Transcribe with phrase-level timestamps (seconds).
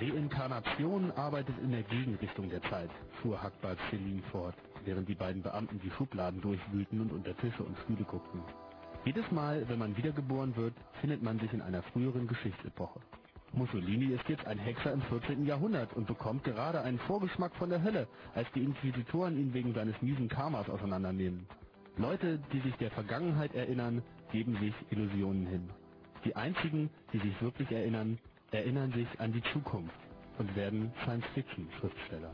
[0.00, 2.90] Reinkarnation arbeitet in der Gegenrichtung der Zeit,
[3.20, 4.54] fuhr Hackbart Celine fort,
[4.86, 8.40] während die beiden Beamten die Schubladen durchwühlten und unter Tische und Stühle guckten.
[9.04, 13.00] Jedes Mal, wenn man wiedergeboren wird, findet man sich in einer früheren Geschichtsepoche.
[13.52, 15.44] Mussolini ist jetzt ein Hexer im 14.
[15.44, 20.00] Jahrhundert und bekommt gerade einen Vorgeschmack von der Hölle, als die Inquisitoren ihn wegen seines
[20.00, 21.46] miesen Karmas auseinandernehmen.
[21.98, 25.68] Leute, die sich der Vergangenheit erinnern, geben sich Illusionen hin.
[26.24, 28.18] Die einzigen, die sich wirklich erinnern,
[28.60, 29.96] erinnern sich an die Zukunft
[30.38, 32.32] und werden Science-Fiction-Schriftsteller.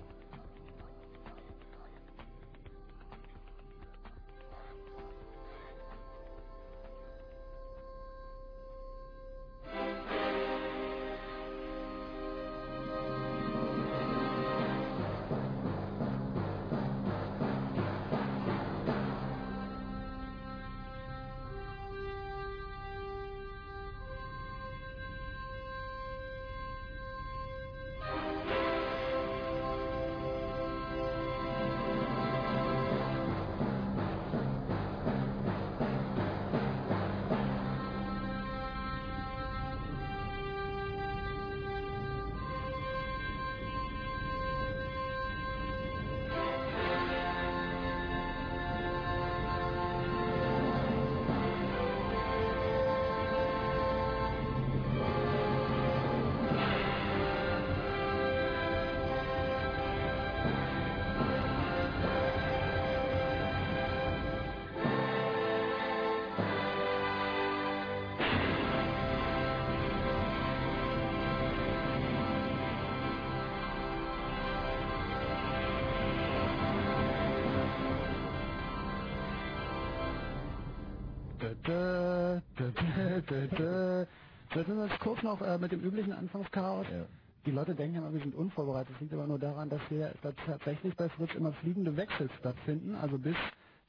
[85.57, 86.87] Äh, mit dem üblichen Anfangschaos.
[86.91, 87.07] Ja.
[87.47, 88.95] Die Leute denken immer, wir sind unvorbereitet.
[88.95, 92.95] Das liegt aber nur daran, dass hier dass tatsächlich bei Fritz immer fliegende Wechsel stattfinden.
[92.97, 93.37] Also bis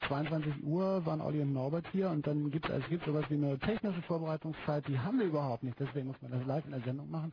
[0.06, 3.34] 22 Uhr waren Olli und Norbert hier und dann gibt es es gibt sowas wie
[3.34, 5.78] eine technische Vorbereitungszeit, die haben wir überhaupt nicht.
[5.80, 7.32] Deswegen muss man das live in der Sendung machen.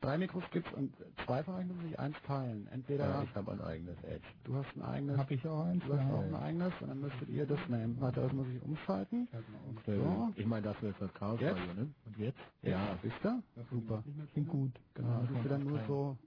[0.00, 0.92] Drei Mikros gibt's und
[1.24, 2.68] zwei euch müssen sich eins teilen.
[2.70, 4.26] Entweder Ja, ich habe ein eigenes Edge.
[4.44, 5.82] du hast ein eigenes, Hab ich auch eins?
[5.86, 6.14] du hast Ja.
[6.14, 7.96] auch ein eigenes und dann müsstet ihr das nehmen.
[8.00, 9.28] Warte, das muss ich umschalten.
[9.32, 10.32] Äh, So.
[10.36, 11.56] Ich meine, das wird das Chaos Jetzt?
[11.58, 11.94] Radio, ne?
[12.04, 12.38] Und jetzt?
[12.62, 12.98] Ja.
[13.02, 13.42] Wisst ihr?
[13.70, 14.04] Super.
[14.34, 14.72] Klingt gut.
[14.94, 16.18] Genau, das müsst ihr dann nur so,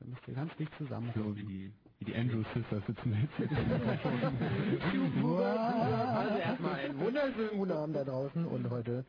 [0.00, 1.10] dann müsst ihr ganz dicht zusammen.
[1.16, 3.50] So wie die, wie die Andrew Sisters sitzen jetzt.
[5.22, 9.04] Also erstmal einen wunderschönen guten Abend da draußen und heute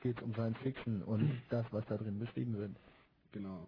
[0.00, 2.72] geht's um Science Fiction und das, was da drin beschrieben wird.
[3.38, 3.66] Genau.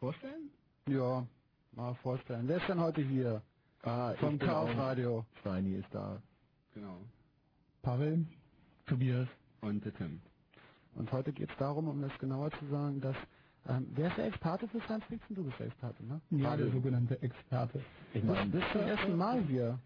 [0.00, 0.50] Vorstellen?
[0.88, 1.26] Ja,
[1.72, 2.48] mal vorstellen.
[2.48, 3.42] Wer ist denn heute hier?
[3.82, 5.24] Ah, Vom Chaos Radio.
[5.40, 6.20] Steini ist da.
[6.74, 6.98] Genau.
[7.82, 8.26] Pavel,
[8.86, 9.28] Tobias
[9.60, 10.20] und der Tim.
[10.94, 13.16] Und heute geht es darum, um das genauer zu sagen, dass
[13.68, 15.36] ähm, wer ist der Experte für Science Fiction?
[15.36, 16.20] Du bist der Experte, ne?
[16.30, 17.80] ja, der sogenannte Experte.
[18.14, 19.78] Ich Du meine, bist zum ersten Mal hier.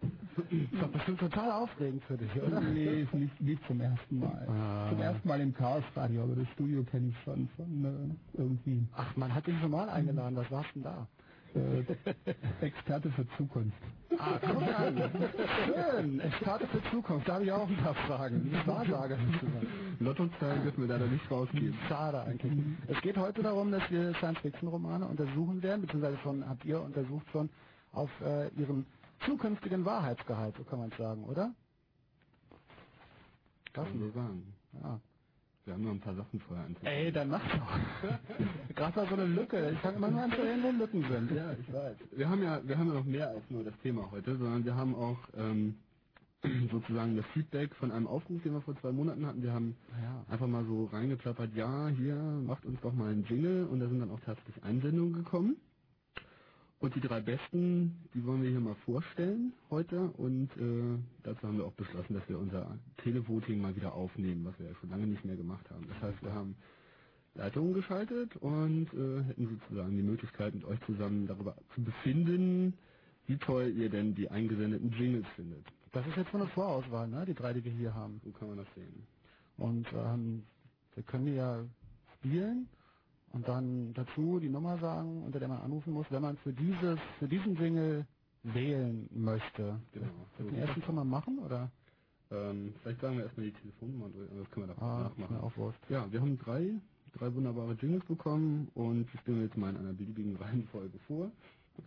[0.51, 2.61] Ist doch bestimmt total aufregend für dich, oder?
[2.61, 4.47] Nee, ist nicht, nicht zum ersten Mal.
[4.49, 4.89] Ah.
[4.91, 8.87] Zum ersten Mal im Chaos Radio, aber das Studio kenne ich schon von äh, irgendwie.
[8.97, 10.37] Ach, man hat dich schon mal eingeladen.
[10.37, 11.07] Was warst denn da?
[11.55, 11.85] äh,
[12.61, 13.77] Experte für Zukunft.
[14.19, 14.97] Ah, guck an.
[15.67, 16.21] Schön.
[16.21, 17.29] Experte für Zukunft.
[17.29, 18.53] Da habe ich auch ein paar Fragen.
[18.67, 19.67] Wahrsager sozusagen.
[20.01, 21.75] Lottozahlen dürfen wir leider nicht rausgeben.
[21.89, 22.53] Schade eigentlich.
[22.89, 27.49] Es geht heute darum, dass wir Science-Fiction-Romane untersuchen werden, beziehungsweise schon habt ihr untersucht schon
[27.93, 28.87] auf äh, ihren
[29.27, 31.55] zukünftigen Wahrheitsgehalt, so kann man es sagen, oder?
[33.73, 34.55] Kann man so sagen.
[34.83, 35.01] Ja.
[35.67, 36.93] Wir haben noch ein paar Sachen vorher anzugucken.
[36.93, 37.79] Ey, dann mach doch.
[38.77, 39.71] Gerade war so eine Lücke.
[39.71, 41.31] Ich fange immer nur an zu reden, wo Lücken sind.
[41.33, 41.97] Ja, ich weiß.
[42.13, 44.75] Wir haben ja, wir haben ja noch mehr als nur das Thema heute, sondern wir
[44.75, 45.77] haben auch ähm,
[46.73, 49.43] sozusagen das Feedback von einem Aufruf, den wir vor zwei Monaten hatten.
[49.43, 50.25] Wir haben Ja.
[50.33, 54.01] einfach mal so reingeklappert, ja, hier, macht uns doch mal einen Jingle und da sind
[54.01, 55.57] dann auch tatsächlich Einsendungen gekommen.
[56.81, 61.59] Und die drei besten, die wollen wir hier mal vorstellen heute und äh, dazu haben
[61.59, 65.07] wir auch beschlossen, dass wir unser Televoting mal wieder aufnehmen, was wir ja schon lange
[65.07, 65.87] nicht mehr gemacht haben.
[65.89, 66.57] Das heißt, wir haben
[67.35, 72.73] Leitungen geschaltet und äh, hätten sozusagen die Möglichkeit, mit euch zusammen darüber zu befinden,
[73.27, 75.67] wie toll ihr denn die eingesendeten Jingles findet.
[75.93, 77.27] Das ist jetzt so eine Vorauswahl, ne?
[77.27, 78.23] Die drei, die wir hier haben.
[78.25, 79.07] So kann man das sehen.
[79.59, 80.45] Und ähm,
[80.95, 81.63] wir können die ja
[82.17, 82.69] spielen
[83.33, 86.99] und dann dazu die Nummer sagen, unter der man anrufen muss, wenn man für dieses,
[87.19, 88.07] für diesen Jingle
[88.43, 89.81] wählen möchte.
[89.93, 90.07] Genau.
[90.39, 91.71] Soll ich den ersten schon mal machen oder?
[92.31, 95.37] Ähm, vielleicht sagen wir erstmal die Telefonnummer durch, das können wir da Ah, nachmachen.
[95.39, 95.53] auch.
[95.89, 96.73] Ja, wir haben drei,
[97.15, 101.31] drei wunderbare Jingles bekommen und ich stelle jetzt mal in einer beliebigen Reihenfolge vor.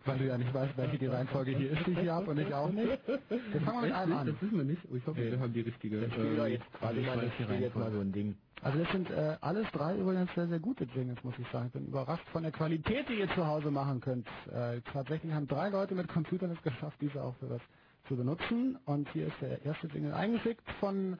[0.04, 2.38] Weil du ja nicht weißt, welche die Reihenfolge hier ist, die ich hier habe und
[2.38, 2.98] ich auch nicht.
[3.06, 4.26] Wir fangen mal mit einem an.
[4.26, 6.10] Das wissen wir nicht, ich hoffe, wir haben die richtige.
[6.10, 8.00] Spiel doch jetzt also die Reihenfolge.
[8.00, 8.36] ein Ding.
[8.62, 11.66] Also das sind äh, alles drei übrigens sehr, sehr gute Jingles, muss ich sagen.
[11.66, 14.26] Ich bin überrascht von der Qualität, die ihr zu Hause machen könnt.
[14.50, 17.60] Äh, tatsächlich haben drei Leute mit Computern es geschafft, diese auch für was
[18.08, 18.78] zu benutzen.
[18.86, 21.18] Und hier ist der erste Jingle eingeschickt von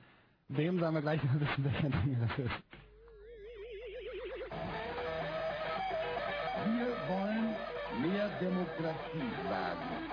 [0.49, 2.63] wem, sagen wir gleich, wir wissen, welcher Jingle das ist.
[6.65, 7.44] Wir wollen
[8.01, 10.11] mehr Demokratie wagen.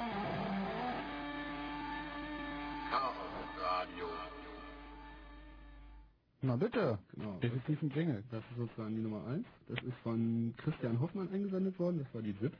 [6.41, 7.39] Na bitte, Genau.
[7.39, 8.23] definitiv ein Jingle.
[8.31, 9.45] Das ist sozusagen die Nummer eins.
[9.67, 11.99] Das ist von Christian Hoffmann eingesendet worden.
[12.03, 12.53] Das war die ZIP,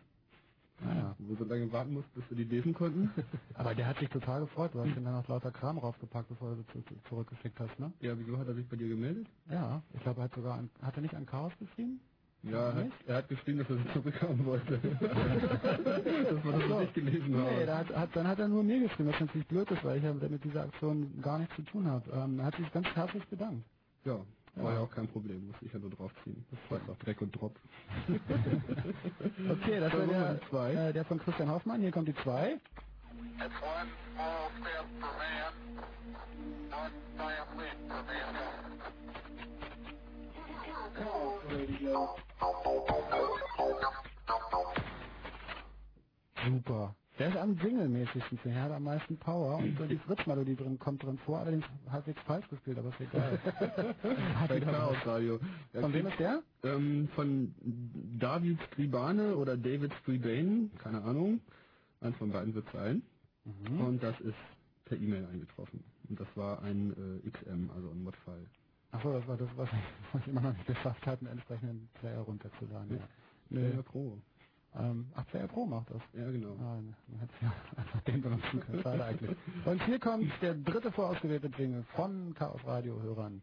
[0.82, 1.16] Naja.
[1.20, 3.12] wo wir so lange warten mussten, bis wir die lesen konnten.
[3.56, 4.74] Aber der hat sich total gefreut.
[4.76, 7.80] Du hast ihm dann noch lauter Kram raufgepackt, bevor du sie zu, zu, zurückgeschickt hast,
[7.80, 7.92] ne?
[8.02, 9.28] ja, wieso hat er sich bei dir gemeldet?
[9.50, 12.02] Ja, ich glaube, er hat sogar, an, hat er nicht an Chaos geschrieben?
[12.44, 14.80] Ja, er hat, er hat geschrieben, dass er sie zurückhaben wollte.
[15.00, 17.52] das war das, was ich gelesen habe.
[17.52, 20.04] Nee, hat, hat, dann hat er nur mir geschrieben, was natürlich blöd ist, weil ich
[20.04, 22.10] ja mit dieser Aktion gar nichts zu tun habe.
[22.12, 23.64] Ähm, er hat sich ganz herzlich bedankt.
[24.06, 24.20] Ja,
[24.56, 26.44] ja, war ja auch kein Problem, musste ich ja nur draufziehen.
[26.50, 27.56] Das war einfach Dreck und Drop.
[29.50, 30.74] okay, das war der, zwei.
[30.74, 31.82] Äh, der von Christian Hoffmann.
[31.82, 32.60] Hier kommt die 2.
[46.46, 46.96] Super.
[47.20, 51.04] Der ist am Jingle-mäßigsten, der hat am meisten Power und so die Fritz-Melodie drin kommt
[51.04, 53.38] drin vor, allerdings halbwegs falsch gespielt, aber ist egal.
[54.40, 54.96] Hat Bei Chaos.
[55.06, 55.40] Radio.
[55.74, 56.42] Ja, Von wem ist der?
[56.64, 57.54] Ähm, von
[58.18, 61.42] David Stribane oder David Stribane, keine Ahnung.
[62.00, 63.04] Eins von beiden wird sein.
[63.44, 63.82] Mhm.
[63.82, 64.34] Und das ist
[64.86, 65.84] per E-Mail eingetroffen.
[66.10, 68.48] Und das war ein äh, XM, also ein Modfile.
[68.92, 69.70] Achso, das war das, was
[70.14, 72.98] was ich immer noch nicht geschafft habe, einen entsprechenden Player runterzuladen.
[72.98, 73.08] Ja.
[73.50, 73.82] Player Nee.
[73.84, 74.18] Pro.
[74.74, 76.02] Ähm, ach, Player Pro macht das.
[76.14, 76.54] Ja, genau.
[76.60, 78.82] Ah, man hätte ja einfach den benutzen können.
[78.82, 79.36] Schade eigentlich.
[79.66, 83.42] Und hier kommt der dritte vorausgewählte Jingle von Chaos Radio Hörern.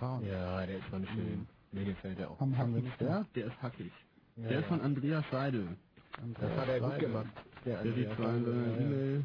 [0.00, 0.26] Farben.
[0.26, 1.46] Ja, der ist schon schön.
[1.72, 2.40] Mir gefällt der auch.
[2.40, 3.26] Haben, haben wir nicht der?
[3.34, 3.92] Der ist hackig.
[4.36, 5.68] Ja, der ist von Andreas Seidel.
[6.40, 7.32] Das hat er gut gemacht.
[7.64, 9.24] Der sieht zwar in seiner E-Mail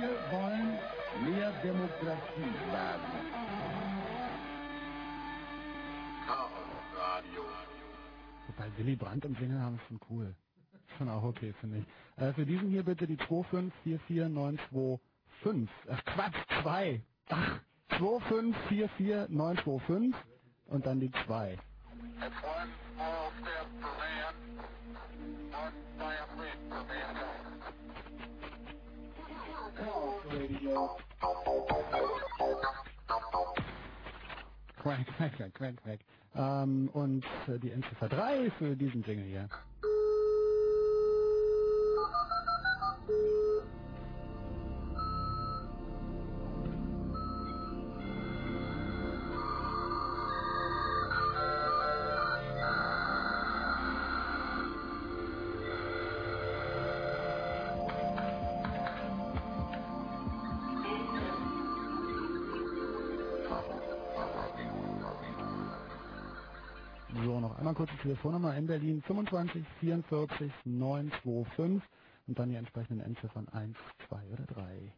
[0.00, 0.78] Wir wollen
[1.24, 3.12] mehr Demokratie wagen.
[6.26, 6.50] Chaos
[6.96, 7.42] Radio.
[8.46, 10.34] Wobei Willy Brandt im Jingle haben ist schon cool.
[10.96, 11.84] Schon auch okay, finde ich.
[12.22, 15.68] Äh, für diesen hier bitte die 2544925.
[15.90, 17.02] Ach Quatsch, 2.
[17.28, 17.60] Ach,
[17.90, 20.14] 2544925
[20.68, 21.58] und dann die 2.
[34.82, 36.00] Quack, quack, quack, quack, quack.
[36.34, 39.48] Ähm, und äh, die Endziffer 3 für diesen Jingle hier.
[68.08, 71.82] Telefonnummer in Berlin 25 44 925
[72.26, 73.76] und dann die entsprechenden Endziffern 1,
[74.08, 74.92] 2 oder 3.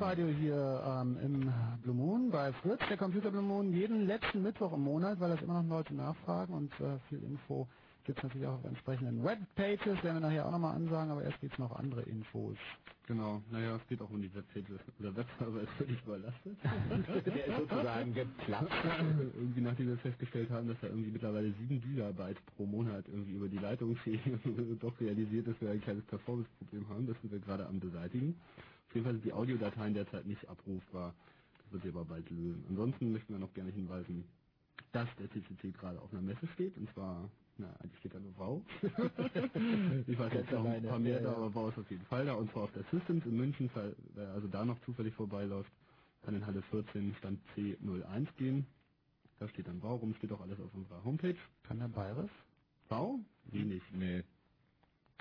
[0.00, 1.52] Radio hier ähm, im
[1.82, 5.42] Blue Moon bei Fritz, der Computer Blue Moon, jeden letzten Mittwoch im Monat, weil das
[5.42, 7.68] immer noch Leute nachfragen und äh, viel Info
[8.04, 11.40] gibt es natürlich auch auf entsprechenden Webpages, werden wir nachher auch nochmal ansagen, aber erst
[11.40, 12.56] gibt es noch andere Infos.
[13.06, 14.66] Genau, naja, es geht auch um die Webpage.
[14.98, 16.56] Der Webserver ist völlig überlastet.
[17.26, 18.72] Der ist sozusagen geplatzt.
[19.34, 23.48] irgendwie nachdem wir festgestellt haben, dass da irgendwie mittlerweile 7 Gigabyte pro Monat irgendwie über
[23.48, 27.06] die Leitung fliegen, doch realisiert, dass wir ein kleines Performance-Problem haben.
[27.06, 28.36] Das sind wir gerade am beseitigen.
[28.88, 31.14] Auf jeden Fall sind die Audiodateien derzeit nicht abrufbar.
[31.58, 32.64] Das wird sich aber bald lösen.
[32.70, 34.24] Ansonsten möchten wir noch gerne hinweisen,
[34.92, 37.28] dass der CCC gerade auf einer Messe steht, und zwar,
[37.58, 38.62] na, eigentlich steht da nur Wow.
[40.06, 42.34] ich weiß jetzt noch ein paar mehr da, aber Wow ist auf jeden Fall da,
[42.34, 43.70] und zwar auf der Systems in München,
[44.14, 45.70] wer also da noch zufällig vorbeiläuft,
[46.22, 48.66] kann in Halle 14 Stand C01 gehen.
[49.38, 51.36] Da steht dann Bau rum, steht auch alles auf unserer Homepage.
[51.64, 52.30] Kann der Bayerisch?
[52.88, 53.20] Bau?
[53.44, 53.82] Wenig.
[53.92, 54.24] Nee,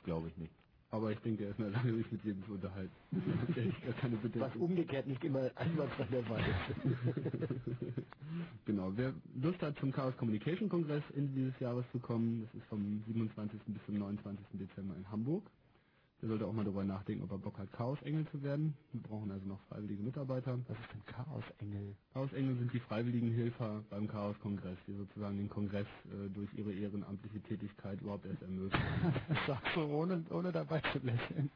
[0.03, 0.53] glaube ich nicht.
[0.91, 2.96] Aber ich denke, er ist Lage, sich mit jedem zu unterhalten.
[3.58, 7.94] Ich gar keine Was umgekehrt nicht immer einwandfrei der Fall ist.
[8.65, 12.67] Genau, wer Lust hat, zum Chaos Communication Kongress Ende dieses Jahres zu kommen, das ist
[12.70, 13.60] vom 27.
[13.67, 14.46] bis zum 29.
[14.53, 15.44] Dezember in Hamburg.
[16.21, 18.75] Der sollte auch mal darüber nachdenken, ob er Bock hat, Chaos-Engel zu werden.
[18.91, 20.57] Wir brauchen also noch freiwillige Mitarbeiter.
[20.67, 21.95] Was ist denn Chaosengel?
[22.13, 27.39] Chaos-Engel sind die freiwilligen Helfer beim Chaos-Kongress, die sozusagen den Kongress äh, durch ihre ehrenamtliche
[27.41, 28.83] Tätigkeit überhaupt erst ermöglichen.
[29.27, 31.51] Das sagst du ohne, ohne dabei zu lächeln.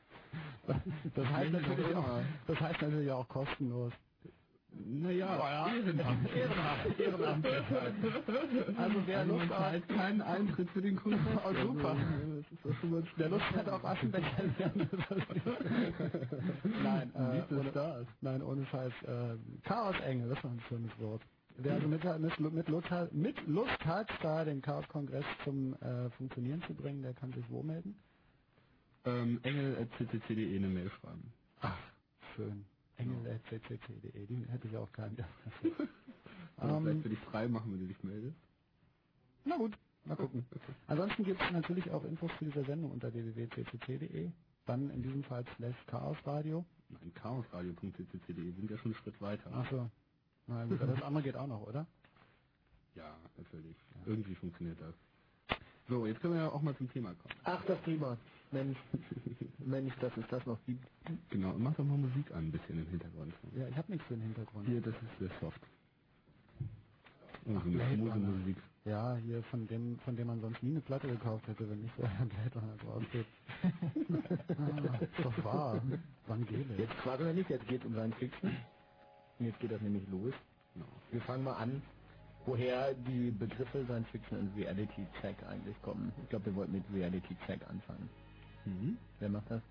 [1.15, 3.91] Das heißt natürlich auch, das heißt natürlich auch kostenlos.
[4.73, 6.33] Naja, Ehrenamt.
[6.33, 6.99] Ehrenamt.
[6.99, 7.45] Ehrenamt.
[8.77, 11.19] Also wer Also Lust hat, keinen Eintritt für den Kongress.
[11.45, 11.89] Oh, super.
[11.89, 14.89] Also, das mal wer Lust hat auf Aschenbecher lernen.
[16.83, 18.07] Nein, äh, ohne, Stars.
[18.21, 18.93] nein, ohne Scheiß.
[19.03, 19.37] Äh,
[19.67, 21.21] Chaosengel, das war ein schönes Wort.
[21.57, 26.09] Wer also mit, mit, mit, Lust hat, mit Lust hat, da den Chaos-Kongress zum äh,
[26.11, 27.95] Funktionieren zu bringen, der kann sich wo melden?
[29.05, 31.33] Ähm, engel.ccc.de eine Mail schreiben.
[31.59, 31.77] Ach,
[32.35, 32.65] schön.
[33.01, 35.17] Engel.ccc.de, die hätte ich auch keinen.
[36.57, 38.35] Vielleicht ähm, für dich frei machen, wenn du dich meldest.
[39.45, 40.45] na gut, mal gucken.
[40.87, 44.31] Ansonsten gibt es natürlich auch Infos zu dieser Sendung unter www.ccc.de.
[44.65, 46.63] Dann in diesem Fall slash chaosradio.
[46.89, 49.51] Nein, chaosradio.ccc.de sind ja schon einen Schritt weiter.
[49.53, 49.89] Achso.
[50.47, 51.87] Na gut, aber das andere geht auch noch, oder?
[52.95, 53.75] Ja, natürlich.
[54.05, 54.93] Irgendwie funktioniert das.
[55.87, 57.35] So, jetzt können wir ja auch mal zum Thema kommen.
[57.43, 58.17] Ach, das Thema.
[58.51, 58.77] Mensch,
[59.59, 60.85] Mensch, dass es das noch gibt.
[61.29, 63.33] Genau, mach doch mal Musik an, ein bisschen im Hintergrund.
[63.55, 64.67] Ja, ich habe nichts für den Hintergrund.
[64.67, 65.61] Hier, das ist sehr soft.
[67.47, 67.65] Ach.
[67.65, 68.57] Musik.
[68.85, 71.93] Ja, hier von dem, von dem man sonst nie eine Platte gekauft hätte, wenn nicht
[71.97, 73.27] so ein Blade Runner drauf steht.
[74.57, 75.81] ah, ist doch wahr.
[76.25, 76.79] Evangelisch.
[76.79, 78.57] Jetzt fragen wir nicht, jetzt geht es um Science Fiction.
[79.39, 80.33] Jetzt geht das nämlich los.
[80.73, 80.85] Genau.
[81.11, 81.81] Wir fangen mal an,
[82.45, 86.11] woher die Begriffe Science Fiction und Reality Check eigentlich kommen.
[86.23, 88.09] Ich glaube, wir wollten mit Reality Check anfangen.
[88.65, 88.97] Mhm.
[89.19, 89.63] Wer macht das?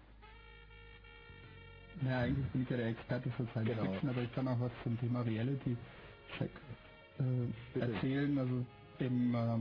[2.02, 3.82] Naja, eigentlich bin ich ja der Experte für Science Genau.
[3.92, 5.76] Fiction, aber ich kann auch was zum Thema Reality
[6.38, 6.50] Check
[7.18, 8.38] äh, erzählen.
[8.38, 8.66] Also
[9.00, 9.58] im, äh,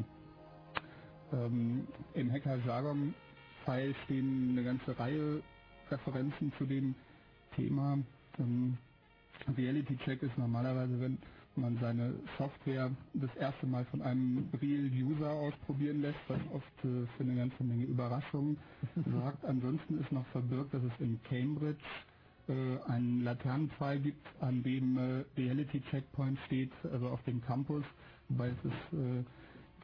[1.35, 5.43] ähm, im Hacker-Jargon-File stehen eine ganze Reihe
[5.91, 6.95] Referenzen zu dem
[7.55, 7.99] Thema.
[8.39, 8.77] Ähm,
[9.57, 11.19] Reality Check ist normalerweise, wenn
[11.61, 17.05] man seine Software das erste Mal von einem Real User ausprobieren lässt, was oft äh,
[17.17, 18.57] für eine ganze Menge Überraschungen
[19.11, 19.45] sorgt.
[19.45, 21.83] Ansonsten ist noch verbirgt, dass es in Cambridge
[22.47, 27.83] äh, einen Laternenpfeil gibt, an dem äh, Reality Checkpoint steht, also auf dem Campus,
[28.29, 29.23] wobei es ist äh,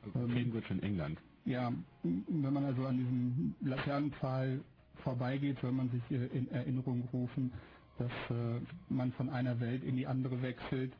[0.05, 1.19] Also Ähm, Cambridge in England.
[1.45, 1.71] ja,
[2.03, 4.61] wenn man also an diesem Laternenpfahl
[5.03, 7.51] vorbeigeht, soll man sich in Erinnerung rufen,
[7.97, 10.93] dass äh, man von einer Welt in die andere wechselt.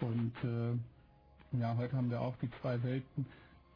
[0.00, 3.26] Und äh, ja, heute haben wir auch die zwei Welten,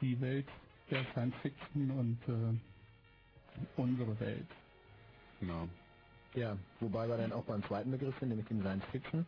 [0.01, 0.49] die Welt
[0.91, 2.77] der Science Fiction und äh,
[3.77, 4.49] unsere Welt.
[5.41, 5.69] Genau.
[6.35, 9.27] Ja, wobei wir dann auch beim zweiten Begriff sind, nämlich dem Science Fiction.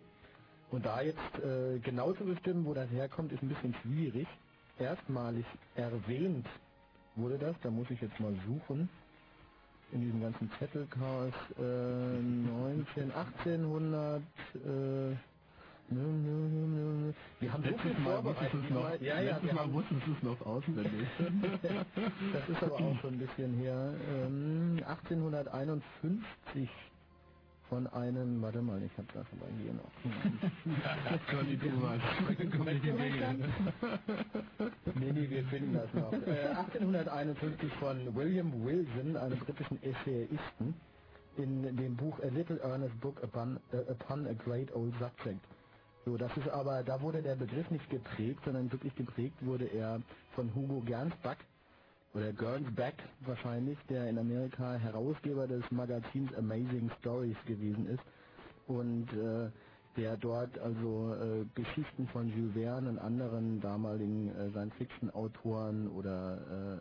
[0.71, 4.27] Und da jetzt äh, genau zu bestimmen, wo das herkommt, ist ein bisschen schwierig.
[4.79, 6.47] Erstmalig erwähnt
[7.17, 8.89] wurde das, da muss ich jetzt mal suchen,
[9.93, 14.23] in diesem ganzen Zettelchaos, äh, 19, 1800,
[14.55, 15.17] äh,
[15.91, 17.13] nö, nö, nö, nö, nö.
[17.41, 18.61] Wir haben so viel vorbereitet.
[19.01, 21.09] ja, ja, wir haben, wusstest du es noch auswendig.
[22.33, 23.95] das ist aber auch schon ein bisschen her.
[24.09, 26.69] Ähm, 1851
[27.69, 29.91] von einem, warte mal, ich habe das aber hier noch.
[31.31, 32.05] Conny, du warst.
[34.95, 36.13] nee, nee, wir finden das noch.
[36.13, 40.75] Äh, 1851 von William Wilson, einem britischen Essayisten,
[41.37, 45.45] in dem Buch A Little Earnest Book upon, äh, upon a Great Old Subject.
[46.07, 50.01] So, das ist aber, da wurde der Begriff nicht geprägt, sondern wirklich geprägt wurde er
[50.37, 51.39] von Hugo Gernsback,
[52.15, 52.95] oder Gernsback
[53.27, 58.05] wahrscheinlich, der in Amerika Herausgeber des Magazins Amazing Stories gewesen ist
[58.69, 59.51] und äh,
[59.99, 66.39] der dort also äh, Geschichten von Jules Verne und anderen damaligen äh, Science-Fiction-Autoren oder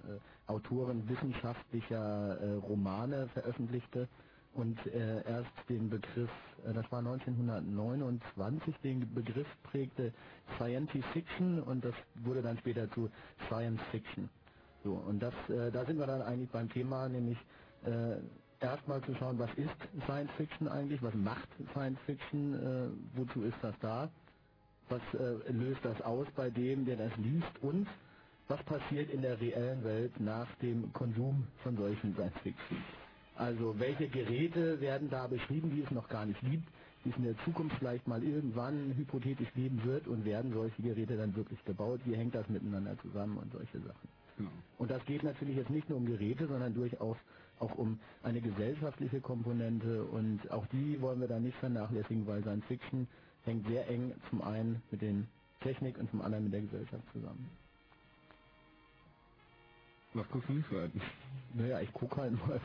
[0.08, 4.08] äh, äh, Autoren wissenschaftlicher äh, Romane veröffentlichte
[4.56, 6.32] und äh, erst den Begriff,
[6.66, 10.14] äh, das war 1929, den Begriff prägte
[10.58, 13.10] Science Fiction und das wurde dann später zu
[13.48, 14.30] Science Fiction.
[14.84, 17.38] So, und das, äh, da sind wir dann eigentlich beim Thema, nämlich
[17.86, 18.18] äh,
[18.60, 23.58] erstmal zu schauen, was ist Science Fiction eigentlich, was macht Science Fiction, äh, wozu ist
[23.62, 24.10] das da,
[24.90, 27.88] was äh, löst das aus bei dem, der das liest und
[28.48, 32.78] was passiert in der reellen Welt nach dem Konsum von solchen Science Fiction.
[33.36, 36.68] Also welche Geräte werden da beschrieben, die es noch gar nicht gibt,
[37.04, 41.18] die es in der Zukunft vielleicht mal irgendwann hypothetisch geben wird und werden solche Geräte
[41.18, 42.00] dann wirklich gebaut?
[42.06, 44.10] Wie hängt das miteinander zusammen und solche Sachen?
[44.38, 44.50] Genau.
[44.78, 47.18] Und das geht natürlich jetzt nicht nur um Geräte, sondern durchaus
[47.60, 52.66] auch um eine gesellschaftliche Komponente und auch die wollen wir da nicht vernachlässigen, weil Science
[52.66, 53.08] Fiction
[53.44, 55.28] hängt sehr eng zum einen mit den
[55.62, 57.50] Technik und zum anderen mit der Gesellschaft zusammen.
[60.16, 61.02] Was guckst du nicht für einen?
[61.56, 62.60] Naja, ich gucke halt mal.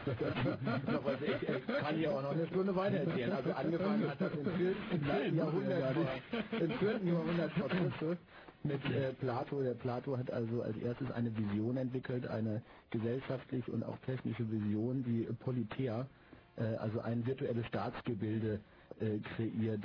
[1.23, 3.33] Ich, ich kann hier auch noch eine Stunde weiter erzählen.
[3.33, 4.71] Also angefangen hat das im 4.
[4.93, 6.99] im vierten Jahrhundert, vor- im 4.
[7.05, 8.17] Jahrhundert vor Christus
[8.65, 9.63] mit äh, Plato.
[9.63, 15.05] Der Plato hat also als erstes eine Vision entwickelt, eine gesellschaftlich und auch technische Vision,
[15.05, 16.09] die Politeia,
[16.57, 18.61] äh, also ein virtuelles Staatsgebilde
[19.01, 19.83] äh, kreiert,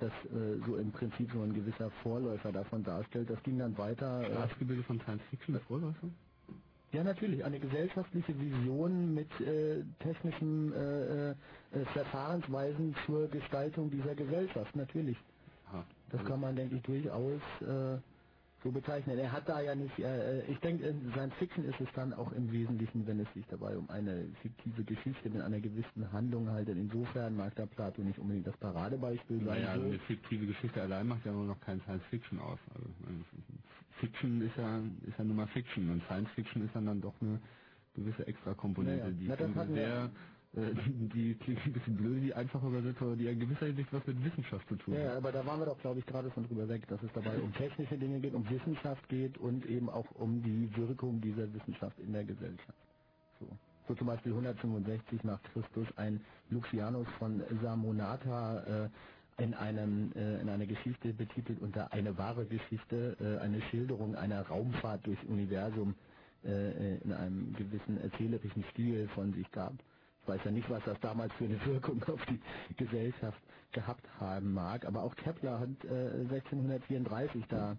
[0.00, 3.30] das äh, so im Prinzip so ein gewisser Vorläufer davon darstellt.
[3.30, 4.22] Das ging dann weiter.
[4.22, 6.08] Äh, Staatsgebilde von Science Fiction, das Vorläufer?
[6.92, 7.44] Ja, natürlich.
[7.44, 11.34] Eine gesellschaftliche Vision mit äh, technischen äh, äh,
[11.92, 15.16] Verfahrensweisen zur Gestaltung dieser Gesellschaft, natürlich.
[15.68, 15.84] Aha.
[16.10, 17.98] Das kann man, denke ich, durchaus äh,
[18.64, 19.18] so bezeichnen.
[19.18, 22.32] Er hat da ja nicht, äh, ich denke, in Science Fiction ist es dann auch
[22.32, 26.78] im Wesentlichen, wenn es sich dabei um eine fiktive Geschichte mit einer gewissen Handlung handelt.
[26.78, 29.62] Insofern mag der Plato nicht unbedingt das Paradebeispiel sein.
[29.62, 29.82] Naja, so.
[29.84, 32.58] eine fiktive Geschichte allein macht ja nur noch kein Science Fiction aus.
[32.74, 33.67] Also, äh,
[34.00, 37.14] Fiction ist ja, ist ja nun mal Fiction und Science Fiction ist dann, dann doch
[37.20, 37.40] eine
[37.94, 40.10] gewisse extra Komponente, Naja, die na, das wir- sehr,
[40.54, 40.74] äh,
[41.14, 44.24] die klingt ein bisschen blöd, die einfach übersetzt, aber die in gewisser Hinsicht was mit
[44.24, 45.06] Wissenschaft zu tun Ja, hat.
[45.06, 47.38] ja, aber da waren wir doch, glaube ich, gerade schon drüber weg, dass es dabei
[47.40, 51.98] um technische Dinge geht, um Wissenschaft geht und eben auch um die Wirkung dieser Wissenschaft
[51.98, 52.78] in der Gesellschaft.
[53.40, 53.46] So.
[53.88, 58.90] So zum Beispiel 165 nach Christus ein Lucianus von Samonata äh,
[59.38, 64.42] in einem äh, in einer Geschichte betitelt unter eine wahre Geschichte, äh, eine Schilderung einer
[64.42, 65.94] Raumfahrt durchs Universum
[66.44, 69.74] äh, äh, in einem gewissen erzählerischen Stil von sich gab.
[70.22, 72.40] Ich weiß ja nicht, was das damals für eine Wirkung auf die
[72.76, 73.40] Gesellschaft
[73.72, 77.76] gehabt haben mag, aber auch Kepler hat äh, 1634 da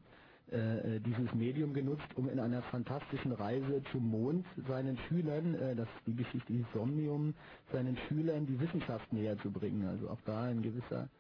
[0.52, 5.76] äh, äh, dieses Medium genutzt, um in einer fantastischen Reise zum Mond seinen Schülern, äh,
[5.76, 7.36] das die Geschichte Somnium,
[7.72, 9.86] seinen Schülern die Wissenschaft näher zu bringen.
[9.86, 11.19] Also auch da ein gewisser äh,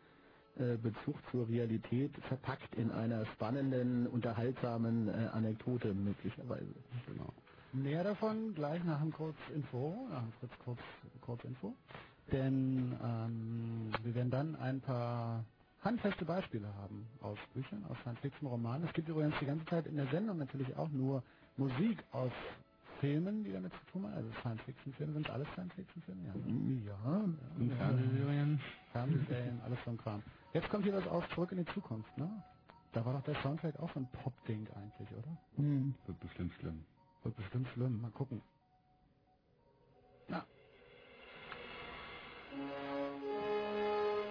[0.78, 6.74] Bezug zur Realität verpackt in einer spannenden, unterhaltsamen äh, Anekdote möglicherweise.
[7.08, 7.34] Genau.
[7.74, 10.80] Mehr davon gleich nach dem Kurzinfo, nach dem Fritz Kurz,
[11.22, 11.74] Kurzinfo.
[12.32, 15.46] Denn ähm, wir werden dann ein paar
[15.82, 18.88] handfeste Beispiele haben aus Büchern, aus Science-Fiction-Romanen.
[18.88, 21.24] Es gibt übrigens die ganze Zeit in der Sendung natürlich auch nur
[21.58, 22.32] Musik aus
[23.00, 24.14] Filmen, die damit zu tun haben.
[24.14, 26.22] Also Science-Fiction-Filme sind alles Science-Fiction-Filme.
[26.28, 26.34] Ja,
[26.92, 27.24] ja,
[27.58, 27.76] Und ja.
[27.78, 28.62] Fernsehserien?
[28.92, 30.24] Fernsehserien, alles so ein Kram.
[30.54, 32.44] Jetzt kommt hier was aus Zurück in die Zukunft, ne?
[32.92, 35.38] Da war doch der Soundtrack auch so ein Pop-Ding eigentlich, oder?
[36.08, 36.86] Wird bestimmt schlimm.
[37.24, 38.02] Wird bestimmt schlimm.
[38.02, 38.42] Mal gucken.
[40.28, 40.44] Na.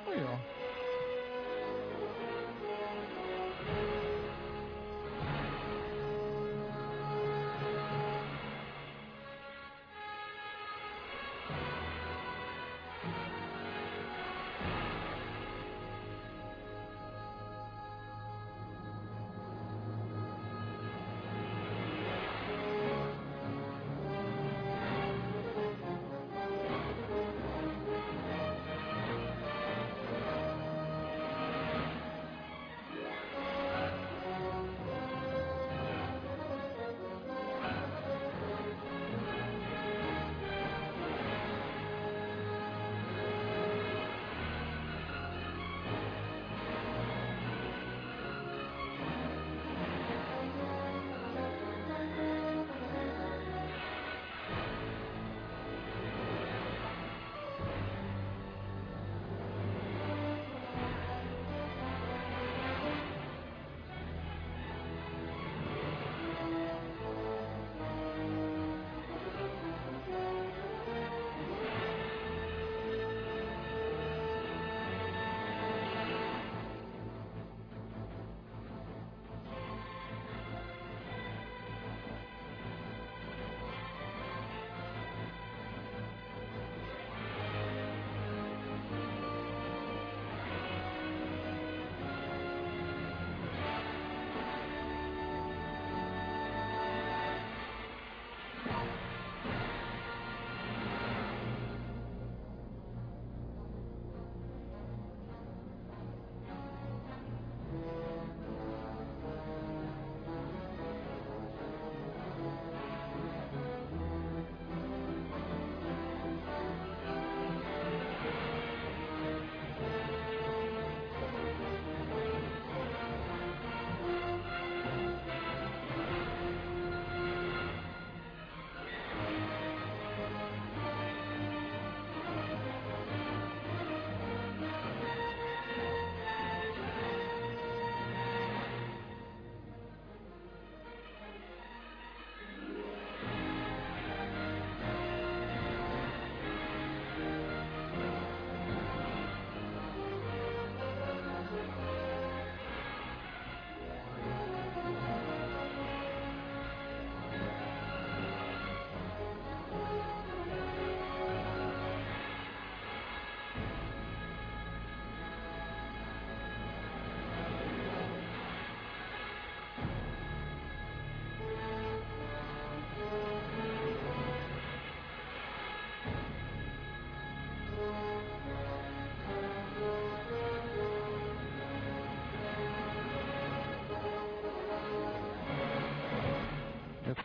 [0.07, 0.13] Oh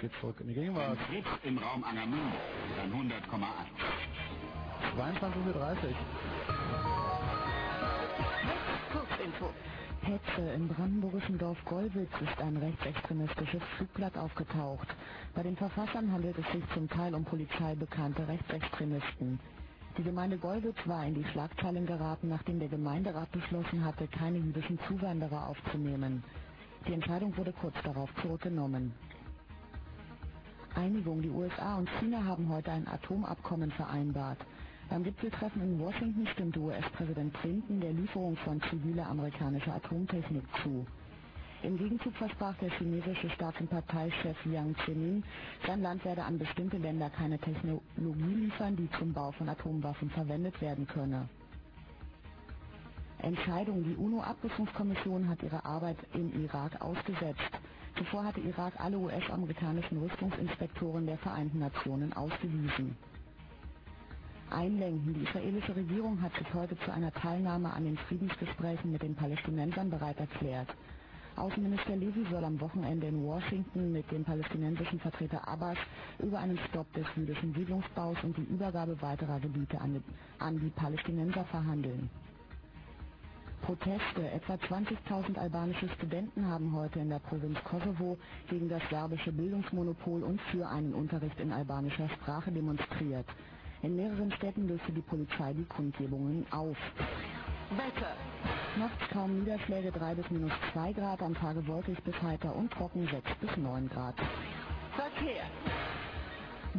[0.03, 0.07] ja.
[0.07, 0.97] geht's zurück in die Gegenwart.
[1.09, 2.37] Fritz im Raum Angermünde,
[2.77, 3.13] dann 100,1.
[4.97, 5.95] 22.30 Uhr.
[8.91, 9.49] Kurzinfo.
[10.01, 14.87] Hetze im brandenburgischen Dorf Gollwitz ist ein rechtsextremistisches Flugblatt aufgetaucht.
[15.33, 19.39] Bei den Verfassern handelt es sich zum Teil um polizeibekannte Rechtsextremisten.
[19.97, 24.77] Die Gemeinde Gollwitz war in die Schlagzeilen geraten, nachdem der Gemeinderat beschlossen hatte, keine jüdischen
[24.87, 26.23] Zuwanderer aufzunehmen.
[26.85, 28.93] Die Entscheidung wurde kurz darauf zurückgenommen.
[30.75, 31.21] Einigung.
[31.21, 34.39] Die USA und China haben heute ein Atomabkommen vereinbart.
[34.89, 40.86] Beim Gipfeltreffen in Washington stimmte US-Präsident Clinton der Lieferung von ziviler amerikanischer Atomtechnik zu.
[41.63, 45.23] Im Gegenzug versprach der chinesische Staats- und Parteichef Jiang Zemin,
[45.65, 50.59] sein Land werde an bestimmte Länder keine Technologie liefern, die zum Bau von Atomwaffen verwendet
[50.62, 51.29] werden könne.
[53.19, 53.83] Entscheidung.
[53.86, 57.39] Die UNO-Abrüstungskommission hat ihre Arbeit im Irak ausgesetzt.
[57.97, 62.95] Zuvor hatte Irak alle US-amerikanischen Rüstungsinspektoren der Vereinten Nationen ausgewiesen.
[64.49, 65.13] Einlenken.
[65.13, 69.89] Die israelische Regierung hat sich heute zu einer Teilnahme an den Friedensgesprächen mit den Palästinensern
[69.89, 70.69] bereit erklärt.
[71.36, 75.77] Außenminister Levy soll am Wochenende in Washington mit dem palästinensischen Vertreter Abbas
[76.19, 80.01] über einen Stopp des jüdischen Siedlungsbaus und die Übergabe weiterer Gebiete an die,
[80.38, 82.10] an die Palästinenser verhandeln.
[83.63, 84.30] Proteste.
[84.32, 88.17] Etwa 20.000 albanische Studenten haben heute in der Provinz Kosovo
[88.49, 93.26] gegen das serbische Bildungsmonopol und für einen Unterricht in albanischer Sprache demonstriert.
[93.82, 96.78] In mehreren Städten löste die Polizei die Kundgebungen auf.
[97.71, 98.15] Wetter.
[98.78, 103.08] Nachts kaum Niederschläge 3 bis minus 2 Grad, am Tage wolkig bis heiter und trocken
[103.08, 104.15] 6 bis 9 Grad.
[104.95, 105.45] Verkehr.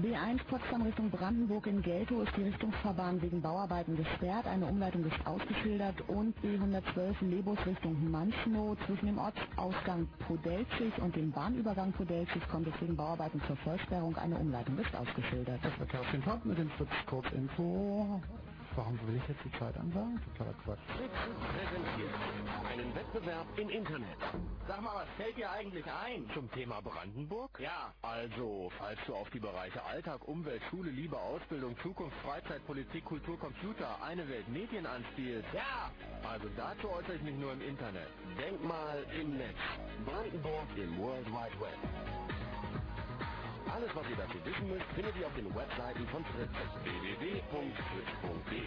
[0.02, 5.24] B1 Potsdam Richtung Brandenburg in Geltow ist die Richtungsfahrbahn wegen Bauarbeiten gesperrt, eine Umleitung ist
[5.26, 12.66] ausgeschildert und B112 Lebus Richtung Manchnow zwischen dem Ortsausgang Podelzig und dem Bahnübergang Podelzig kommt
[12.66, 15.60] es wegen Bauarbeiten zur Vollsperrung, eine Umleitung ist ausgeschildert.
[15.62, 18.20] Das war Kerstin Top mit dem Fritz Kurz Info.
[18.76, 20.20] Warum will ich jetzt die Zeit ansagen?
[20.24, 20.80] Totaler Quatsch.
[20.96, 22.14] Fritz präsentiert
[22.68, 24.18] einen Wettbewerb im Internet.
[24.66, 26.28] Sag mal, was fällt dir eigentlich ein?
[26.34, 27.60] Zum Thema Brandenburg?
[27.60, 27.94] Ja.
[28.02, 33.38] Also, falls du auf die Bereiche Alltag, Umwelt, Schule, Liebe, Ausbildung, Zukunft, Freizeit, Politik, Kultur,
[33.38, 35.48] Computer, eine Welt, Medien anspielst.
[35.52, 35.92] Ja.
[36.28, 38.08] Also dazu äußere ich mich nur im Internet.
[38.36, 39.56] Denk mal im Netz.
[40.04, 41.78] Brandenburg im World Wide Web.
[43.72, 46.50] Alles, was ihr dazu wissen müsst, findet ihr auf den Webseiten von Fritz.
[46.84, 48.62] www.fritz.de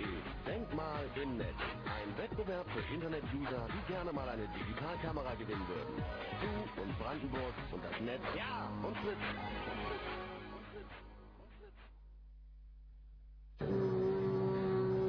[0.46, 1.60] Denkt mal im Netz.
[1.86, 6.04] Ein Wettbewerb für Internet-User, die gerne mal eine Digitalkamera gewinnen würden.
[6.42, 8.24] Du und Brandenburg und das Netz.
[8.36, 8.70] Ja.
[8.82, 9.24] Und Fritz.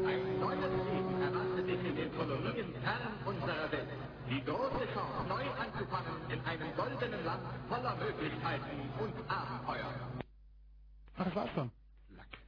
[0.09, 0.98] Ein neues Leben
[1.99, 3.89] in den Kolonien fern unserer Welt.
[4.31, 9.95] Die große Chance, neu anzufangen in einem goldenen Land voller Möglichkeiten und Abenteuer.
[11.17, 11.71] Ach, das war's schon.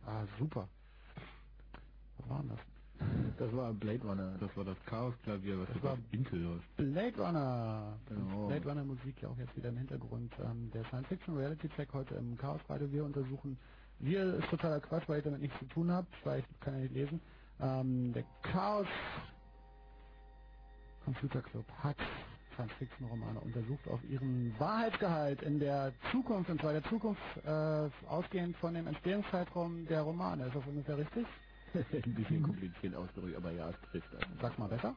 [0.07, 0.69] Ah, super.
[2.19, 2.59] Was war denn das?
[3.39, 4.37] Das war Blade Runner.
[4.39, 6.77] Das war das Chaos-Klavier, was Das war auf Intel läuft.
[6.77, 7.99] Blade Runner.
[8.09, 8.47] Genau.
[8.49, 10.33] Blade Runner Musik ja auch jetzt wieder im Hintergrund.
[10.39, 12.93] Ähm, der Science Fiction Reality Check heute im Chaos Radio.
[12.93, 13.59] Wir untersuchen,
[13.99, 16.81] wir ist totaler Quatsch, weil ich damit nichts zu tun habe, weil ich kann ja
[16.81, 17.21] nicht lesen.
[17.61, 18.87] Ähm, der Chaos
[21.05, 21.97] Computer Club hat
[22.55, 27.89] Science Fiction Romane untersucht auf ihren Wahrheitsgehalt in der Zukunft, und zwar der Zukunft äh,
[28.09, 30.47] ausgehend von dem Entstehungszeitraum der Romane.
[30.47, 31.27] Ist das ungefähr richtig?
[31.75, 34.23] Ein bisschen kompliziert ausgedrückt, aber ja, es trifft das.
[34.41, 34.95] Sag's mal besser.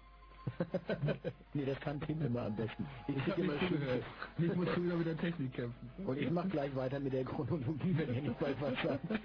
[1.54, 2.86] nee, das kann Tim immer am besten.
[3.08, 4.04] Ich krieg immer nicht zugehört.
[4.38, 5.90] Ich muss schon wieder mit der Technik kämpfen.
[6.06, 9.06] Und ich mach gleich weiter mit der Chronologie, wenn ihr nicht weiß, was sagt.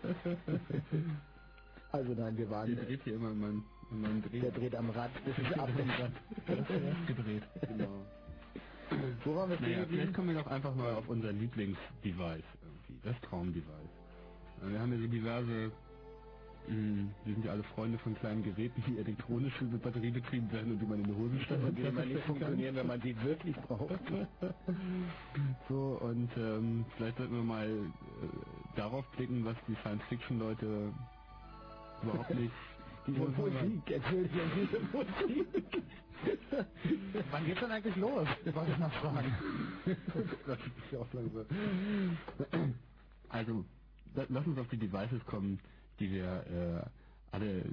[1.91, 4.41] Also nein, wir waren, Der dreht hier immer in meinem, in meinem Dreh.
[4.41, 5.69] der dreht am Rad, das ist ab.
[7.07, 7.43] gedreht.
[7.69, 8.07] Genau.
[9.25, 13.21] Wo waren wir Naja, vielleicht kommen wir doch einfach mal auf unser Lieblingsdevice irgendwie, das
[13.23, 13.91] Traumdevice.
[14.63, 15.73] Äh, Wir haben ja so diverse,
[16.69, 20.73] mh, wir sind ja alle Freunde von kleinen Geräten, die elektronisch mit Batterie betrieben werden
[20.73, 23.57] und die man in die Hosentasche Und die immer nicht funktionieren, wenn man sie wirklich
[23.57, 24.01] braucht.
[25.69, 30.95] So, und ähm, vielleicht sollten wir mal äh, darauf blicken, was die Science-Fiction-Leute
[32.03, 32.53] überhaupt nicht...
[33.09, 35.83] Diese Musik, Entschuldigung, diese Musik.
[37.31, 38.29] Wann geht's denn eigentlich los?
[38.53, 39.35] Wollte ich noch fragen.
[40.47, 41.47] das ist ja auch langsam.
[43.31, 43.65] Also,
[44.15, 45.61] la- lass uns auf die Devices kommen,
[46.01, 46.91] die wir äh,
[47.37, 47.65] alle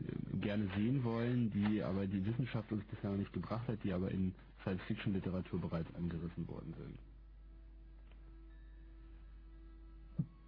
[0.41, 4.11] gerne sehen wollen, die aber die Wissenschaft uns bisher noch nicht gebracht hat, die aber
[4.11, 6.99] in Science-Fiction-Literatur bereits angerissen worden sind.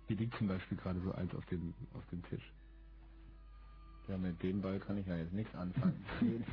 [0.08, 2.54] Hier liegt zum Beispiel gerade so eins auf dem, auf dem Tisch.
[4.08, 6.04] Ja, mit dem Ball kann ich ja jetzt nichts anfangen.
[6.22, 6.46] Den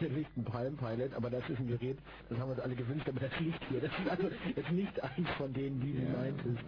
[0.00, 1.98] Gesicht ein Palm Pilot, aber das ist ein Gerät,
[2.28, 3.80] das haben wir uns alle gewünscht, aber das liegt hier.
[3.80, 6.58] Das ist also jetzt nicht eins von denen, die du meintest.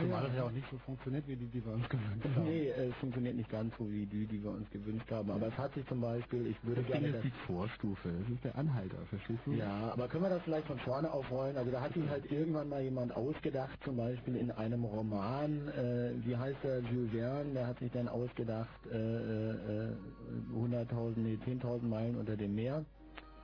[0.00, 2.44] Zumal das ja auch nicht so funktioniert, wie die, die wir uns gewünscht haben.
[2.44, 5.30] Nee, es funktioniert nicht ganz so wie die, die wir uns gewünscht haben.
[5.30, 8.08] Aber es hat sich zum Beispiel, ich würde Das Ding gerne ist das die Vorstufe,
[8.08, 9.52] das ist der Anhalter, verstehst du?
[9.52, 11.56] Ja, aber können wir das vielleicht von vorne aufrollen?
[11.56, 16.12] Also da hat sich halt irgendwann mal jemand ausgedacht, zum Beispiel in einem Roman, äh,
[16.24, 19.39] wie heißt der, Jules Verne, der hat sich dann ausgedacht, äh, äh,
[20.54, 22.84] 100.000, nee, 10.000 Meilen unter dem Meer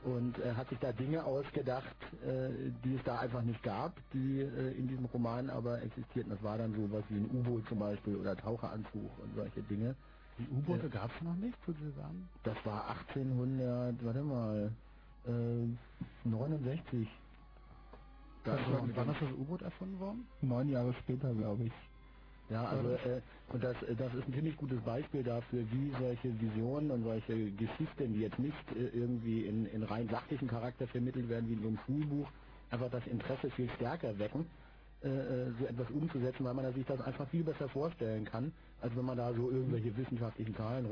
[0.04, 4.40] und äh, hat sich da Dinge ausgedacht, äh, die es da einfach nicht gab, die
[4.40, 6.30] äh, in diesem Roman aber existierten.
[6.30, 9.96] Das war dann sowas wie ein U-Boot zum Beispiel oder Taucheranzug und solche Dinge.
[10.38, 12.28] Die U-Boote gab es noch nicht, zu zusammen?
[12.44, 14.72] Das war 1800, warte mal,
[15.26, 17.08] äh, 69.
[18.44, 20.26] Das wann, wann ist das U-Boot erfunden worden?
[20.40, 21.72] Neun Jahre später, glaube ich.
[22.48, 23.20] Ja, also äh,
[23.52, 27.50] und das, äh, das ist ein ziemlich gutes Beispiel dafür, wie solche Visionen und solche
[27.52, 31.62] Geschichten, die jetzt nicht äh, irgendwie in, in rein sachlichen Charakter vermittelt werden wie in
[31.62, 32.28] so einem Schulbuch,
[32.70, 34.46] einfach das Interesse viel stärker wecken,
[35.02, 38.96] äh, äh, so etwas umzusetzen, weil man sich das einfach viel besser vorstellen kann, als
[38.96, 40.86] wenn man da so irgendwelche wissenschaftlichen Zahlen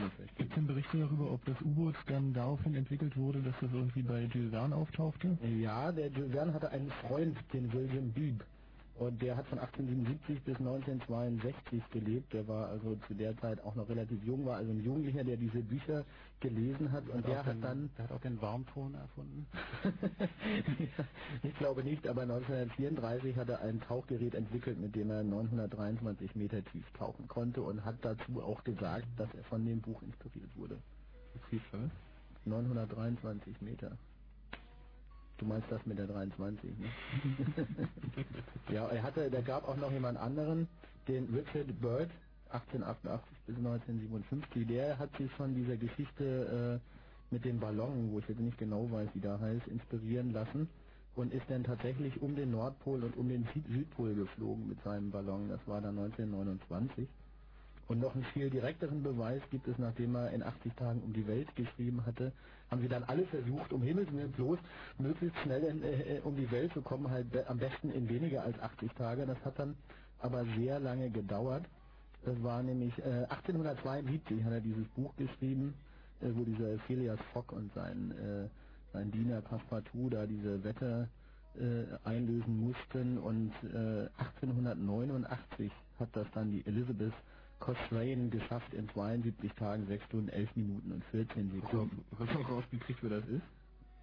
[0.00, 0.36] nicht versteht.
[0.36, 4.02] Gibt es denn Berichte darüber, ob das U-Boot dann daraufhin entwickelt wurde, dass das irgendwie
[4.02, 5.36] bei Jules Verne auftauchte?
[5.60, 8.44] Ja, der Jules Verne hatte einen Freund, den William Beebe.
[8.98, 12.32] Und der hat von 1877 bis 1962 gelebt.
[12.32, 15.36] Der war also zu der Zeit auch noch relativ jung, war also ein Jugendlicher, der
[15.36, 16.04] diese Bücher
[16.40, 17.06] gelesen hat.
[17.10, 19.46] Und der auch hat den, dann, Der hat auch den Warmton erfunden.
[21.42, 26.64] ich glaube nicht, aber 1934 hat er ein Tauchgerät entwickelt, mit dem er 923 Meter
[26.64, 30.78] tief tauchen konnte und hat dazu auch gesagt, dass er von dem Buch inspiriert wurde.
[31.50, 31.90] Wie viel?
[32.46, 33.98] 923 Meter.
[35.38, 36.86] Du meinst das mit der 23, ne?
[38.72, 40.68] ja, er hatte, da gab auch noch jemand anderen,
[41.08, 42.10] den Richard Bird,
[42.50, 48.28] 1888 bis 1957, der hat sich von dieser Geschichte äh, mit dem Ballon, wo ich
[48.28, 50.68] jetzt nicht genau weiß, wie der heißt, inspirieren lassen
[51.16, 55.10] und ist dann tatsächlich um den Nordpol und um den Süd Südpol geflogen mit seinem
[55.10, 55.48] Ballon.
[55.48, 57.08] Das war dann 1929.
[57.88, 61.26] Und noch einen viel direkteren Beweis gibt es, nachdem er in 80 Tagen um die
[61.26, 62.32] Welt geschrieben hatte,
[62.70, 64.58] haben sie dann alle versucht, um Himmels Willen bloß
[64.98, 68.42] möglichst schnell in, äh, um die Welt zu kommen, halt be am besten in weniger
[68.42, 69.26] als 80 Tage.
[69.26, 69.76] Das hat dann
[70.18, 71.64] aber sehr lange gedauert.
[72.24, 75.74] Das war nämlich äh, 1872 hat er dieses Buch geschrieben,
[76.20, 78.48] äh, wo dieser Phileas Fogg und sein, äh,
[78.92, 81.08] sein Diener Passepartout da diese Wette
[81.58, 85.70] äh, einlösen mussten und äh, 1889
[86.00, 87.14] hat das dann die Elizabeth
[87.58, 92.04] Cochrane geschafft in 72 Tagen, 6 Stunden, 11 Minuten und 14 Sekunden.
[92.18, 93.42] Hast du rausgekriegt, wer das ist?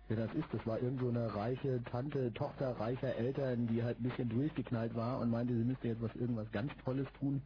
[0.09, 3.99] Ja, das ist, das war irgend so eine reiche Tante, Tochter reicher Eltern, die halt
[3.99, 7.41] ein bisschen durchgeknallt war und meinte, sie müsste jetzt was irgendwas ganz Tolles tun.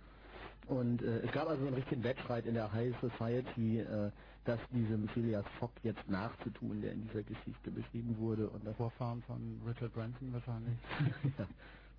[0.68, 4.12] Und äh, es gab also einen richtigen Wettstreit in der High Society, äh,
[4.43, 8.49] das diesem Phileas Fogg jetzt nachzutun, der in dieser Geschichte beschrieben wurde.
[8.49, 10.78] Und das Vorfahren von Richard Branson wahrscheinlich.
[11.38, 11.47] ja,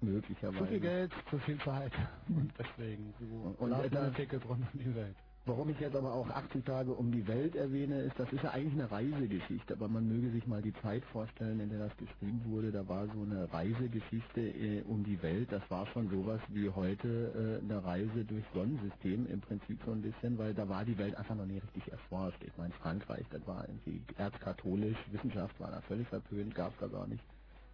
[0.01, 0.59] möglicherweise.
[0.59, 1.92] Zu viel Geld, zu viel Zeit.
[2.28, 5.16] Und deswegen so Und Last da- Minute Ticket rund um die Welt.
[5.46, 8.51] Warum ich jetzt aber auch 80 Tage um die Welt erwähne, ist, das ist ja
[8.51, 12.42] eigentlich eine Reisegeschichte, aber man möge sich mal die Zeit vorstellen, in der das geschrieben
[12.44, 12.70] wurde.
[12.70, 15.51] Da war so eine Reisegeschichte äh, um die Welt.
[15.51, 20.03] Das war schon sowas wie heute äh, eine Reise durch Sonnensystem im Prinzip so ein
[20.03, 22.44] bisschen, weil da war die Welt einfach noch nicht richtig erforscht.
[22.44, 26.88] Ich meine, Frankreich, das war irgendwie erzkatholisch, Wissenschaft war da völlig verpönt, gab es da
[26.88, 27.24] gar nicht.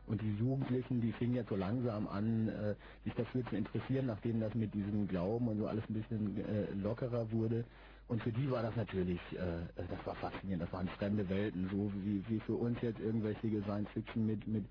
[0.06, 2.74] Und die Jugendlichen, die fingen jetzt so langsam an, äh,
[3.04, 6.72] sich dafür zu interessieren, nachdem das mit diesem Glauben und so alles ein bisschen äh,
[6.74, 7.64] lockerer wurde.
[8.06, 11.90] Und für die war das natürlich, äh, das war faszinierend, das waren fremde Welten, so
[12.04, 14.64] wie, wie für uns jetzt irgendwelche Science Fiction mit, mit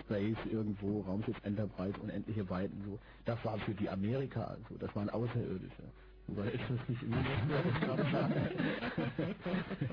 [0.00, 2.98] Space irgendwo, Raumschiff Enterprise, unendliche Weiten, so.
[3.24, 5.84] Das war für die Amerika, also, das waren Außerirdische.
[6.28, 7.16] Oder ist das nicht immer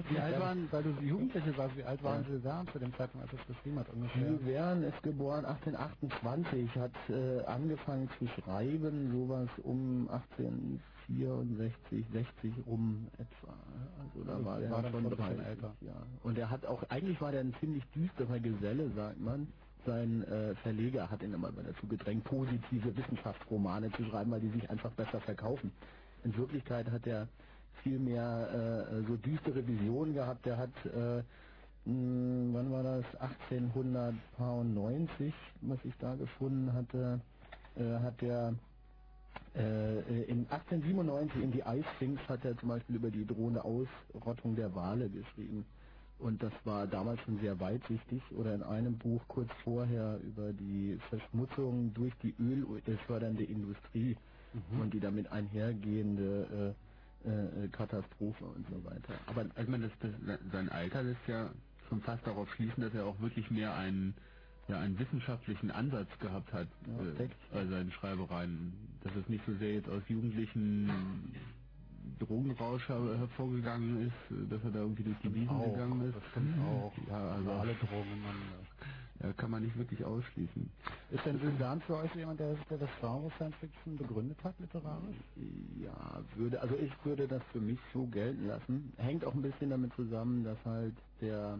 [0.10, 3.28] Wie alt waren, weil du Jugendliche warst, wie alt waren Sie da zu dem Zeitpunkt,
[3.30, 4.40] als das geschrieben hat ungefähr?
[4.40, 13.54] Verne ist geboren 1828, hat äh, angefangen zu schreiben, sowas um 1864, 60 rum etwa.
[14.00, 15.76] Also da Also war er war schon schon ein bisschen 30, älter.
[15.82, 15.94] Ja.
[16.24, 19.48] Und er hat auch, eigentlich war der ein ziemlich düsterer Geselle, sagt man.
[19.86, 24.70] Sein äh, Verleger hat ihn immer dazu gedrängt, positive Wissenschaftsromane zu schreiben, weil die sich
[24.70, 25.72] einfach besser verkaufen.
[26.24, 27.28] In Wirklichkeit hat er
[27.84, 30.46] viel mehr äh, so düstere Visionen gehabt.
[30.48, 31.24] Er hat, äh,
[31.90, 33.06] mh, wann war das?
[33.20, 37.22] 1890, was ich da gefunden hatte,
[37.76, 38.54] äh, hat er
[39.56, 44.74] äh, in 1897 in die Eisfinks hat er zum Beispiel über die drohende Ausrottung der
[44.76, 45.66] Wale geschrieben.
[46.20, 48.22] Und das war damals schon sehr weitsichtig.
[48.32, 54.18] Oder in einem Buch kurz vorher über die Verschmutzung durch die ölfördernde Industrie
[54.80, 56.76] und die damit einhergehende
[57.26, 59.14] äh, Katastrophe und so weiter.
[59.28, 61.50] Aber also ich meine, das, das, sein Alter lässt ja
[61.90, 64.14] schon fast darauf schließen, dass er auch wirklich mehr einen,
[64.68, 68.74] ja, einen wissenschaftlichen Ansatz gehabt hat Ja, äh, bei seinen Schreibereien.
[69.04, 70.90] Dass es nicht so sehr jetzt aus jugendlichen
[72.20, 76.16] Drogenrauscher hervorgegangen ist, äh, dass er da irgendwie durch die Wiesen gegangen ist.
[76.16, 76.94] das stimmt auch.
[77.10, 78.22] Ja, also alle Drogen.
[78.24, 78.36] Man,
[79.38, 80.72] kann man nicht wirklich ausschließen.
[81.12, 85.18] ist denn Verne für euch jemand, der, der das Genre Science Fiction begründet hat, literarisch?
[85.82, 88.94] Ja, würde, also ich würde das für mich so gelten lassen.
[88.98, 91.60] Hängt auch ein bisschen damit zusammen, dass halt der,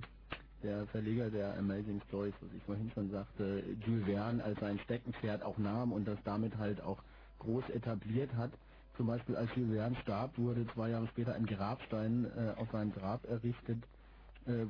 [0.64, 5.44] der Verleger der Amazing Stories, was ich vorhin schon sagte, Jules Verne als sein Steckenpferd
[5.44, 7.04] auch nahm und das damit halt auch
[7.40, 8.52] groß etabliert hat.
[8.96, 12.94] Zum Beispiel als Jules Verne starb, wurde zwei Jahre später ein Grabstein äh, auf seinem
[12.94, 13.84] Grab errichtet,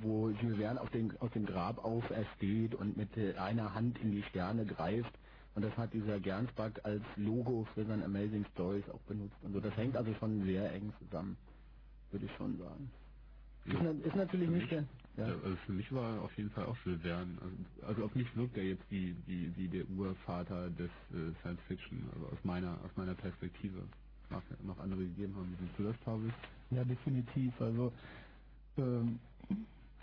[0.01, 4.11] wo Jules Verne auf den, aus dem Grab aufersteht und mit äh, einer Hand in
[4.11, 5.13] die Sterne greift.
[5.55, 9.35] Und das hat dieser Gernsback als Logo für sein Amazing Stories auch benutzt.
[9.43, 11.37] Und so, das hängt also schon sehr eng zusammen,
[12.11, 12.91] würde ich schon sagen.
[13.65, 14.85] Ist, na- ist natürlich Für nicht der,
[15.17, 17.37] Ja, ja, also für mich war auf jeden Fall auch Jules Verne.
[17.41, 21.61] Also, also auf mich wirkt er jetzt wie, wie, wie der Urvater des äh, Science
[21.67, 23.83] Fiction, also aus meiner, aus meiner Perspektive.
[24.29, 25.51] Mag ja noch andere gegeben haben.
[25.59, 26.31] Wie siehst du das, Paul?
[26.71, 27.59] Ja, definitiv.
[27.59, 27.91] Also,
[28.77, 29.19] ähm,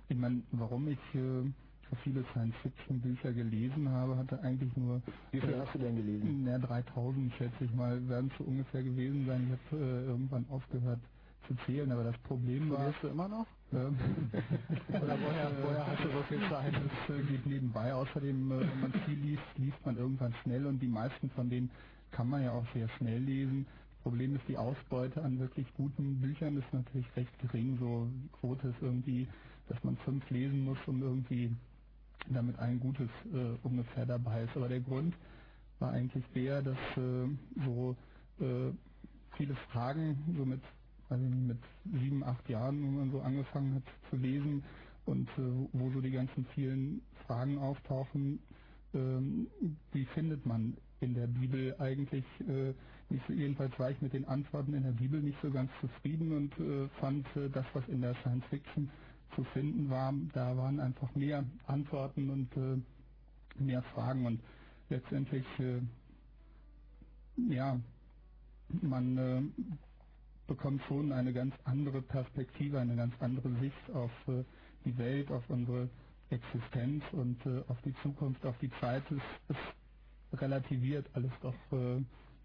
[0.09, 1.43] ich meine, warum ich äh,
[1.91, 5.03] so viele Science-Fiction-Bücher gelesen habe, hatte eigentlich nur...
[5.31, 6.47] wie viel hast du denn gelesen?
[6.47, 9.45] Ja, 3000 schätze ich mal, werden es so ungefähr gewesen sein.
[9.47, 11.01] Ich habe äh, irgendwann aufgehört
[11.47, 12.79] zu zählen, aber das Problem war...
[12.79, 13.47] Studierst du immer noch?
[13.73, 13.97] Ähm,
[14.89, 16.75] Oder woher, woher hast du so viel Zeit?
[17.09, 17.95] Das äh, geht nebenbei.
[17.95, 21.71] Außerdem, äh, wenn man viel liest, liest man irgendwann schnell und die meisten von denen
[22.13, 23.67] kann man ja auch sehr schnell lesen.
[24.07, 27.77] Problem ist, die Ausbeute an wirklich guten Büchern ist natürlich recht gering.
[27.81, 29.27] So die Quote ist irgendwie,
[29.69, 31.53] dass man fünf lesen muss, um irgendwie
[32.31, 34.57] damit ein gutes äh, ungefähr dabei ist.
[34.57, 35.13] Aber der Grund
[35.81, 37.27] war eigentlich der, dass äh,
[37.65, 37.97] so
[38.39, 38.71] äh,
[39.37, 40.61] viele Fragen, so mit,
[41.11, 41.59] nicht, mit
[42.01, 44.63] sieben, acht Jahren, wo man so angefangen hat zu lesen
[45.05, 48.39] und äh, wo so die ganzen vielen Fragen auftauchen,
[48.95, 49.49] ähm,
[49.91, 52.25] wie findet man in der Bibel eigentlich
[53.11, 56.59] so, jedenfalls war ich mit den Antworten in der Bibel nicht so ganz zufrieden und
[56.59, 58.91] äh, fand äh, das, was in der Science Fiction
[59.35, 64.41] zu finden war, da waren einfach mehr Antworten und äh, mehr Fragen und
[64.89, 65.81] letztendlich äh,
[67.49, 67.79] ja
[68.83, 69.43] man äh,
[70.49, 74.43] bekommt schon eine ganz andere Perspektive, eine ganz andere Sicht auf äh,
[74.85, 75.89] die Welt, auf unsere
[76.31, 77.39] Existenz und
[77.69, 79.05] auf die Zukunft, auf die Zeit.
[79.13, 79.57] Es,
[80.33, 81.55] es relativiert alles doch,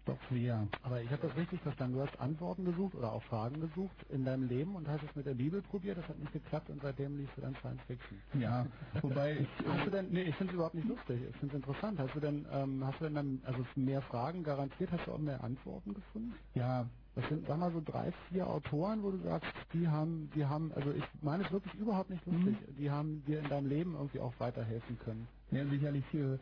[0.04, 0.66] doch sehr.
[0.82, 1.96] Aber ich habe das richtig verstanden.
[1.96, 5.26] Du hast Antworten gesucht oder auch Fragen gesucht in deinem Leben und hast es mit
[5.26, 5.98] der Bibel probiert.
[5.98, 8.20] Das hat nicht geklappt und seitdem liest du dann Science Fiction.
[8.34, 8.66] Ja,
[9.02, 11.20] wobei ich, Hast du denn, nee, ich finde es überhaupt nicht lustig.
[11.30, 11.98] Ich finde es interessant.
[11.98, 15.18] Hast du denn, ähm, hast du denn dann, also mehr Fragen garantiert, hast du auch
[15.18, 16.34] mehr Antworten gefunden?
[16.54, 20.46] ja, Das sind, sag mal, so drei, vier Autoren, wo du sagst, die haben, die
[20.46, 23.94] haben, also ich meine es wirklich überhaupt nicht lustig, die haben dir in deinem Leben
[23.94, 25.28] irgendwie auch weiterhelfen können.
[25.50, 26.04] Ja, sicherlich.
[26.14, 26.38] Äh,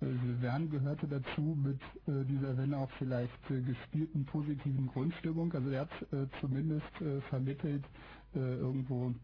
[0.00, 5.52] Jules Verne gehörte dazu mit äh, dieser, wenn auch vielleicht äh, gespielten positiven Grundstimmung.
[5.52, 7.84] Also er hat äh, zumindest äh, vermittelt
[8.34, 9.14] äh, irgendwo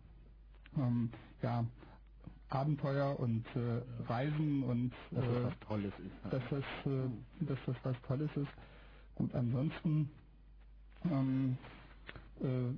[0.77, 1.11] ähm,
[1.43, 1.65] ja,
[2.49, 6.33] Abenteuer und äh, Reisen und Dass äh, das was Tolles ist.
[6.33, 8.53] dass das, äh, dass das was Tolles ist.
[9.17, 10.11] Gut, ansonsten
[11.05, 11.57] ähm,
[12.41, 12.73] äh,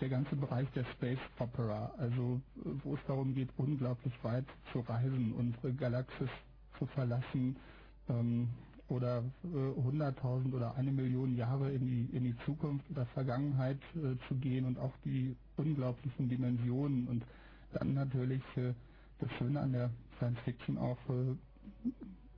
[0.00, 4.80] der ganze Bereich der Space Opera, also äh, wo es darum geht, unglaublich weit zu
[4.80, 6.30] reisen, unsere Galaxis
[6.78, 7.56] zu verlassen
[8.08, 8.48] ähm,
[8.88, 14.16] oder äh, 100.000 oder eine Million Jahre in die, in die Zukunft oder Vergangenheit äh,
[14.28, 17.24] zu gehen und auch die unglaublichen Dimensionen und
[17.72, 18.74] dann natürlich äh,
[19.20, 21.32] das Schöne an der Science Fiction auch äh,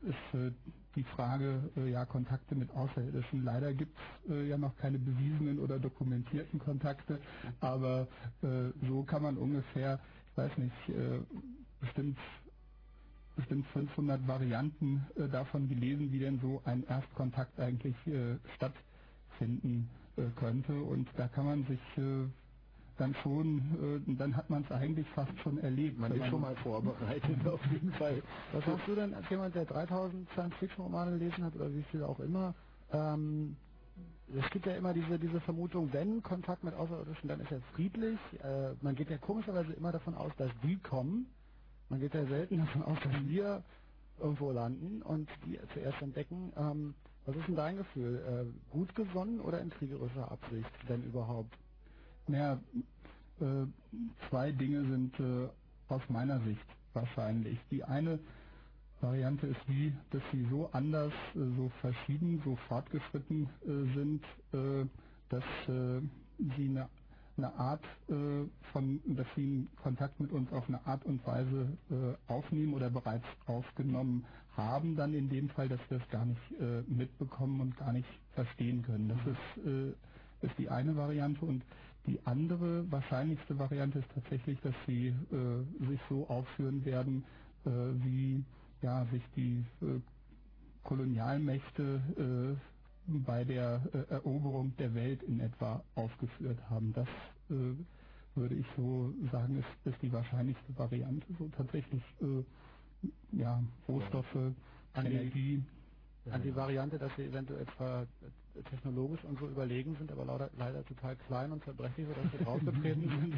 [0.08, 0.52] ist äh,
[0.96, 3.44] die Frage, äh, ja, Kontakte mit Außerirdischen.
[3.44, 3.96] Leider gibt
[4.28, 7.20] es ja noch keine bewiesenen oder dokumentierten Kontakte,
[7.60, 8.08] aber
[8.88, 10.00] so kann man ungefähr,
[10.32, 10.74] ich weiß nicht,
[11.80, 12.18] bestimmt
[13.38, 20.24] bestimmt 500 Varianten äh, davon gelesen, wie denn so ein Erstkontakt eigentlich äh, stattfinden äh,
[20.36, 20.74] könnte.
[20.82, 22.26] Und da kann man sich äh,
[22.98, 25.98] dann schon, äh, dann hat man es eigentlich fast schon erlebt.
[25.98, 28.22] Man ist schon mal vorbereitet, auf jeden Fall.
[28.52, 32.18] Was hast du denn als jemand, der 3000 Science-Fiction-Romane gelesen hat oder wie viel auch
[32.18, 32.54] immer?
[32.92, 33.56] Ähm,
[34.36, 38.18] es gibt ja immer diese, diese Vermutung, wenn Kontakt mit Außerirdischen, dann ist er friedlich.
[38.42, 41.26] Äh, man geht ja komischerweise immer davon aus, dass die kommen.
[41.88, 43.64] Man geht ja selten davon aus, dass wir
[44.18, 46.52] irgendwo landen und die zuerst entdecken.
[46.56, 46.94] Ähm,
[47.26, 48.16] was ist denn dein Gefühl?
[48.50, 51.56] Äh, gut gesonnen oder in kriegerischer Absicht, wenn überhaupt?
[52.26, 52.60] Naja,
[53.40, 53.66] äh,
[54.28, 55.48] zwei Dinge sind äh,
[55.88, 57.58] aus meiner Sicht wahrscheinlich.
[57.70, 58.18] Die eine
[59.00, 64.86] Variante ist die, dass sie so anders, äh, so verschieden, so fortgeschritten äh, sind, äh,
[65.28, 66.88] dass sie eine,
[67.38, 72.32] eine Art äh, von, dass sie Kontakt mit uns auf eine Art und Weise äh,
[72.32, 74.26] aufnehmen oder bereits aufgenommen
[74.56, 78.08] haben, dann in dem Fall, dass wir es gar nicht äh, mitbekommen und gar nicht
[78.34, 79.08] verstehen können.
[79.08, 81.62] Das ist, äh, ist die eine Variante und
[82.06, 87.24] die andere wahrscheinlichste Variante ist tatsächlich, dass sie äh, sich so aufführen werden,
[87.64, 88.44] äh, wie
[88.82, 89.64] ja, sich die
[90.84, 92.56] Kolonialmächte
[93.08, 96.92] bei der äh, Eroberung der Welt in etwa aufgeführt haben.
[96.92, 97.08] Das
[97.50, 97.74] äh,
[98.34, 101.26] würde ich so sagen, ist, ist die wahrscheinlichste Variante.
[101.38, 102.44] So tatsächlich äh,
[103.32, 104.54] ja, Rohstoffe, An
[105.04, 105.64] die- Energie.
[106.30, 108.06] An die Variante, dass sie eventuell zwar
[108.64, 113.08] technologisch und so überlegen sind, aber leider, leider total klein und zerbrechlich, sodass sie draufgetreten
[113.08, 113.34] sind,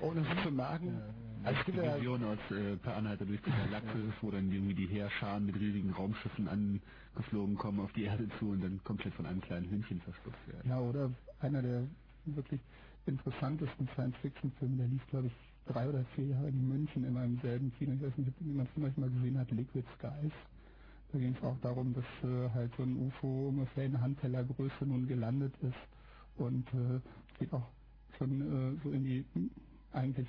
[0.00, 1.00] ohne es zu merken.
[1.44, 4.50] Also es gibt die ja Vision aus äh, Per Anhalter durch die Galaxis, wo dann
[4.50, 9.14] irgendwie die Heerscharen mit riesigen Raumschiffen angeflogen kommen auf die Erde zu und dann komplett
[9.14, 10.68] von einem kleinen Hündchen verschluckt werden.
[10.68, 11.82] Ja, oder einer der
[12.24, 12.60] wirklich
[13.06, 15.32] interessantesten Science-Fiction-Filme, der lief, glaube ich,
[15.72, 17.92] drei oder vier Jahre in München in einem selben Kino.
[17.94, 20.32] Ich weiß nicht, ob jemand von euch mal gesehen hat, Liquid Skies.
[21.16, 25.06] Da ging es auch darum, dass äh, halt so ein UFO ungefähr in Handtellergröße nun
[25.08, 25.74] gelandet ist
[26.36, 27.00] und äh,
[27.38, 27.66] geht auch
[28.18, 29.24] schon äh, so in die
[29.94, 30.28] eigentlich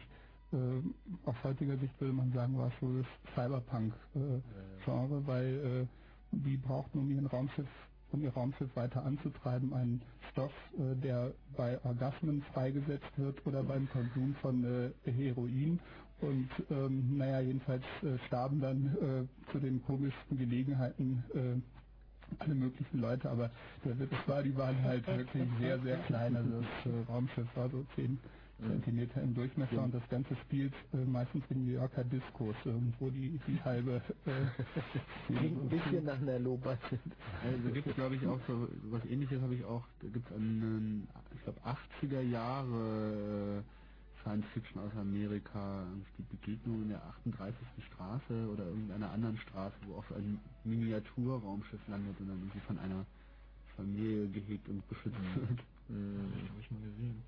[0.53, 6.55] äh, aus heutiger Sicht würde man sagen, war es so das Cyberpunk-Genre, weil äh, die
[6.55, 7.67] brauchten, um ihren Raumschiff,
[8.13, 13.89] um ihr Raumschiff weiter anzutreiben, einen Stoff, äh, der bei Orgasmen freigesetzt wird oder beim
[13.89, 15.81] Konsum von äh, Heroin.
[16.19, 21.61] Und ähm, naja, jedenfalls äh, starben dann äh, zu den komischsten Gelegenheiten äh,
[22.39, 23.51] alle möglichen Leute, aber
[23.83, 26.35] Witz war, die waren halt wirklich sehr, sehr klein.
[26.35, 28.19] Also das äh, Raumschiff war so 10
[28.59, 29.83] Zentimeter im Durchmesser.
[29.83, 34.31] Und das Ganze spielt äh, meistens in New Yorker Diskos, irgendwo die, die halbe äh,
[35.27, 36.79] Klingt ein bisschen nach einer Lobat.
[37.43, 40.35] Also gibt es glaube ich auch so was ähnliches habe ich auch, da gibt es
[40.35, 41.59] einen, ich glaube
[42.01, 43.76] 80er Jahre äh,
[44.27, 45.85] Science Fiction aus Amerika,
[46.17, 47.55] die Begegnung in der 38.
[47.93, 52.77] Straße oder irgendeiner anderen Straße, wo auch so ein Miniaturraumschiff landet und dann irgendwie von
[52.77, 53.05] einer
[53.77, 55.59] Familie gehegt und beschützt wird.
[55.87, 57.23] Habe ich mal gesehen.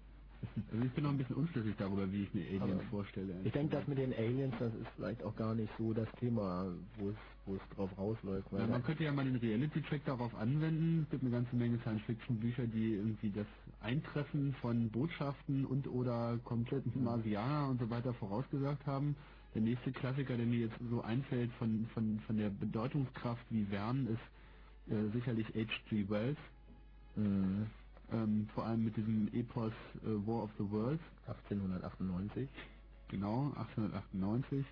[0.72, 3.36] Also ich bin noch ein bisschen unschlüssig darüber, wie ich mir Aliens Aber vorstelle.
[3.44, 6.72] Ich denke, das mit den Aliens, das ist vielleicht auch gar nicht so das Thema,
[6.98, 7.16] wo es,
[7.46, 8.52] wo es drauf rausläuft.
[8.52, 11.04] Ja, man könnte ja mal den Reality-Check darauf anwenden.
[11.04, 13.48] Es gibt eine ganze Menge Science-Fiction-Bücher, die irgendwie das
[13.82, 19.16] Eintreffen von Botschaften und oder kompletten Marsianer und so weiter vorausgesagt haben.
[19.56, 24.10] Der nächste Klassiker, der mir jetzt so einfällt von, von, von der Bedeutungskraft wie Verne,
[24.12, 26.10] ist äh, sicherlich H.G.
[26.10, 26.38] Wells.
[27.16, 27.68] Mhm.
[28.12, 31.04] Ähm, vor allem mit diesem Epos äh, War of the Worlds.
[31.28, 32.50] 1898.
[33.10, 34.66] Genau, 1898.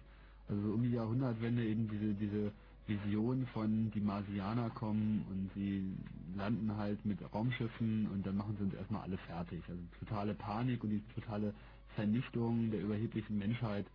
[0.49, 2.51] Also so um die Jahrhundertwende eben diese, diese
[2.88, 5.93] Vision von die Marsianer kommen und sie
[6.35, 9.61] landen halt mit Raumschiffen und dann machen sie uns erstmal alle fertig.
[9.67, 11.53] Also totale Panik und die totale
[11.95, 13.85] Vernichtung der überheblichen Menschheit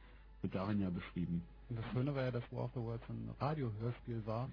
[0.42, 1.42] wird darin ja beschrieben.
[1.70, 4.50] Und das Schöne war ja, dass War of the Worlds ein Radiohörspiel war,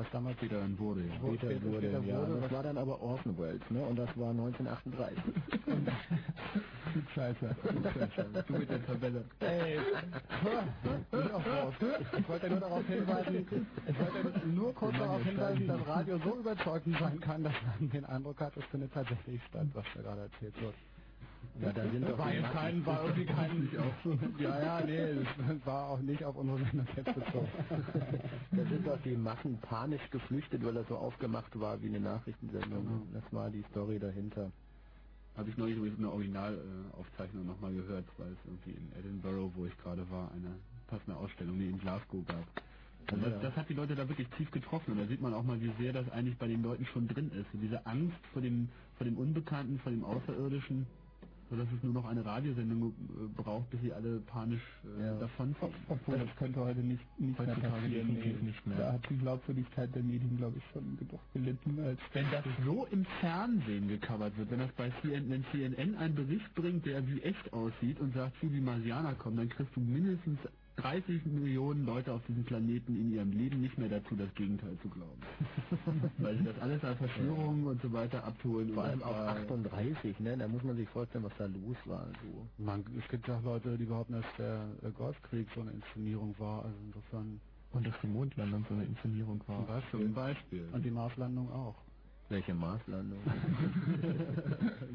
[0.00, 1.14] was damals dann wurde, ja.
[1.16, 3.82] Später später- wurde, später ja, wurde, das war dann aber Orson Welles, ne?
[3.84, 5.18] Und das war 1938.
[7.14, 7.56] Scheiße.
[8.46, 9.24] Du mit der Tabelle.
[9.40, 9.78] Ey,
[11.32, 11.74] auf raus.
[12.18, 13.46] Ich wollte nur darauf hinweisen,
[13.86, 18.04] ich wollte nur kurz darauf hinweisen, dass Radio so überzeugend sein kann, dass man den
[18.06, 20.74] Eindruck hat, es findet tatsächlich statt, was da gerade erzählt wird.
[21.60, 23.68] Ja, da sind doch war die Massen- kein, war irgendwie kein,
[24.38, 27.48] ja, ja, nee, es war auch nicht auf unsere Sendung jetzt bezogen.
[28.52, 33.06] Da sind doch die Massen panisch geflüchtet, weil das so aufgemacht war wie eine Nachrichtensendung.
[33.12, 34.50] Das war die Story dahinter.
[35.36, 39.76] Habe ich neulich übrigens eine Originalaufzeichnung nochmal gehört, weil es irgendwie in Edinburgh, wo ich
[39.78, 42.44] gerade war, eine passende Ausstellung, nee, in Glasgow gab.
[43.12, 45.42] Und das, das hat die Leute da wirklich tief getroffen und da sieht man auch
[45.42, 47.46] mal, wie sehr das eigentlich bei den Leuten schon drin ist.
[47.52, 50.86] So diese Angst vor dem, vor dem Unbekannten, vor dem Außerirdischen,
[51.50, 54.62] so dass es nur noch eine Radiosendung äh, braucht, bis sie alle panisch
[54.98, 55.14] äh, Ja.
[55.20, 55.70] davonziehen.
[55.88, 57.92] Obwohl, das könnte heute nicht, nicht mehr passieren.
[57.92, 58.78] definitiv nicht mehr.
[58.78, 61.78] Da hat die Glaubwürdigkeit der Medien, glaube ich, schon doch gelitten.
[61.80, 66.14] Als Wenn das so im Fernsehen gecovert wird, wenn das bei CNN, wenn CNN einen
[66.14, 69.80] Bericht bringt, der wie echt aussieht und sagt, wie die Marsianer kommen, dann kriegst du
[69.80, 70.38] mindestens
[70.82, 74.88] 30 Millionen Leute auf diesem Planeten in ihrem Leben nicht mehr dazu, das Gegenteil zu
[74.88, 75.20] glauben.
[76.18, 78.72] Weil sie das alles als Verschwörungen und so weiter abholen.
[78.74, 80.36] Vor allem auch war- 38, ne?
[80.38, 82.06] Da muss man sich vorstellen, was da los war.
[82.22, 82.64] So.
[82.64, 86.34] Man, es gibt ja auch Leute, die behaupten, dass der äh, Golfkrieg so eine Inszenierung
[86.38, 87.40] war, also insofern
[87.72, 90.00] Und dass die Mondlandung so eine Inszenierung zum Beispiel.
[90.00, 90.68] Zum Beispiel.
[90.72, 91.74] Und die Marslandung auch.
[92.28, 93.18] Welche Marslandung?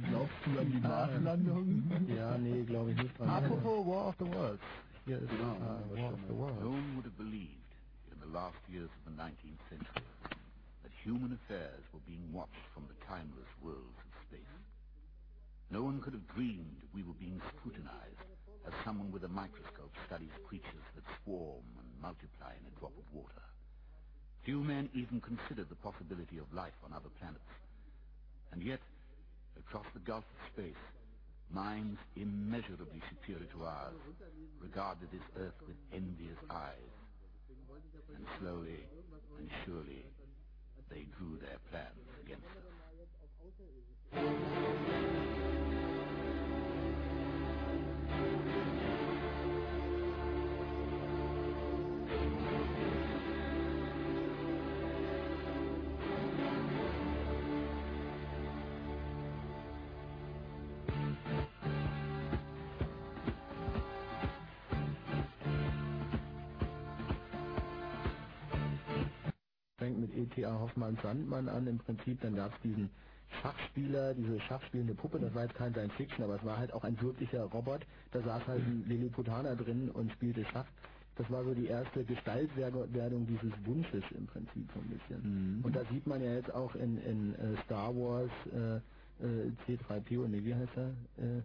[0.09, 1.83] Glaubst du an die Marslandung?
[2.15, 3.27] ja, nee, glaube ich nicht dran.
[3.29, 4.63] Apropos War of the Worlds.
[5.05, 5.53] Hier ist Genau.
[5.93, 6.61] War of the Worlds.
[6.61, 7.71] Whom would have believed
[8.11, 10.01] in the last years of the 19th century
[10.81, 14.55] that human affairs were being watched from the timeless worlds of space?
[15.69, 18.25] No one could have dreamed we were being scrutinized
[18.65, 23.05] as someone with a microscope studies creatures that swarm and multiply in a drop of
[23.13, 23.45] water.
[24.43, 27.53] Few men even considered the possibility of life on other planets.
[28.51, 28.81] And yet,
[29.59, 30.81] across the gulf of space,
[31.53, 33.95] minds immeasurably superior to ours
[34.61, 36.93] regarded this earth with envious eyes.
[38.15, 38.85] And slowly
[39.37, 40.05] and surely,
[40.89, 42.45] they drew their plans against
[44.85, 44.94] us.
[70.35, 70.59] E.T.A.
[70.59, 72.89] Hoffmanns Sandmann an im Prinzip, dann gab es diesen
[73.41, 76.83] Schachspieler, diese schachspielende Puppe, das war jetzt kein Science Fiction, aber es war halt auch
[76.83, 80.65] ein wirklicher Robot, da saß halt ein Lilliputaner drin und spielte Schach.
[81.15, 85.61] Das war so die erste Gestaltwerdung dieses Wunsches im Prinzip so ein bisschen.
[85.63, 88.75] Und da sieht man ja jetzt auch in, in äh, Star Wars äh,
[89.23, 90.89] äh, C3PO, nee, wie heißt er?
[91.17, 91.41] Äh,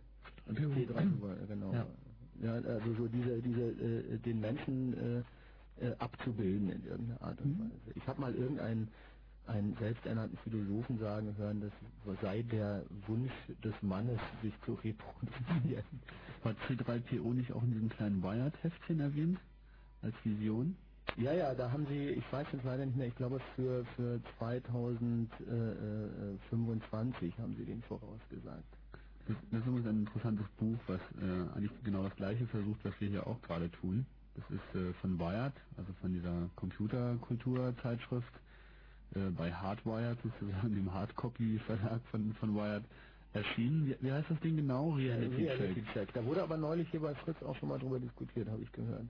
[0.75, 1.73] C3PO, genau.
[1.73, 1.87] Ja.
[2.43, 5.25] Ja, also so diese, diese, äh, den Menschen
[5.81, 7.93] äh, abzubilden in irgendeiner Art und Weise.
[7.95, 8.89] Ich habe mal irgendeinen
[9.47, 11.71] einen selbsternannten Philosophen sagen hören, das
[12.23, 13.31] sei der Wunsch
[13.65, 15.85] des Mannes, sich zu reproduzieren.
[16.43, 19.39] War C3PO nicht auch in diesem kleinen Wired-Heftchen erwähnt?
[20.03, 20.77] Als Vision?
[21.17, 24.21] Ja, ja, da haben sie, ich weiß jetzt leider nicht mehr, ich glaube für, für
[24.39, 28.63] 2025 haben sie den vorausgesagt.
[29.27, 32.99] Das, das ist übrigens ein interessantes Buch, was äh, eigentlich genau das gleiche versucht, was
[33.01, 34.07] wir hier auch gerade tun.
[34.37, 38.33] Das ist äh, von Wired, also von dieser Computerkulturzeitschrift,
[39.15, 42.85] äh, bei Hardwired, sozusagen dem Hardcopy-Verlag von, von Wired,
[43.33, 43.87] erschienen.
[43.87, 44.91] Wie, wie heißt das Ding genau?
[44.93, 45.93] Reality, Reality Check.
[45.93, 46.15] Check.
[46.15, 49.07] Da wurde aber neulich hier bei Fritz auch schon mal drüber diskutiert, habe ich gehört.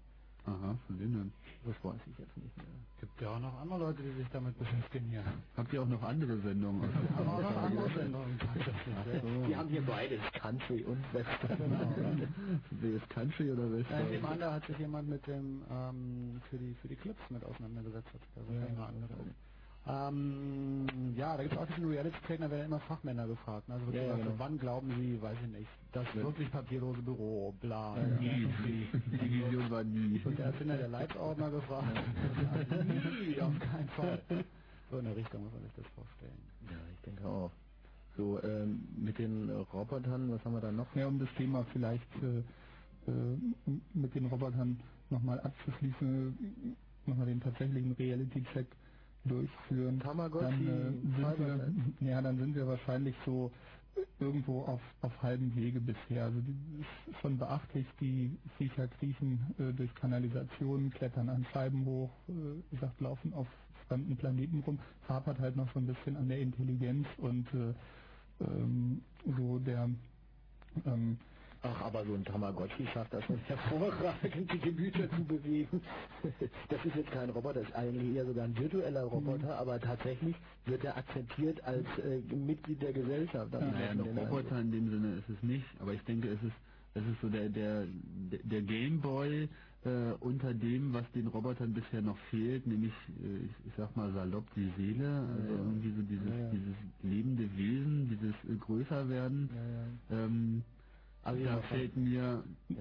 [0.51, 1.32] Aha, von wem denn?
[1.64, 2.66] Das weiß ich jetzt nicht mehr.
[3.01, 5.22] Gibt ja auch noch andere Leute, die sich damit beschäftigen hier.
[5.57, 6.82] Habt ihr auch noch andere Sendungen?
[6.82, 9.22] der Aber auch noch andere Sendungen tatsächlich.
[9.22, 9.46] So.
[9.46, 12.28] Die haben hier beides, Country und Western.
[12.70, 14.11] Wer ist Country oder Äh, Western?
[14.11, 18.09] dem anderen hat sich jemand mit dem ähm, für die für die Clips mit auseinandergesetzt,
[18.12, 19.34] hat sich da so länger angeguckt.
[19.87, 23.68] Ähm, ja, da gibt es auch diesen Reality-Check, da werden immer Fachmänner gefragt.
[23.68, 23.74] ne?
[23.74, 24.39] Also wird Ja, ja, gesagt, genau.
[24.39, 27.97] wann glauben Sie, weiß ich nicht, das wirklich papierlose Büro, bla.
[28.20, 28.47] Nie.
[28.61, 30.20] Die Vision war nie.
[30.24, 31.87] Und der Erfinder der Leitsordner gefragt.
[32.43, 32.85] Ja,
[33.24, 34.22] nie, auf keinen Fall.
[34.91, 36.39] So in der Richtung muss man sich das vorstellen.
[36.68, 37.51] Ja, ich denke auch.
[38.16, 40.95] So, ähm, mit den äh, Robotern, was haben wir da noch?
[40.95, 43.39] Ja, um das Thema vielleicht äh, äh,
[43.95, 44.78] mit den Robotern
[45.09, 46.76] nochmal abzuschließen,
[47.07, 48.66] nochmal den tatsächlichen Reality-Check
[49.25, 50.01] durchführen.
[50.01, 53.51] Tamagotchi, dann, äh, sind wir, ja, dann sind wir wahrscheinlich so
[54.18, 56.25] irgendwo auf, auf halbem Wege bisher.
[56.25, 61.85] Also die, es ist schon beachtlich, die Viecher kriechen äh, durch Kanalisationen, klettern an Scheiben
[61.85, 63.49] hoch, äh, gesagt, laufen auf
[63.89, 67.75] fremden Planeten rum, hapert halt noch so ein bisschen an der Intelligenz und äh,
[68.45, 69.03] ähm,
[69.37, 69.91] so der
[70.87, 71.18] ähm,
[71.63, 75.83] Ach, aber so ein Tamagotchi schafft das schon hervorragend, die Gemüter zu bewegen.
[76.69, 80.35] Das ist jetzt kein Roboter, das ist eigentlich eher sogar ein virtueller Roboter, aber tatsächlich
[80.67, 83.53] wird er akzeptiert als äh, Mitglied der Gesellschaft.
[83.53, 86.55] Naja, ein Roboter in dem Sinne ist es nicht, aber ich denke, es ist,
[86.95, 87.87] es ist so der, der,
[88.45, 89.49] der Gameboy
[89.85, 92.93] äh, unter dem, was den Robotern bisher noch fehlt, nämlich,
[93.23, 95.59] äh, ich, ich sag mal salopp, die Seele, also Ja.
[95.59, 96.51] irgendwie so dieses, Ja, ja.
[96.53, 99.51] dieses lebende Wesen, dieses äh, Größerwerden.
[100.11, 100.25] Ja, ja.
[100.25, 100.63] Ähm,
[101.23, 102.77] Asimov da fällt mir Ja.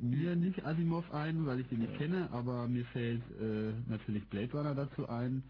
[0.00, 4.52] mir nicht Asimov ein, weil ich den nicht kenne, aber mir fällt äh, natürlich Blade
[4.52, 5.42] Runner dazu ein.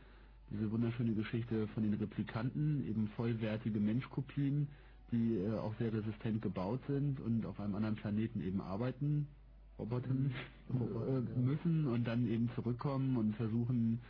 [0.51, 4.68] Diese wunderschöne Geschichte von den Replikanten, eben vollwertige Menschkopien,
[5.12, 9.26] die äh, auch sehr resistent gebaut sind und auf einem anderen Planeten eben arbeiten,
[9.78, 10.32] Robotern
[10.70, 14.01] äh, müssen und dann eben zurückkommen und versuchen,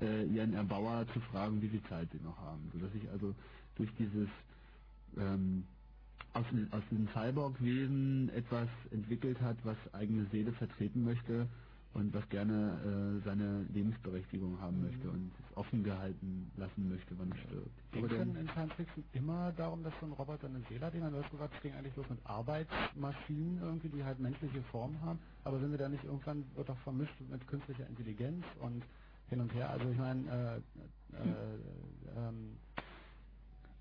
[0.00, 2.70] äh, ihren Erbauer zu fragen, wie viel Zeit sie noch haben.
[2.72, 3.34] Sodass sich also
[3.76, 4.28] durch dieses
[5.18, 5.64] ähm,
[6.34, 11.48] aus, aus diesem Cyborg-Wesen etwas entwickelt hat, was eigene Seele vertreten möchte
[11.94, 17.30] und was gerne äh, seine Lebensberechtigung haben möchte und es offen gehalten lassen möchte, wann
[17.30, 17.92] es stirbt.
[17.92, 20.94] Ging es denn in Science Fiction immer darum, dass so ein Roboter eine Seele hat?
[20.94, 24.62] Ich meine, du hast gesagt, es ging eigentlich bloß mit Arbeitsmaschinen irgendwie, die halt menschliche
[24.72, 25.20] Form haben.
[25.44, 28.82] Aber sind wir da nicht irgendwann, wird doch vermischt mit künstlicher Intelligenz und
[29.28, 29.70] hin und her?
[29.70, 30.62] Also ich meine,
[31.12, 31.28] äh, äh,
[32.16, 32.56] ähm,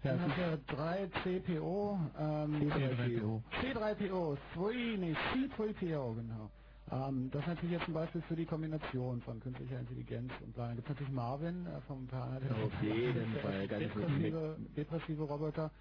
[0.03, 0.37] Ja, dann hast
[0.69, 3.41] du 3 CPO, ähm, C3PO.
[3.61, 6.51] C3PO, 3, nee, C3PO, genau.
[6.91, 10.67] Ähm, das ist natürlich jetzt ein Beispiel für die Kombination von künstlicher Intelligenz und Plan.
[10.69, 15.71] Dann gibt es natürlich Marvin äh, vom Planet Auf jeden Fall, ganz depressive, depressive Roboter.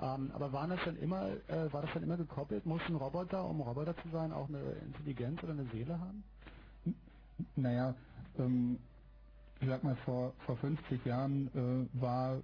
[0.00, 2.64] Ähm, aber waren das dann immer, äh, war das dann immer gekoppelt?
[2.66, 6.24] Muss ein Roboter, um Roboter zu sein, auch eine Intelligenz oder eine Seele haben?
[7.56, 7.96] Naja,
[8.38, 8.78] ähm,
[9.60, 12.42] ich sag mal, vor, vor 50 Jahren äh, war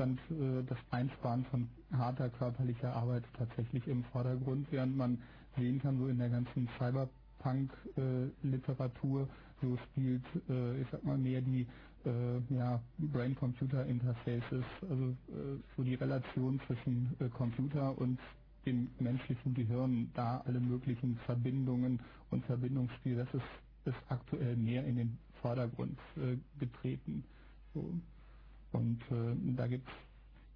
[0.00, 5.18] stand äh, das Einsparen von harter körperlicher Arbeit tatsächlich im Vordergrund, während man
[5.58, 9.28] sehen kann, so in der ganzen Cyberpunk-Literatur,
[9.60, 11.66] so spielt, äh, ich sag mal, mehr die
[12.06, 18.18] äh, ja, Brain-Computer-Interfaces, also äh, so die Relation zwischen äh, Computer und
[18.64, 23.44] dem menschlichen Gehirn, da alle möglichen Verbindungen und Verbindungsspiel, das ist,
[23.84, 27.22] ist aktuell mehr in den Vordergrund äh, getreten.
[27.74, 28.00] So.
[28.72, 29.88] Und äh, da gibt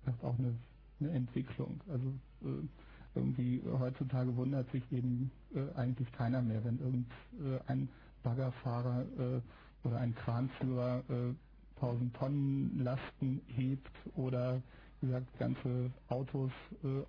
[0.07, 0.55] es auch eine,
[1.01, 1.81] eine Entwicklung.
[1.89, 2.09] Also
[2.43, 2.67] äh,
[3.15, 7.89] irgendwie heutzutage wundert sich eben äh, eigentlich keiner mehr, wenn irgendein
[8.23, 9.41] Baggerfahrer äh,
[9.87, 11.35] oder ein Kranführer äh,
[11.77, 14.63] 1000 Tonnen Lasten hebt oder
[15.01, 16.51] wie gesagt ganze Autos
[16.83, 17.03] äh,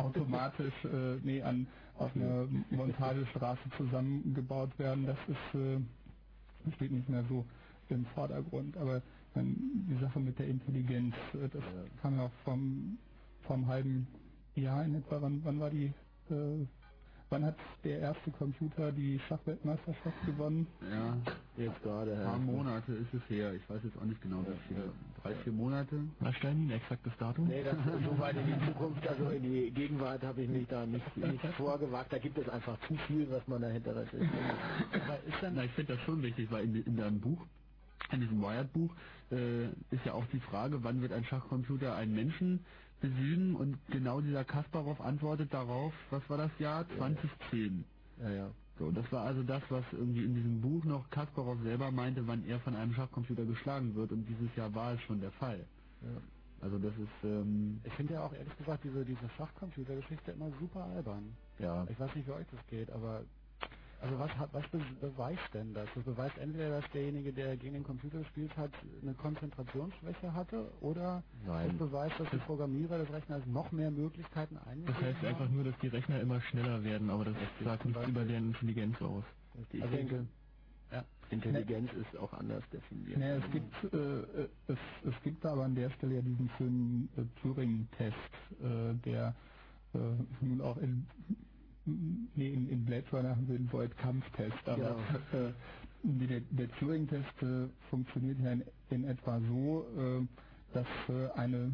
[0.00, 5.06] automatisch äh, nee, an auf einer Montagestraße zusammengebaut werden.
[5.06, 5.80] Das ist äh,
[6.76, 7.44] steht nicht mehr so
[7.88, 8.76] im Vordergrund.
[8.76, 9.02] Aber
[9.36, 11.62] die Sache mit der Intelligenz, äh, das
[12.02, 12.98] kam ja auch vom,
[13.46, 14.06] vom halben
[14.54, 15.22] Jahr in etwa.
[15.22, 15.92] Wann, wann war die,
[16.30, 16.66] äh,
[17.30, 20.66] wann hat der erste Computer die Schachweltmeisterschaft gewonnen?
[20.90, 21.16] Ja,
[21.56, 22.16] Jetzt gerade.
[22.18, 23.54] ein paar Monate ist es her.
[23.54, 24.92] Ich weiß jetzt auch nicht genau, wie viele.
[25.22, 26.04] Drei, vier Monate.
[26.20, 27.46] Was stellen ein exaktes Datum?
[27.48, 30.66] Nee, das ist so weit in die Zukunft, also in die Gegenwart habe ich mich
[30.68, 32.12] da nicht, nicht vorgewagt.
[32.12, 34.30] Da gibt es einfach zu viel, was man dahinter recherchiert.
[34.92, 37.46] Aber ist dann, na, ich finde das schon wichtig, weil in, in deinem Buch,
[38.12, 38.94] in diesem Wired-Buch,
[39.30, 42.64] äh, ist ja auch die Frage, wann wird ein Schachcomputer einen Menschen
[43.00, 46.86] besiegen und genau dieser Kasparov antwortet darauf, was war das Jahr?
[46.98, 47.84] 2010.
[48.20, 48.50] Ja, ja.
[48.78, 52.44] So, das war also das, was irgendwie in diesem Buch noch Kasparov selber meinte, wann
[52.46, 55.66] er von einem Schachcomputer geschlagen wird und dieses Jahr war es schon der Fall.
[56.02, 56.20] Ja.
[56.60, 60.84] Also das ist, ähm, Ich finde ja auch ehrlich gesagt diese, diese Schachcomputergeschichte immer super
[60.84, 61.36] albern.
[61.58, 63.22] ja, Ich weiß nicht, wie euch das geht, aber
[64.00, 65.88] also was hat was be beweist denn das?
[65.94, 68.72] Das beweist entweder, dass derjenige, der gegen den Computer gespielt hat,
[69.02, 71.70] eine Konzentrationsschwäche hatte, oder Nein.
[71.70, 75.64] es beweist, dass die Programmierer des Rechners noch mehr Möglichkeiten das eingegeben heißt einfach nur,
[75.64, 79.24] dass die Rechner immer schneller werden, aber das sagt nichts über deren Intelligenz aus.
[79.72, 80.26] Ich Also- denke,
[80.92, 81.04] Ja.
[81.30, 83.18] Intelligenz ist auch anders definiert.
[83.20, 87.40] Ja, es gibt äh, es, es gibt aber an der Stelle ja diesen schönen äh,
[87.40, 88.16] Turing-Test,
[88.60, 89.34] äh, der
[89.94, 89.98] äh,
[90.40, 91.06] nun auch in
[92.36, 94.96] nee, in, in Blade Runner haben wir den Void-Kampf-Test, aber
[95.32, 95.52] äh,
[96.02, 100.26] die- der, der Turing-Test äh, funktioniert ja in, in etwa so, äh,
[100.74, 101.72] dass äh, eine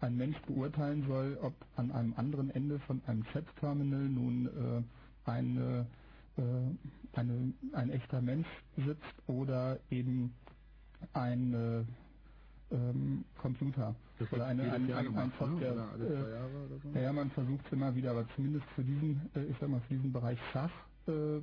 [0.00, 4.82] ein Mensch beurteilen soll, ob an einem anderen Ende von einem Chat-Terminal nun äh,
[5.30, 5.86] eine,
[6.36, 6.42] äh,
[7.18, 8.46] eine, ein echter Mensch
[8.76, 10.34] sitzt oder eben
[11.12, 11.84] ein äh,
[12.70, 15.32] ähm, Computer Das oder eine, ein, ein, ein ne?
[15.38, 15.74] Software.
[16.82, 16.98] So?
[16.98, 19.94] Ja, man versucht es immer wieder, aber zumindest für diesen, äh, ich sag mal, für
[19.94, 20.72] diesen Bereich Schach
[21.08, 21.42] äh, äh,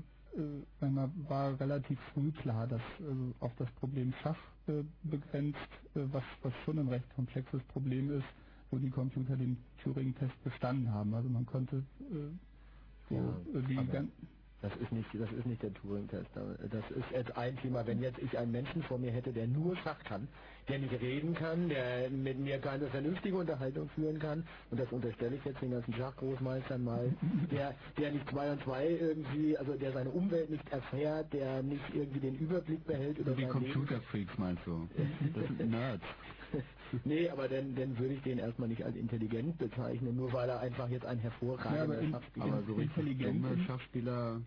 [1.30, 5.59] war relativ früh klar, dass äh, auf das Problem Schach äh, begrenzt,
[5.95, 8.26] äh, was, was schon ein recht komplexes Problem ist,
[8.72, 11.13] wo die Computer den Turing-Test bestanden haben.
[11.13, 12.32] Also man konnte äh,
[13.09, 14.11] so Ja, äh, die aber- gan-
[14.62, 16.28] Das ist nicht, das ist nicht der Turing-Test.
[16.36, 17.86] Das ist jetzt ein Thema.
[17.88, 20.28] Wenn jetzt ich einen Menschen vor mir hätte, der nur Schach kann,
[20.68, 25.36] der nicht reden kann, der mit mir keine vernünftige Unterhaltung führen kann, und das unterstelle
[25.36, 27.12] ich jetzt den ganzen Schachgroßmeistern mal,
[27.51, 31.84] der, der nicht zwei und zwei irgendwie, also der seine Umwelt nicht erfährt, der nicht
[31.93, 33.74] irgendwie den Überblick behält über So wie sein Leben.
[33.74, 34.88] Computerfreaks meinst du?
[35.34, 36.03] Das sind Nerds.
[37.06, 40.60] Nee, aber dann, dann würde ich den erstmal nicht als intelligent bezeichnen, nur weil er
[40.60, 44.42] einfach jetzt ein Ja, hervorragender in- Schachspieler Aber so richtig Intelligent dumme und- Schachspieler,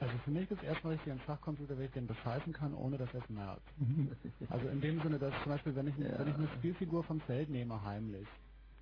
[0.00, 3.12] Also für mich ist erstmal richtig ein Schachcomputer, wenn ich den bescheißen kann, ohne dass
[3.14, 3.66] er es merkt.
[4.50, 6.18] Also in dem Sinne, dass zum Beispiel, wenn ich, Ja.
[6.18, 8.26] wenn ich eine Spielfigur vom Feld nehme, heimlich,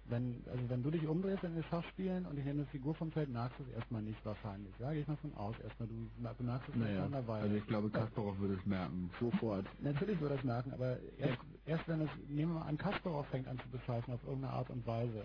[0.09, 3.11] wenn, also wenn du dich umdrehst in den Schachspielen und ich nehme eine Figur vom
[3.13, 4.73] Feld, merkst du es erstmal nicht wahrscheinlich.
[4.79, 5.55] Ja, gehe ich mal von aus.
[5.61, 7.43] Erstmal, du mer- bemerkst es erst naja, einer Weile.
[7.45, 9.11] also ich glaube, Kasparov würde es merken.
[9.21, 9.67] Sofort.
[9.83, 13.27] Natürlich würde er es merken, aber erst, erst wenn es, nehmen wir mal an, Kasparov
[13.29, 15.25] fängt an zu bescheißen auf irgendeine Art und Weise,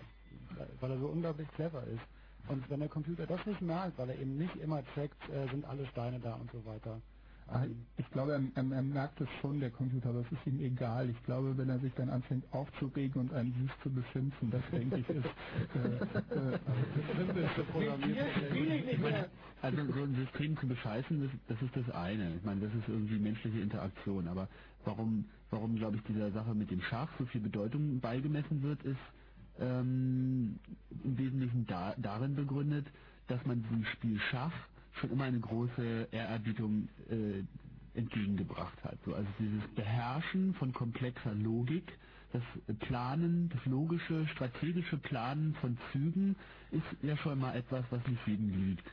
[0.80, 2.02] weil er so unglaublich clever ist.
[2.48, 5.64] Und wenn der Computer das nicht merkt, weil er eben nicht immer checkt, äh, sind
[5.64, 7.00] alle Steine da und so weiter.
[7.52, 7.66] Ah,
[7.98, 11.10] Ich glaube, er, er, er merkt es schon, der Computer, aber es ist ihm egal.
[11.10, 14.98] Ich glaube, wenn er sich dann anfängt aufzuregen und einen süß zu beschimpfen, das denke
[14.98, 15.26] ich ist...
[15.76, 16.60] Äh, äh,
[19.62, 22.36] Also so ein System zu bescheißen, das, das ist das eine.
[22.36, 24.28] Ich meine, das ist irgendwie menschliche Interaktion.
[24.28, 24.48] Aber
[24.84, 28.98] warum, warum glaube ich, dieser Sache mit dem Schach so viel Bedeutung beigemessen wird, ist
[29.60, 30.58] ähm,
[31.04, 32.86] im Wesentlichen da, darin begründet,
[33.28, 34.54] dass man diesem Spiel Schach
[34.94, 37.42] schon immer eine große Ehrerbietung äh,
[37.98, 38.98] entgegengebracht hat.
[39.04, 41.92] So, also dieses Beherrschen von komplexer Logik
[42.32, 42.42] das
[42.78, 46.36] Planen, das logische, strategische Planen von Zügen
[46.70, 48.84] ist ja schon mal etwas, was nicht jedem liegt.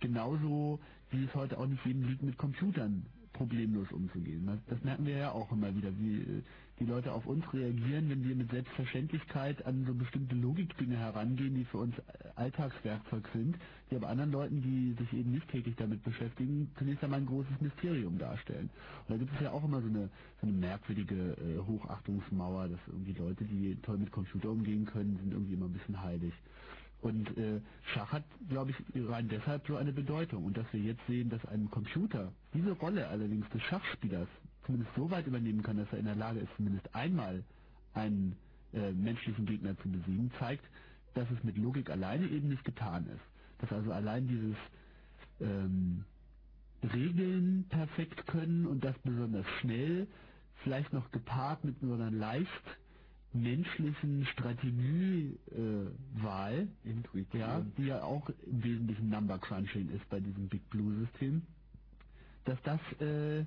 [0.00, 0.80] Genauso
[1.10, 4.46] wie es heute auch nicht jedem liegt, mit Computern problemlos umzugehen.
[4.46, 6.42] Das, das merken wir ja auch immer wieder, wie äh,
[6.80, 11.64] die Leute auf uns reagieren, wenn wir mit Selbstverständlichkeit an so bestimmte Logikdinge herangehen, die
[11.64, 11.94] für uns
[12.34, 13.56] Alltagswerkzeug sind,
[13.90, 17.60] die aber anderen Leuten, die sich eben nicht täglich damit beschäftigen, zunächst einmal ein großes
[17.60, 18.70] Mysterium darstellen.
[19.06, 20.10] Und da gibt es ja auch immer so eine,
[20.40, 25.32] so eine merkwürdige äh, Hochachtungsmauer, dass irgendwie Leute, die toll mit Computer umgehen können, sind
[25.32, 26.32] irgendwie immer ein bisschen heilig.
[27.02, 27.60] Und äh,
[27.92, 28.76] Schach hat, glaube ich,
[29.08, 30.44] rein deshalb so eine Bedeutung.
[30.44, 34.28] Und dass wir jetzt sehen, dass ein Computer diese Rolle allerdings des Schachspielers
[34.66, 37.44] zumindest so weit übernehmen kann, dass er in der Lage ist, zumindest einmal
[37.94, 38.36] einen
[38.72, 40.64] äh, menschlichen Gegner zu besiegen, zeigt,
[41.14, 43.22] dass es mit Logik alleine eben nicht getan ist.
[43.58, 44.56] Dass also allein dieses
[45.40, 46.04] ähm,
[46.82, 50.06] Regeln perfekt können und das besonders schnell,
[50.62, 52.78] vielleicht noch gepaart mit so einer leicht
[53.32, 60.68] menschlichen Strategiewahl, äh, ja, die ja auch im Wesentlichen Number Crunching ist bei diesem Big
[60.70, 61.42] Blue System,
[62.44, 63.44] dass das äh,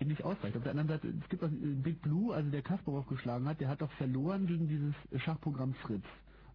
[0.00, 0.56] nicht ausreicht.
[0.56, 3.60] Auf der anderen Seite, es gibt auch äh, Big Blue, also der Kasparov geschlagen hat,
[3.60, 6.04] der hat doch verloren gegen dieses Schachprogramm Fritz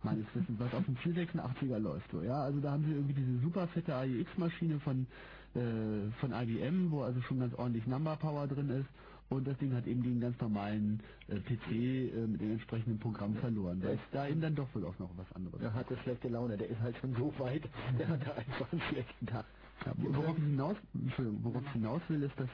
[0.04, 2.10] meines Wissens, was auf dem 486er läuft.
[2.12, 5.08] So, ja, also da haben sie irgendwie diese super fette AIX-Maschine von
[5.56, 8.88] äh, von IBM, wo also schon ganz ordentlich Number Power drin ist
[9.30, 13.36] und das Ding hat eben den ganz normalen äh, PC äh, mit dem entsprechenden Programm
[13.36, 13.80] verloren.
[13.82, 15.62] Da ist da eben dann doch wohl auch noch was anderes.
[15.62, 17.64] Er hatte schlechte Laune, der ist halt schon so weit,
[18.00, 19.46] der hatte einfach einen schlechten Tag.
[19.86, 22.50] Ja, worauf ich hinaus, Entschuldigung, worauf ich hinaus will, ist, dass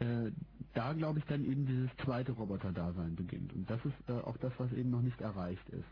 [0.00, 0.30] äh,
[0.74, 3.52] da glaube ich dann eben dieses zweite Roboter-Dasein beginnt.
[3.52, 5.88] Und das ist äh, auch das, was eben noch nicht erreicht ist.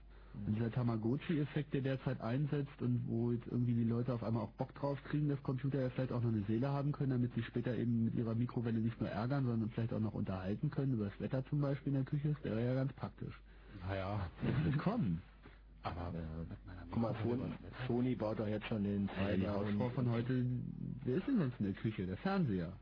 [0.47, 4.53] Und dieser Tamagotchi-Effekt, der derzeit einsetzt und wo jetzt irgendwie die Leute auf einmal auch
[4.53, 7.43] Bock drauf kriegen, dass Computer ja vielleicht auch noch eine Seele haben können, damit sie
[7.43, 11.07] später eben mit ihrer Mikrowelle nicht nur ärgern, sondern vielleicht auch noch unterhalten können, über
[11.07, 13.35] das Wetter zum Beispiel in der Küche, das wäre ja ganz praktisch.
[13.87, 15.23] Naja, das wird kommen.
[15.83, 16.55] Aber äh,
[16.91, 17.43] guck mal, Sony,
[17.87, 20.45] Sony baut doch jetzt schon den ja, die Hausfrau von heute,
[21.05, 22.07] wer ist denn sonst in der Küche?
[22.07, 22.73] Der Fernseher.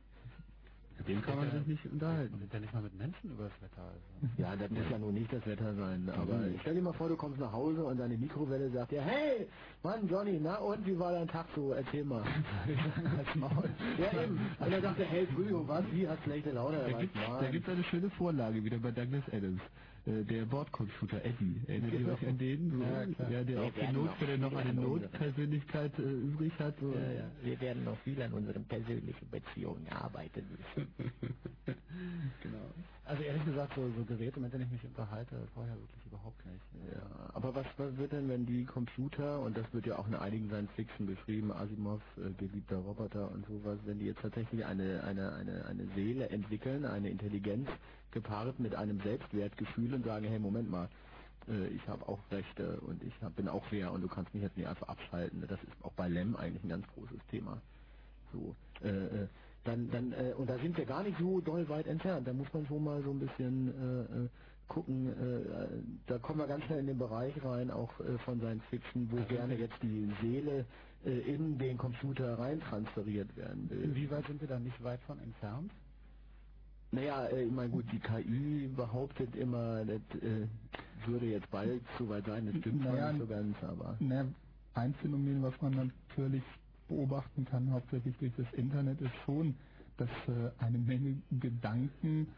[0.98, 2.34] Mit dem kann man sich nicht unterhalten.
[2.34, 3.82] Und ja nicht mal mit Menschen über das Wetter.
[3.82, 4.42] Also.
[4.42, 6.08] Ja, das muss ja nun nicht das Wetter sein.
[6.08, 6.58] Aber mhm.
[6.60, 9.46] stell dir mal vor, du kommst nach Hause und deine Mikrowelle sagt dir, hey,
[9.82, 11.72] Mann, Johnny, na und wie war dein Tag so?
[11.72, 12.24] Erzähl mal.
[13.98, 14.40] ja eben.
[14.58, 15.84] Und dann sagt er, hey, Frühling, was?
[15.92, 16.78] Wie hat schlechte Laune?
[16.78, 19.60] Da gibt gibt's eine schöne Vorlage wieder bei Douglas Adams.
[20.06, 21.60] Äh, der Bordcomputer Eddie.
[21.66, 22.80] Erinnert ihr euch an den?
[22.80, 26.74] Ja, ja der auf die Notfälle noch eine Notpersönlichkeit äh, übrig hat.
[26.80, 26.92] So.
[26.92, 27.30] Ja, ja.
[27.42, 30.88] Wir werden noch viel an unseren persönlichen Beziehungen arbeiten müssen.
[32.42, 32.70] genau.
[33.04, 36.62] Also ehrlich gesagt, so, so Geräte, mit denen ich mich unterhalte, vorher wirklich überhaupt nicht.
[36.92, 40.14] Ja, aber was, was wird denn, wenn die Computer, und das wird ja auch in
[40.14, 45.02] einigen Science Fiction beschrieben, Asimov, äh, geliebter Roboter und sowas, wenn die jetzt tatsächlich eine,
[45.04, 47.68] eine, eine, eine Seele entwickeln, eine Intelligenz,
[48.16, 50.88] gepaart mit einem Selbstwertgefühl und sagen, hey, Moment mal,
[51.48, 54.42] äh, ich habe auch Rechte und ich hab, bin auch fair und du kannst mich
[54.42, 55.44] jetzt nicht einfach abschalten.
[55.46, 57.60] Das ist auch bei Lem eigentlich ein ganz großes Thema.
[58.32, 59.28] So, äh, äh,
[59.64, 62.26] dann, dann, äh, und da sind wir gar nicht so doll weit entfernt.
[62.26, 64.28] Da muss man schon mal so ein bisschen äh, äh
[64.68, 65.14] gucken.
[66.08, 67.92] Da kommen wir ganz schnell in den Bereich rein, auch
[68.24, 70.66] von Science Fiction, wo gerne jetzt die Seele
[71.04, 73.80] in den Computer rein transferiert werden will.
[73.84, 75.70] Inwieweit sind wir da nicht weit von entfernt?
[76.92, 80.46] Naja, äh, ich meine gut, die KI behauptet immer, das äh,
[81.06, 83.96] würde jetzt bald soweit sein, das stimmt naja, nicht so ganz, aber...
[84.00, 84.26] Naja,
[84.74, 86.44] ein Phänomen, was man natürlich
[86.88, 89.54] beobachten kann, hauptsächlich durch das Internet, ist schon,
[89.96, 92.28] dass äh, eine Menge Gedanken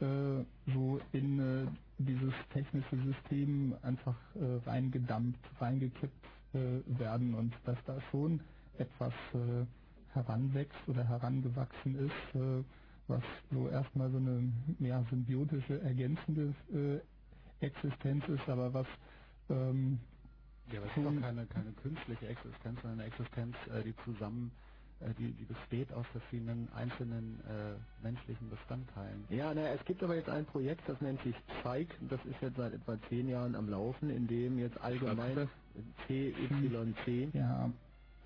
[0.00, 0.44] äh,
[0.74, 8.40] so in dieses technische System einfach reingedampft, reingekippt werden und dass da schon
[8.78, 9.12] etwas
[10.12, 12.64] heranwächst oder herangewachsen ist,
[13.08, 18.86] was so erstmal so eine mehr symbiotische, ergänzende äh, Existenz ist, aber was
[19.50, 19.98] ähm,
[20.72, 24.52] ja, aber es ist doch keine, keine künstliche Existenz, sondern eine Existenz, äh, die zusammen,
[25.00, 29.24] äh, die, die besteht aus verschiedenen einzelnen äh, menschlichen Bestandteilen.
[29.30, 32.56] Ja, naja, es gibt aber jetzt ein Projekt, das nennt sich Zeig, das ist jetzt
[32.56, 35.48] seit etwa zehn Jahren am Laufen, in dem jetzt allgemein
[36.06, 37.70] CYC ja.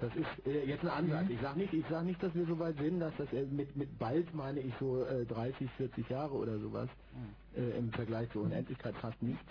[0.03, 1.31] Das ist äh, jetzt ein Ansatz.
[1.31, 3.77] Ich sage nicht, ich sag nicht, dass wir so weit sind, dass das äh, mit
[3.77, 6.89] mit bald meine ich so äh, 30, 40 Jahre oder sowas
[7.55, 7.63] hm.
[7.63, 9.47] äh, im Vergleich zur Unendlichkeit fast nichts.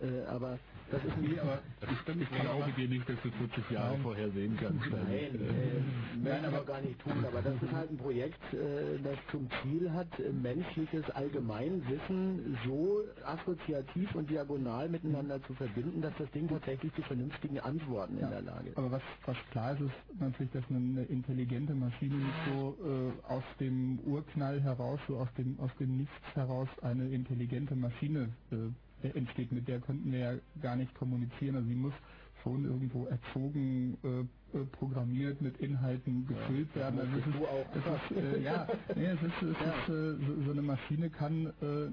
[0.00, 0.58] Äh, aber
[0.90, 2.22] das ist nie, aber das stimmt.
[2.22, 4.02] Ich glaube dir nicht, dass du 40 Jahre Nein.
[4.02, 4.90] vorher sehen kannst.
[4.90, 7.24] Nein, äh, werden aber gar nicht tun.
[7.26, 13.02] Aber das ist halt ein Projekt, äh, das zum Ziel hat, äh, menschliches Allgemeinwissen so
[13.24, 18.26] assoziativ und diagonal miteinander zu verbinden, dass das Ding tatsächlich zu vernünftigen Antworten ja.
[18.26, 18.78] in der Lage ist.
[18.78, 23.44] Aber was, was klar ist, ist natürlich, dass eine intelligente Maschine nicht so äh, aus
[23.58, 28.72] dem Urknall heraus, so aus dem, aus dem Nichts heraus eine intelligente Maschine äh, äh,
[29.02, 31.56] entsteht, mit der könnten wir ja gar nicht kommunizieren.
[31.56, 31.94] Also sie muss
[32.42, 37.00] schon irgendwo erzogen, äh, äh, programmiert, mit Inhalten gefüllt ja, werden.
[37.00, 37.66] Also es ist, auch.
[37.74, 39.72] Es ist, äh, ja, nee, es ist, es ja.
[39.72, 41.90] ist äh, so, so, eine Maschine kann äh,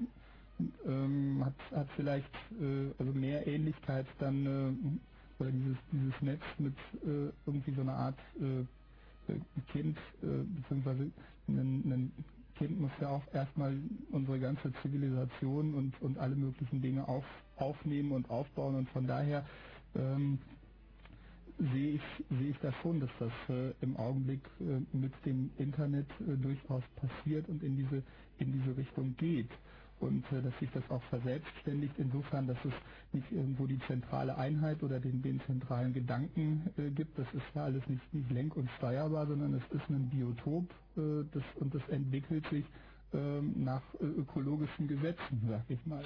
[0.88, 5.00] ähm, hat, hat vielleicht äh, also mehr Ähnlichkeit dann
[5.38, 6.74] oder dieses dieses Netz mit
[7.44, 8.18] irgendwie so einer Art
[9.72, 10.26] Kind äh,
[10.56, 11.10] beziehungsweise
[11.48, 12.12] ein, ein
[12.58, 13.76] Kind muss ja auch erstmal
[14.12, 17.24] unsere ganze Zivilisation und und alle möglichen Dinge auf,
[17.56, 19.44] aufnehmen und aufbauen und von daher
[19.94, 20.38] ähm,
[21.58, 26.06] sehe ich, sehe ich das schon, dass das äh, im Augenblick äh, mit dem Internet
[26.20, 28.02] äh, durchaus passiert und in diese,
[28.38, 29.50] in diese Richtung geht.
[29.98, 32.72] Und äh, dass sich das auch verselbstständigt, insofern, dass es
[33.12, 37.18] nicht irgendwo die zentrale Einheit oder den, den zentralen Gedanken äh, gibt.
[37.18, 41.24] Das ist ja alles nicht, nicht lenk- und steuerbar, sondern es ist ein Biotop äh,
[41.32, 42.64] das, und das entwickelt sich
[43.14, 46.04] ähm, nach äh, ökologischen Gesetzen, sag ich mal.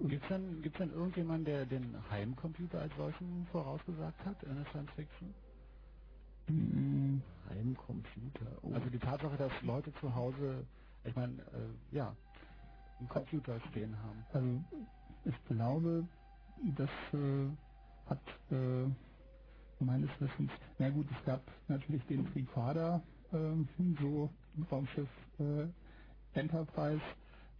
[0.00, 4.64] Gibt es denn, gibt's denn irgendjemanden, der den Heimcomputer als solchen vorausgesagt hat in der
[4.66, 5.34] Science Fiction?
[6.48, 7.22] Mhm.
[7.50, 8.46] Heimcomputer.
[8.62, 8.72] Oh.
[8.74, 10.64] Also die Tatsache, dass Leute zu Hause,
[11.04, 12.16] ich meine, äh, ja,
[13.02, 14.26] einen Computer stehen haben.
[14.32, 14.60] Also
[15.24, 16.06] ich glaube,
[16.76, 17.48] das äh,
[18.06, 18.86] hat äh,
[19.84, 23.54] meines Wissens, na gut, es gab natürlich den Tricorder, äh,
[24.00, 24.30] so
[24.70, 25.66] Raumschiff äh,
[26.34, 27.02] Enterprise,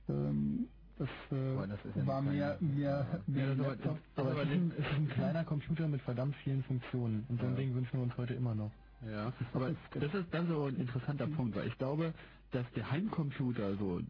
[0.09, 0.69] ähm,
[0.99, 3.99] das, äh, das war mehr, mehr, mehr ja, Laptop.
[4.17, 7.27] Aber, aber es, ist ein, es ist ein kleiner Computer mit verdammt vielen Funktionen.
[7.29, 8.73] Und so ein Ding wünschen wir uns heute immer noch.
[9.05, 12.15] Ja, aber das ist dann so ein interessanter Punkt, weil ich glaube,
[12.53, 14.01] dass der Heimcomputer so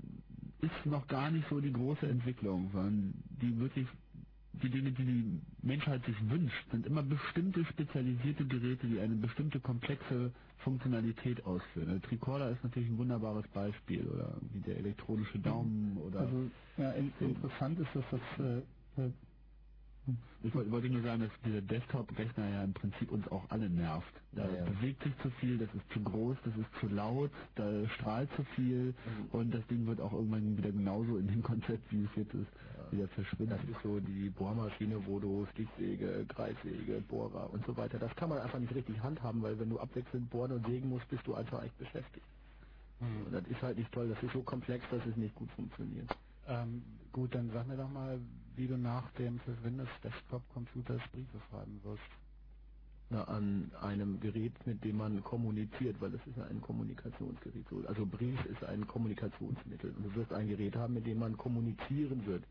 [0.62, 3.86] ist noch gar nicht so die große Entwicklung, sondern die wirklich
[4.54, 9.60] die Dinge, die die Menschheit sich wünscht, sind immer bestimmte spezialisierte Geräte, die eine bestimmte
[9.60, 11.88] komplexe Funktionalität ausführen.
[11.88, 16.20] Der Tricorder ist natürlich ein wunderbares Beispiel oder wie der elektronische Daumen oder.
[16.20, 19.10] Also ja, in, interessant ist, dass das äh,
[20.42, 24.12] ich wollte nur sagen, dass dieser Desktop-Rechner ja im Prinzip uns auch alle nervt.
[24.32, 24.64] Da ja, ja.
[24.64, 28.42] bewegt sich zu viel, das ist zu groß, das ist zu laut, da strahlt zu
[28.56, 29.26] viel mhm.
[29.30, 32.50] und das Ding wird auch irgendwann wieder genauso in dem Konzept, wie es jetzt ist,
[32.76, 32.92] ja.
[32.92, 33.54] wieder verschwinden.
[33.56, 38.28] Das ist so die Bohrmaschine, wo du Stichsäge, Kreissäge, Bohrer und so weiter, das kann
[38.28, 41.34] man einfach nicht richtig handhaben, weil wenn du abwechselnd bohren und sägen musst, bist du
[41.34, 42.26] einfach echt beschäftigt.
[42.98, 43.32] Mhm.
[43.32, 46.08] Das ist halt nicht toll, das ist so komplex, dass es nicht gut funktioniert.
[46.48, 46.82] Ähm,
[47.12, 48.18] gut, dann sag mir doch mal,
[48.56, 52.02] wie du nach dem für Windows Desktop Computers Briefe schreiben wirst.
[53.10, 57.66] Na, an einem Gerät, mit dem man kommuniziert, weil es ist ja ein Kommunikationsgerät.
[57.86, 59.90] Also Brief ist ein Kommunikationsmittel.
[59.90, 62.44] Und du wirst ein Gerät haben, mit dem man kommunizieren wird.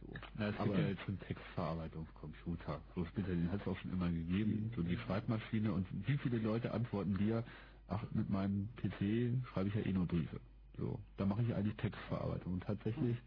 [0.00, 0.12] So.
[0.38, 2.80] Na, es gibt ja jetzt schon Textverarbeitungscomputer.
[2.94, 4.70] So später, den hat es auch schon immer gegeben.
[4.76, 7.42] So die Schreibmaschine und wie viele Leute antworten dir,
[7.88, 10.38] ach, mit meinem PC schreibe ich ja eh nur Briefe.
[10.78, 12.54] So, da mache ich eigentlich Textverarbeitung.
[12.54, 13.22] Und tatsächlich ist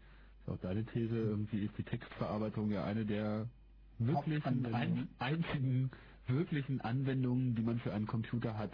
[0.48, 3.46] auch deine These, irgendwie ist die Textverarbeitung ja eine der
[3.98, 5.90] wirklichen, ein, einzigen
[6.26, 8.70] wirklichen Anwendungen, die man für einen Computer hat.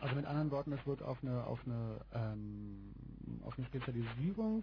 [0.00, 2.92] Also mit anderen Worten, es wird auf eine auf eine ähm,
[3.42, 4.62] auf eine Spezialisierung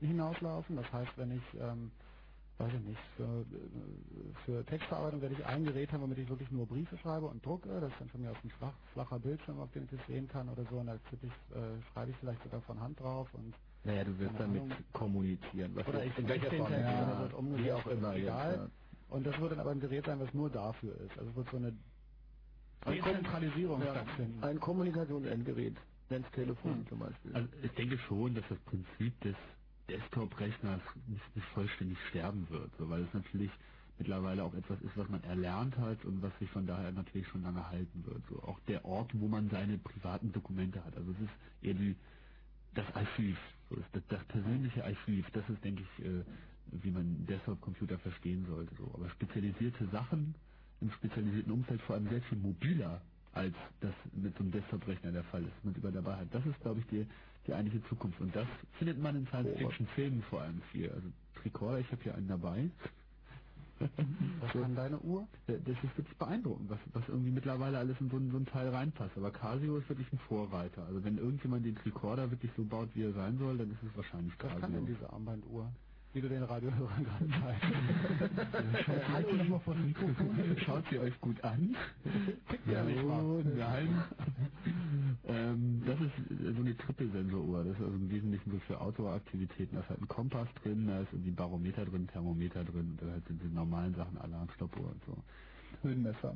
[0.00, 0.76] hinauslaufen.
[0.76, 1.90] Das heißt, wenn ich ähm,
[2.60, 3.46] weiß ich nicht, für,
[4.44, 7.80] für Textverarbeitung werde ich ein Gerät haben, womit ich wirklich nur Briefe schreibe und drucke.
[7.80, 10.28] Das ist dann von mir aus ein flach, flacher Bildschirm, auf dem ich das sehen
[10.28, 10.76] kann oder so.
[10.76, 11.22] Und da ich,
[11.56, 13.54] äh, schreibe ich vielleicht sogar von Hand drauf und
[13.84, 14.76] naja, du wirst damit Ahnung.
[14.92, 15.74] kommunizieren.
[15.74, 18.50] Was oder ich in welcher Form ja, wird umgesetzt, wie auch immer, egal.
[18.50, 18.70] Jetzt, ja.
[19.08, 21.18] Und das wird dann aber ein Gerät sein, was nur dafür ist.
[21.18, 21.76] Also wird so eine
[22.86, 24.44] Dezentralisierung stattfinden.
[24.44, 25.76] Ein Kommunikationsendgerät,
[26.08, 26.88] wenn es Telefon hm.
[26.88, 27.34] zum Beispiel.
[27.34, 29.36] Also ich denke schon, dass das Prinzip des
[29.88, 33.50] Desktop-Rechners nicht, nicht vollständig sterben wird, so, weil es natürlich
[33.98, 37.42] mittlerweile auch etwas ist, was man erlernt hat und was sich von daher natürlich schon
[37.42, 38.22] lange halten wird.
[38.30, 40.96] So auch der Ort, wo man seine privaten Dokumente hat.
[40.96, 41.96] Also es ist eher die
[42.74, 43.36] das Archiv,
[43.70, 45.26] so ist das, das persönliche Archiv.
[45.32, 46.24] Das ist, denke ich, äh,
[46.72, 48.74] wie man Desktop-Computer verstehen sollte.
[48.76, 48.90] So.
[48.94, 50.34] Aber spezialisierte Sachen
[50.80, 53.00] im spezialisierten Umfeld vor allem sehr viel mobiler
[53.32, 56.28] als das mit so einem Desktop-Rechner der Fall ist, was man über dabei hat.
[56.32, 57.06] Das ist, glaube ich, die,
[57.46, 58.20] die eigentliche Zukunft.
[58.20, 58.46] Und das
[58.78, 60.90] findet man in Science-Fiction-Filmen vor allem viel.
[60.90, 62.70] Also Tricorder, ich habe hier einen dabei.
[64.40, 65.26] Was kann deine Uhr?
[65.46, 69.16] Das ist wirklich beeindruckend, was, was irgendwie mittlerweile alles in so, so ein Teil reinpasst.
[69.16, 70.84] Aber Casio ist wirklich ein Vorreiter.
[70.86, 73.96] Also wenn irgendjemand den Tricorder wirklich so baut, wie er sein soll, dann ist es
[73.96, 74.56] wahrscheinlich Casio.
[74.56, 75.72] Was kann denn diese Armbanduhr?
[76.12, 78.84] Wie du den Radiohörern gerade zeigst.
[78.86, 80.56] Schaut Hallo, euch mal vor das Mikrofon.
[80.64, 81.76] Schaut sie euch gut an.
[82.66, 84.04] ja, oh, nein.
[85.24, 87.64] ähm, das ist so eine Trippelsensoruhr.
[87.64, 89.76] Das ist also im Wesentlichen so für Outdoor-Aktivitäten.
[89.76, 93.12] Da ist halt ein Kompass drin, da ist irgendwie Barometer drin, Thermometer drin und da
[93.12, 95.16] halt sind die normalen Sachen, Alarm, Stoppuhr und so.
[95.82, 96.34] Höhenmesser.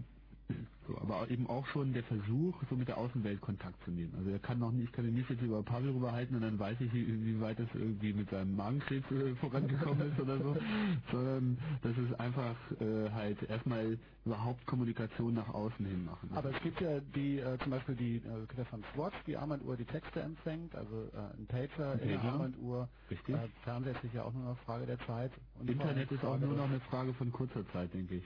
[0.87, 4.15] So, aber eben auch schon der Versuch, so mit der Außenwelt Kontakt zu nehmen.
[4.19, 6.59] Also er kann noch nicht, ich kann ihn nicht jetzt über Pavel rüberhalten und dann
[6.59, 10.57] weiß ich, wie, wie weit es irgendwie mit seinem Magenkrebs äh, vorangekommen ist oder so,
[11.11, 16.31] sondern das ist einfach äh, halt erstmal überhaupt Kommunikation nach außen hin machen.
[16.35, 19.85] Aber es gibt ja die, äh, zum Beispiel die äh, von Swatch, die Armbanduhr die
[19.87, 22.33] Texte empfängt, also äh, ein Pager in der Pager.
[22.33, 22.89] Armbanduhr.
[23.11, 23.35] Richtig.
[23.35, 25.33] Äh, Fernseher ist sicher auch nur eine Frage der Zeit.
[25.59, 28.25] Und Internet ist auch nur noch eine Frage von kurzer Zeit, denke ich.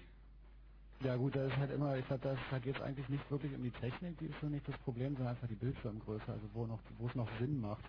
[1.05, 3.55] Ja gut, das ist halt immer, ich glaube, das- da geht es eigentlich nicht wirklich
[3.55, 6.67] um die Technik, die ist so nicht das Problem, sondern einfach die Bildschirmgröße, also wo
[6.67, 7.85] noch, wo es noch Sinn macht.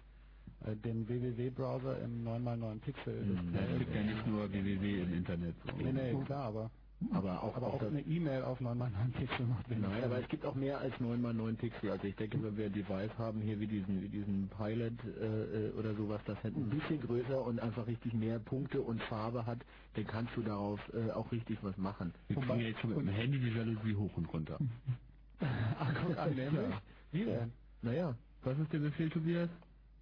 [0.65, 3.19] Äh, Den WWW-Browser im 9x9 Pixel.
[3.21, 3.71] Hm, Display.
[3.73, 5.55] Es gibt ja nicht nur www im Internet.
[5.65, 5.71] So.
[5.83, 6.71] Nee, nee, klar, aber,
[7.13, 10.03] Aber auch, aber auch eine E-Mail auf 9x9 Pixel macht wenig Nein, Sinn.
[10.03, 11.91] aber es gibt auch mehr als 9 x 9 Pixel.
[11.91, 15.67] Also ich denke, wenn wir ein Device haben hier wie diesen, wie diesen Pilot äh,
[15.67, 19.45] äh, oder sowas, das halt ein bisschen größer und einfach richtig mehr Punkte und Farbe
[19.45, 19.59] hat,
[19.95, 22.13] dann kannst du darauf äh, auch richtig was machen.
[22.27, 24.57] Wir kriegen jetzt schon mit dem Handy die Jalousie hoch und runter.
[25.39, 26.75] Ach, guck an, nämlich.
[27.11, 27.53] Wie denn?
[27.81, 29.49] Naja, Was ist der Befehl, Tobias?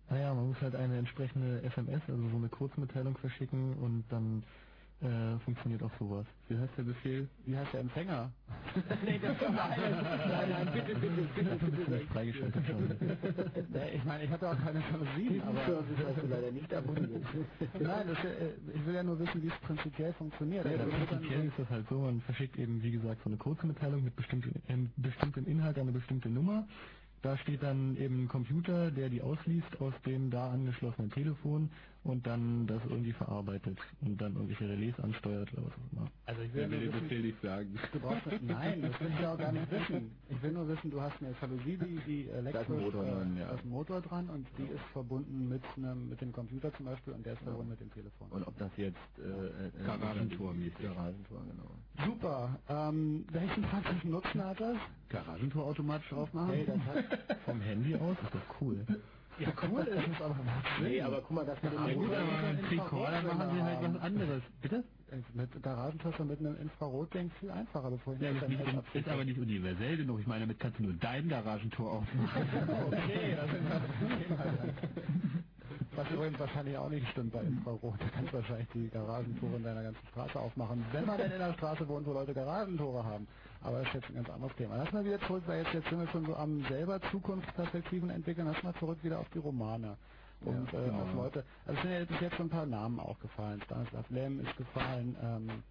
[0.09, 4.43] naja, man muss halt eine entsprechende SMS, also so eine Kurzmitteilung verschicken und dann
[5.01, 6.25] äh, funktioniert auch sowas.
[6.49, 7.29] Wie heißt der Befehl?
[7.45, 8.31] Wie heißt der Empfänger?
[9.05, 9.55] nee, das nein,
[10.29, 11.91] nein, nein, bitte, bitte, bitte, bitte.
[11.91, 12.87] Nicht freigeschaltet schon.
[13.73, 14.81] Nee, ich meine, ich ja auch keine
[15.29, 15.65] Diesen aber...
[15.65, 17.23] Service hast du leider nicht abonniert.
[17.79, 20.65] Nein, das, äh, ich will ja nur wissen, wie es prinzipiell funktioniert.
[20.65, 24.03] Ja, Also, prinzipiell ist das halt so, man verschickt eben, wie gesagt, so eine Kurzmitteilung
[24.03, 26.67] mit bestimmten, ähm, bestimmtem Inhalt an eine bestimmte Nummer.
[27.21, 31.71] Da steht dann eben ein Computer, der die ausliest aus dem da angeschlossenen Telefon
[32.07, 36.11] und dann das irgendwie verarbeitet und dann irgendwelche Relais ansteuert oder was auch immer.
[36.25, 37.79] Also ich will Wer nur will wissen, Befehl nicht sagen?
[37.91, 40.11] du brauchst nein, das will ich ja auch gar nicht wissen.
[40.29, 43.55] Ich will nur wissen, du hast eine Jalousie, die, die elektrisch, Motor äh, dran, ja.
[43.65, 47.33] Motor dran und die ist verbunden mit einem, mit dem Computer zum Beispiel und der
[47.33, 48.27] ist verbunden mit dem Telefon.
[48.29, 50.79] Und ob das jetzt äh, äh, Garagentor mäßig.
[50.79, 52.05] Garagentor, genau.
[52.05, 52.59] Super.
[52.69, 54.77] Ähm, welchen praktischen Nutzen hat das?
[55.09, 56.53] Garagentor automatisch aufmachen?
[56.53, 58.85] Hey, das hat, Vom Handy aus ist doch cool.
[59.39, 60.35] Ja cool ist es, aber
[60.81, 63.63] Nee, aber guck mal, das mit dem Ja, gut, Motor- aber mit Recorder machen sie
[63.63, 64.43] halt was anderes.
[64.61, 64.83] Bitte?
[65.33, 68.59] mit Garagentasche mit einem Infrarotding viel einfacher, bevor ich Ja, das nicht,
[68.93, 70.19] ist aber nicht universell genug.
[70.19, 72.43] Ich meine, damit kannst du nur dein Garagentor aufmachen.
[72.87, 74.73] Okay, das ist das Thema.
[75.95, 77.99] Was übrigens wahrscheinlich auch nicht stimmt bei Infrarot.
[77.99, 81.41] Da kannst du wahrscheinlich die Garagentore in deiner ganzen Straße aufmachen, wenn man denn in
[81.41, 83.27] einer Straße wohnt, wo Leute Garagentore haben.
[83.61, 84.77] Aber das ist jetzt ein ganz anderes Thema.
[84.77, 88.47] Lass mal wieder zurück, weil jetzt, jetzt sind wir schon so am selber Zukunftsperspektiven entwickeln.
[88.47, 89.97] Lass mal zurück wieder auf die Romane.
[90.41, 91.01] Und Ja, äh, genau.
[91.03, 91.43] auf Leute.
[91.65, 93.61] Also es sind ja bis jetzt schon ein paar Namen auch gefallen.
[93.65, 95.63] Stanislav Lem ist gefallen, ähm,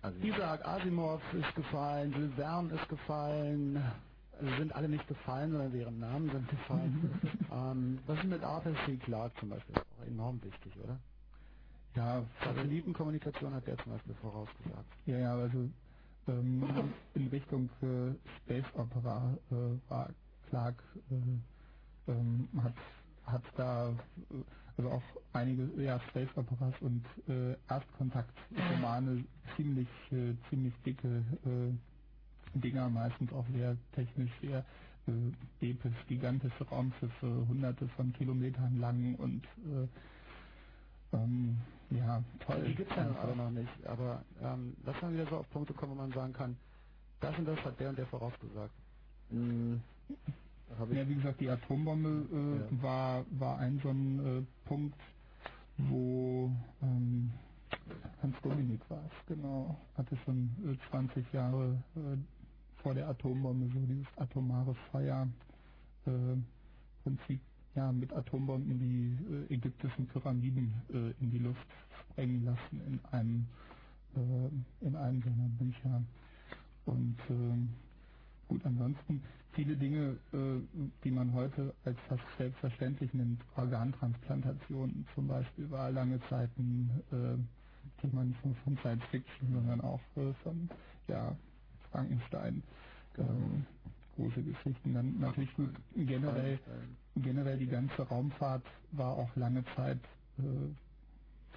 [0.00, 3.82] Also, Isaac Asimov ist gefallen, Jules Verne ist gefallen.
[4.40, 7.20] Also sind alle nicht gefallen, sondern deren Namen sind gefallen.
[7.52, 8.96] ähm, was ist mit Arthur C.
[8.96, 9.74] Clarke zum Beispiel?
[9.74, 10.98] Das ist auch enorm wichtig, oder?
[11.96, 14.86] Ja, Satellitenkommunikation hat der zum Beispiel vorausgesagt.
[15.06, 15.68] ja, ja, also
[16.28, 20.10] ähm, in Richtung äh, Space Opera äh, war
[20.50, 22.74] Clark äh, ähm, hat
[23.26, 23.94] hat da äh,
[24.78, 25.02] also auch
[25.34, 29.24] einige ja, Space Operas und äh, Erstkontaktromane
[29.56, 31.72] ziemlich äh, ziemlich dicke äh,
[32.58, 34.64] Dinger, meistens auch sehr technisch sehr
[35.08, 39.88] äh, episch, gigantische Raumschiffe, hunderte von Kilometern lang und äh,
[41.16, 41.58] ähm,
[41.90, 42.64] ja, toll.
[42.66, 43.24] Die gibt es ja noch Einfach.
[43.24, 43.86] alle noch nicht.
[43.86, 46.58] Aber ähm, lass mal wieder so auf Punkte kommen, wo man sagen kann,
[47.20, 48.74] das und das hat der und der vorausgesagt.
[49.30, 49.80] mh,
[50.78, 52.82] hab ich Ja, wie gesagt, die Atombombe äh, Ja.
[52.82, 55.00] war, war ein so ein äh, Punkt,
[55.78, 56.52] wo
[56.82, 57.32] ähm,
[58.22, 62.18] Hans Dominik war es, genau, hatte schon äh, 20 Jahre äh,
[62.82, 65.28] vor der Atombombe so dieses atomare Feuer
[66.06, 66.36] äh,
[67.02, 67.40] Prinzip
[67.78, 71.66] ja, mit Atombomben die äh, ägyptischen Pyramiden äh, in die Luft
[72.00, 73.46] sprengen lassen in einem
[74.16, 76.02] äh, in einem seiner Bücher.
[76.86, 77.68] Und ähm,
[78.48, 79.22] gut, ansonsten
[79.52, 80.60] viele Dinge, äh,
[81.04, 88.00] die man heute als fast selbstverständlich nimmt, Organtransplantationen zum Beispiel, war lange Zeit ein äh,
[88.00, 90.68] Thema nicht nur von Science Fiction, sondern auch äh, von
[91.06, 91.36] ja,
[91.92, 92.64] Frankenstein.
[93.18, 93.64] Ähm,
[94.18, 94.94] große Geschichten.
[94.94, 96.58] Dann natürlich gut, generell,
[97.22, 100.00] generell die ganze Raumfahrt war auch lange Zeit
[100.38, 100.42] äh,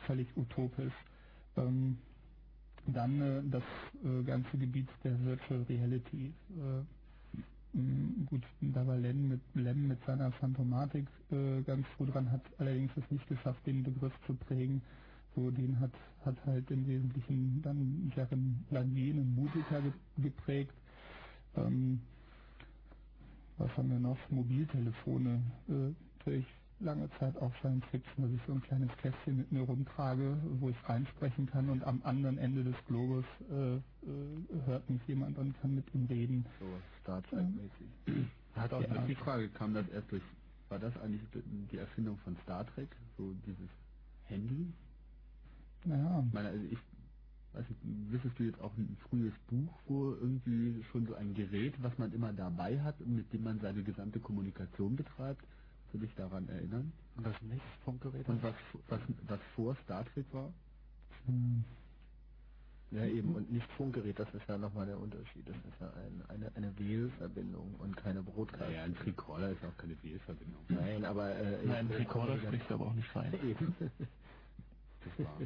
[0.05, 0.93] völlig utopisch.
[1.57, 1.97] Ähm,
[2.87, 3.63] dann äh, das
[4.03, 6.33] äh, ganze Gebiet der Virtual Reality.
[6.57, 12.31] Äh, mh, gut, da war Len mit, Lem mit seiner Phantomatik äh, ganz gut dran,
[12.31, 14.81] hat allerdings es nicht geschafft, den Begriff zu prägen.
[15.35, 15.91] So, den hat,
[16.25, 20.73] hat halt im Wesentlichen dann Jaren Lanier, ein Musiker, ge geprägt.
[21.55, 22.01] Ähm,
[23.63, 24.17] was haben wir noch?
[24.29, 25.41] Mobiltelefone.
[25.69, 26.45] Äh, natürlich
[26.79, 30.69] lange Zeit auch Science Fiction, dass ich so ein kleines Kästchen mit mir rumtrage, wo
[30.69, 33.81] ich reinsprechen kann und am anderen Ende des Globus äh, äh,
[34.65, 36.45] hört mich jemand und kann mit ihm reden.
[36.59, 36.65] So
[37.01, 38.27] Star Trek-mäßig.
[38.55, 39.05] Hat auch Ja.
[39.05, 40.23] die Frage, kam das erst durch,
[40.69, 41.21] war das eigentlich
[41.71, 43.69] die Erfindung von Star Trek, so dieses
[44.25, 44.73] Handy?
[45.85, 46.77] Naja, Ich meine, also ich
[47.53, 51.73] weiß nicht, wissest du jetzt auch ein frühes Buch, wo irgendwie schon so ein Gerät,
[51.81, 55.41] was man immer dabei hat und mit dem man seine gesamte Kommunikation betreibt?
[55.41, 56.91] Kannst du dich daran erinnern?
[57.17, 58.27] Und das nicht Funkgerät?
[58.29, 58.55] Und was,
[58.87, 60.53] was, was vor Star Trek war?
[61.25, 61.63] hm,
[62.91, 65.47] Ja, eben, und nicht Funkgerät, das ist ja nochmal der Unterschied.
[65.47, 68.61] Das ist ja ein, eine, eine Wählverbindung und keine Broadcast.
[68.61, 70.61] Naja, ein Tricorder ist auch keine Wählverbindung.
[70.69, 71.35] Nein, aber...
[71.35, 73.33] Äh, Nein, ich- Recorder spricht aber auch nicht rein.
[73.43, 73.75] Eben.
[75.17, 75.39] Das war.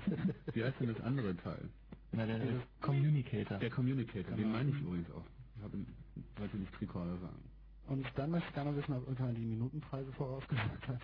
[0.54, 1.70] Wie heißt denn das andere Teil?
[2.16, 3.58] Na, der, der Communicator.
[3.60, 4.50] Der Communicator, den Genau.
[4.58, 5.26] meine ich übrigens auch.
[5.58, 5.86] Ich habe,
[6.38, 7.44] wollte nicht Tricorder sagen.
[7.88, 11.02] Und dann möchte ich gerne wissen, ob irgendjemand die Minutenpreise vorausgesagt hat.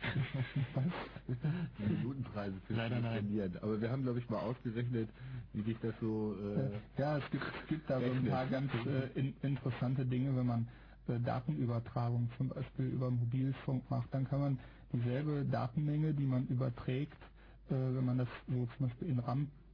[1.78, 3.58] Die Minutenpreise für Leider nein.
[3.62, 5.08] Aber wir haben, glaube ich, mal ausgerechnet,
[5.52, 6.36] wie sich das so...
[6.38, 10.36] Äh, Ja, es gibt, es gibt da so ein paar ganz äh, in, interessante Dinge,
[10.36, 10.68] wenn man
[11.08, 14.58] äh, Datenübertragung zum Beispiel über Mobilfunk macht, dann kann man
[14.92, 17.22] dieselbe Datenmenge, die man überträgt,
[17.70, 19.20] äh, wenn man das so zum Beispiel in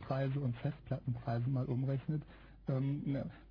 [0.00, 2.22] RAM-Preise und Festplattenpreise mal umrechnet,
[2.68, 3.02] ähm,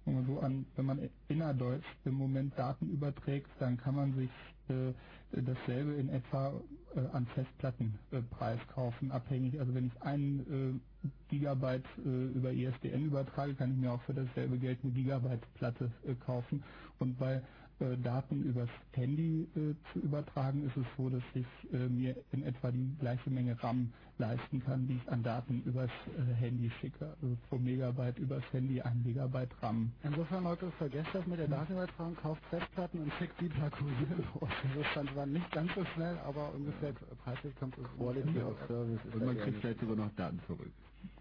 [0.05, 4.29] wenn man so an, wenn man innerdeutsch im Moment Daten überträgt, dann kann man sich
[4.69, 4.93] äh,
[5.31, 6.53] dasselbe in etwa
[6.95, 9.59] äh, an Festplattenpreis kaufen, abhängig.
[9.59, 14.13] Also wenn ich einen äh, Gigabyte äh, über ISDN übertrage, kann ich mir auch für
[14.13, 16.63] dasselbe Geld eine Gigabyte-Platte äh, kaufen.
[16.99, 17.41] Und bei
[17.79, 22.43] äh, Daten übers Handy äh, zu übertragen, ist es so, dass ich äh, mir in
[22.43, 27.15] etwa die gleiche Menge RAM leisten kann, die ich an Daten übers äh, Handy schicke.
[27.21, 29.91] Also pro Megabyte übers Handy ein Megabyte RAM.
[30.03, 34.49] Insofern, Leute, vergesst das mit der Datenübertragung, kauft Festplatten und schickt die per Kurier los.
[34.75, 36.93] Das stand zwar nicht ganz so schnell, aber ungefähr
[37.23, 40.71] preislich kommt es Quality of Service ist und man kriegt vielleicht sogar noch Daten zurück.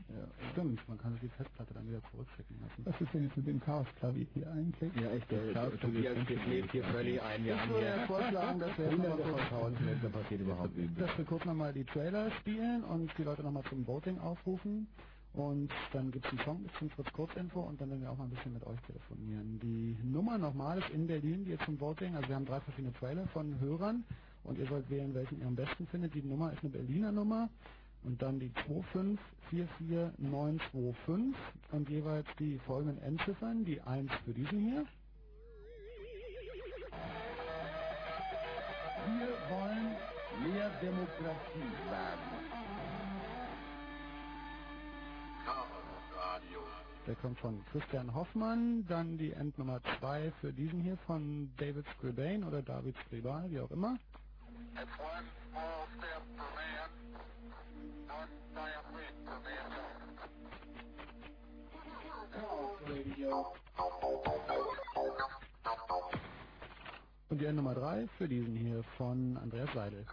[0.09, 2.87] Ja, stimmt, man kann sich die Festplatte dann wieder zurückschicken lassen.
[2.87, 4.91] Was ist denn jetzt mit dem Chaos-Klavier hier eigentlich?
[4.97, 7.45] Ja, echt, der, Chaos Tobias schläft hier völlig ein.
[7.45, 11.73] Wir Ich würde vorschlagen, dass wir jetzt nochmal kurz, passiert überhaupt dass wir kurz nochmal
[11.75, 14.89] die Trailer spielen und die Leute nochmal zum Voting aufrufen.
[15.35, 18.17] Und dann gibt es einen Song bis zum Fritz Kurzinfo und dann werden wir auch
[18.17, 19.61] mal ein bisschen mit euch telefonieren.
[19.63, 22.17] Die Nummer nochmal ist in Berlin, die ist zum Voting.
[22.17, 24.05] Also wir haben drei verschiedene Trailer von Hörern
[24.45, 26.15] und ihr sollt wählen, welchen ihr am besten findet.
[26.15, 27.51] Die Nummer ist eine Berliner Nummer
[28.09, 28.51] und dann die
[29.53, 31.35] 2544925
[31.73, 33.67] und jeweils die folgenden Endziffern.
[33.67, 34.87] Die 1 für diesen hier,
[39.07, 39.97] Wir wollen
[40.43, 42.49] mehr Demokratie wagen.
[47.07, 48.87] Der kommt von Christian Hoffmann.
[48.87, 53.71] Dann die Endnummer 2 für diesen hier von David Scribane oder David Scribal, wie auch
[53.71, 53.99] immer.
[54.75, 56.98] It's one small step for man,
[67.29, 70.07] Und die Endnummer 3 für diesen hier von Andreas Seidel.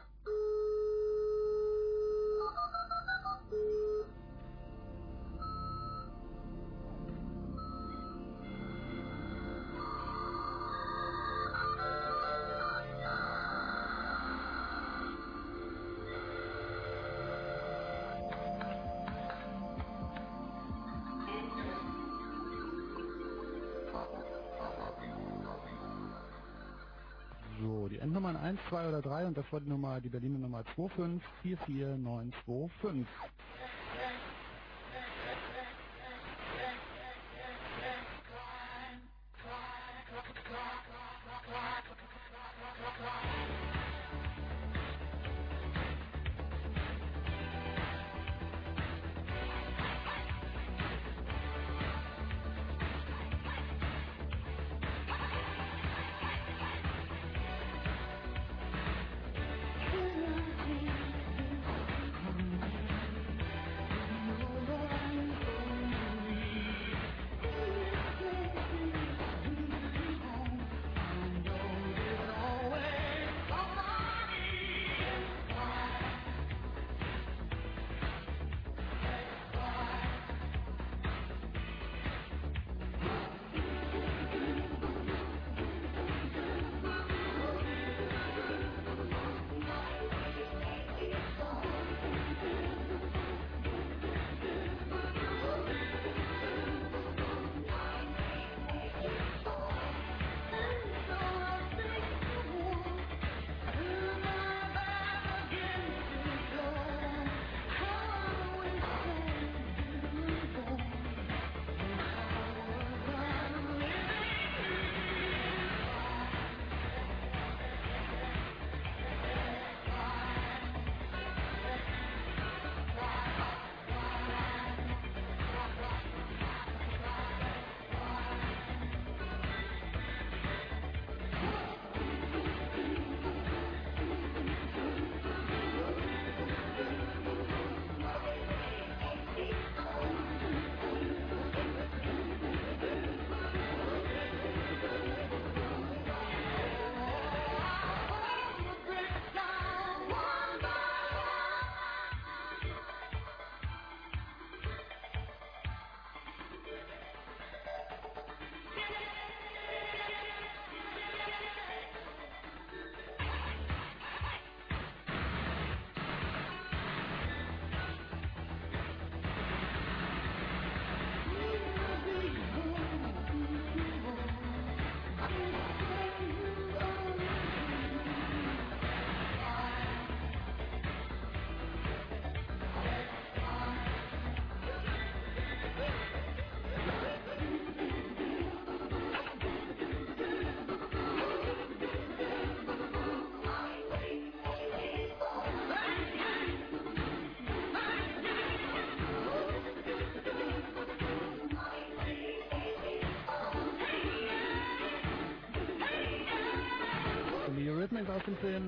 [28.66, 33.06] Endnummern 1, 2 oder 3 und das war die Nummer, die Berliner Nummer 2544925.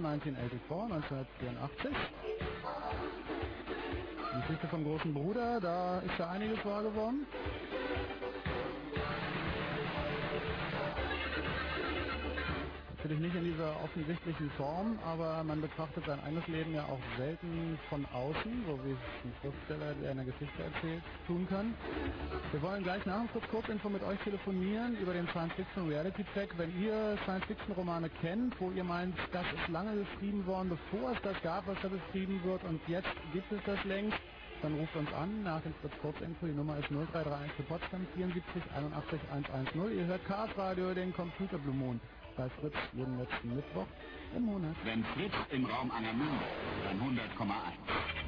[0.08, 1.92] 1984, 1984.
[4.34, 7.17] Die Geschichte vom großen Bruder, da ist ja einiges wahr geworden.
[13.18, 17.80] Natürlich nicht in dieser offensichtlichen Form, aber man betrachtet sein eigenes Leben ja auch selten
[17.90, 21.74] von außen, so wie es ein Schriftsteller, der eine Geschichte erzählt, tun kann.
[22.52, 26.58] Wir wollen gleich nach dem Kurzinfo mit euch telefonieren über den Science-Fiction-Reality-Check.
[26.58, 31.42] Wenn ihr Science-Fiction-Romane kennt, wo ihr meint, das ist lange geschrieben worden, bevor es das
[31.42, 34.18] gab, was da beschrieben wird, und jetzt gibt es das längst,
[34.62, 36.46] dann ruft uns an nach dem Fritz Kurzinfo.
[36.46, 39.98] Die Nummer ist 0331 für Potsdam 74 81 110.
[39.98, 42.00] Ihr hört Chaos Radio, den Computer Blue Moon
[42.38, 43.88] bei Fritz jeden letzten Mittwoch
[44.36, 44.76] im Monat.
[44.84, 46.46] Wenn Fritz im Raum Angermünde,
[46.86, 47.18] dann 100,1.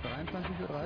[0.03, 0.79] 23.30 Uhr.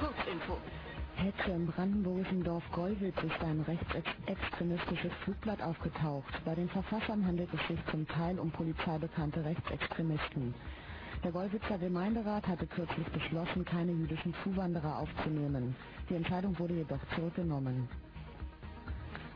[0.00, 0.58] Kurzinfo.
[1.16, 6.32] Hetze im brandenburgischen Dorf Gollwitz ist ein rechtsextremistisches Flugblatt aufgetaucht.
[6.44, 10.54] Bei den Verfassern handelt es sich zum Teil um polizeibekannte Rechtsextremisten.
[11.24, 15.74] Der Gollwitzer Gemeinderat hatte kürzlich beschlossen, keine jüdischen Zuwanderer aufzunehmen.
[16.08, 17.88] Die Entscheidung wurde jedoch zurückgenommen.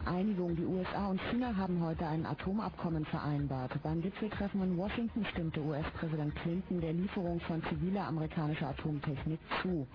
[0.07, 0.57] Einigung.
[0.57, 3.73] Die USA und China haben heute ein Atomabkommen vereinbart.
[3.83, 9.87] Beim Gipfeltreffen in Washington stimmte US-Präsident Clinton der Lieferung von ziviler amerikanischer Atomtechnik zu.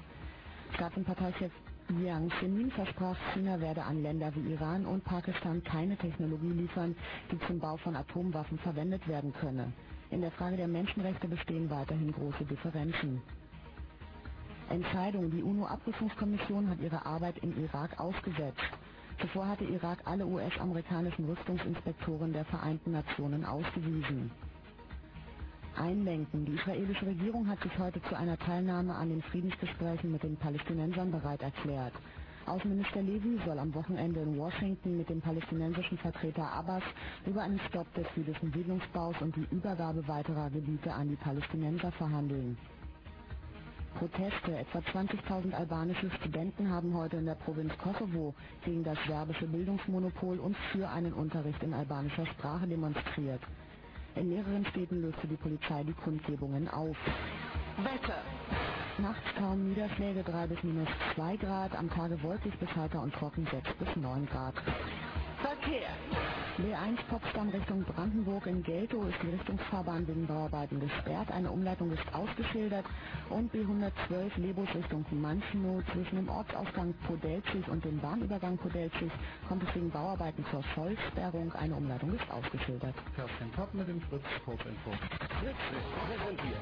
[0.75, 1.51] Staatenparteichef
[1.99, 6.95] Jiang Zemin versprach, China werde an Länder wie Iran und Pakistan keine Technologie liefern,
[7.31, 9.71] die zum Bau von Atomwaffen verwendet werden könne.
[10.09, 13.21] In der Frage der Menschenrechte bestehen weiterhin große Differenzen.
[14.69, 15.31] Entscheidung.
[15.31, 18.59] Die UNO-Abrüstungskommission hat ihre Arbeit im Irak ausgesetzt.
[19.21, 24.31] Zuvor hatte Irak alle US-amerikanischen Rüstungsinspektoren der Vereinten Nationen ausgewiesen.
[25.77, 26.45] Einlenken.
[26.45, 31.11] Die israelische Regierung hat sich heute zu einer Teilnahme an den Friedensgesprächen mit den Palästinensern
[31.11, 31.93] bereit erklärt.
[32.47, 36.83] Außenminister Levy soll am Wochenende in Washington mit dem palästinensischen Vertreter Abbas
[37.25, 42.57] über einen Stopp des jüdischen Siedlungsbaus und die Übergabe weiterer Gebiete an die Palästinenser verhandeln.
[43.97, 44.55] Proteste.
[44.55, 50.55] Etwa 20.000 albanische Studenten haben heute in der Provinz Kosovo gegen das serbische Bildungsmonopol und
[50.71, 53.41] für einen Unterricht in albanischer Sprache demonstriert.
[54.15, 56.97] In mehreren Städten löste die Polizei die Kundgebungen auf.
[57.77, 58.21] Wetter.
[58.99, 63.47] Nachts kaum Niederschläge 3 bis minus 2 Grad, am Tage wolkig bis heiter und trocken
[63.51, 64.55] 6 bis 9 Grad.
[65.41, 65.89] Verkehr.
[66.57, 71.29] B1 Potsdam Richtung Brandenburg in Geltow ist die Richtungsfahrbahn wegen Bauarbeiten gesperrt.
[71.31, 72.85] Eine Umleitung ist ausgeschildert
[73.29, 79.11] und B112 Lebus Richtung Manchenow zwischen dem Ortsausgang Podelzig und dem Bahnübergang Podelzig
[79.47, 81.53] kommt es wegen Bauarbeiten zur Vollsperrung.
[81.53, 82.95] Eine Umleitung ist ausgeschildert.
[83.15, 84.91] Kerstin Kopp mit dem Fritz Kurzinfo.
[85.39, 85.57] Fritz
[86.07, 86.57] präsentiert.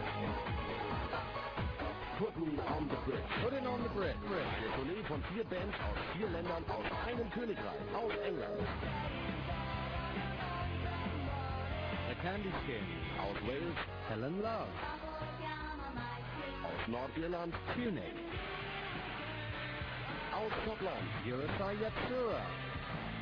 [2.17, 3.23] Putten on the Bridge.
[3.43, 4.15] Putting on the bridge.
[4.63, 8.55] Der Tournee von vier Bands aus vier Ländern aus einem Königreich, aus England.
[12.07, 12.85] The Candy Skin.
[13.19, 13.77] Aus Wales,
[14.07, 14.71] Helen Love.
[16.63, 18.03] aus Nordirland, Munich.
[20.31, 21.09] aus Schottland.
[21.25, 22.64] Eurostar Yatsura.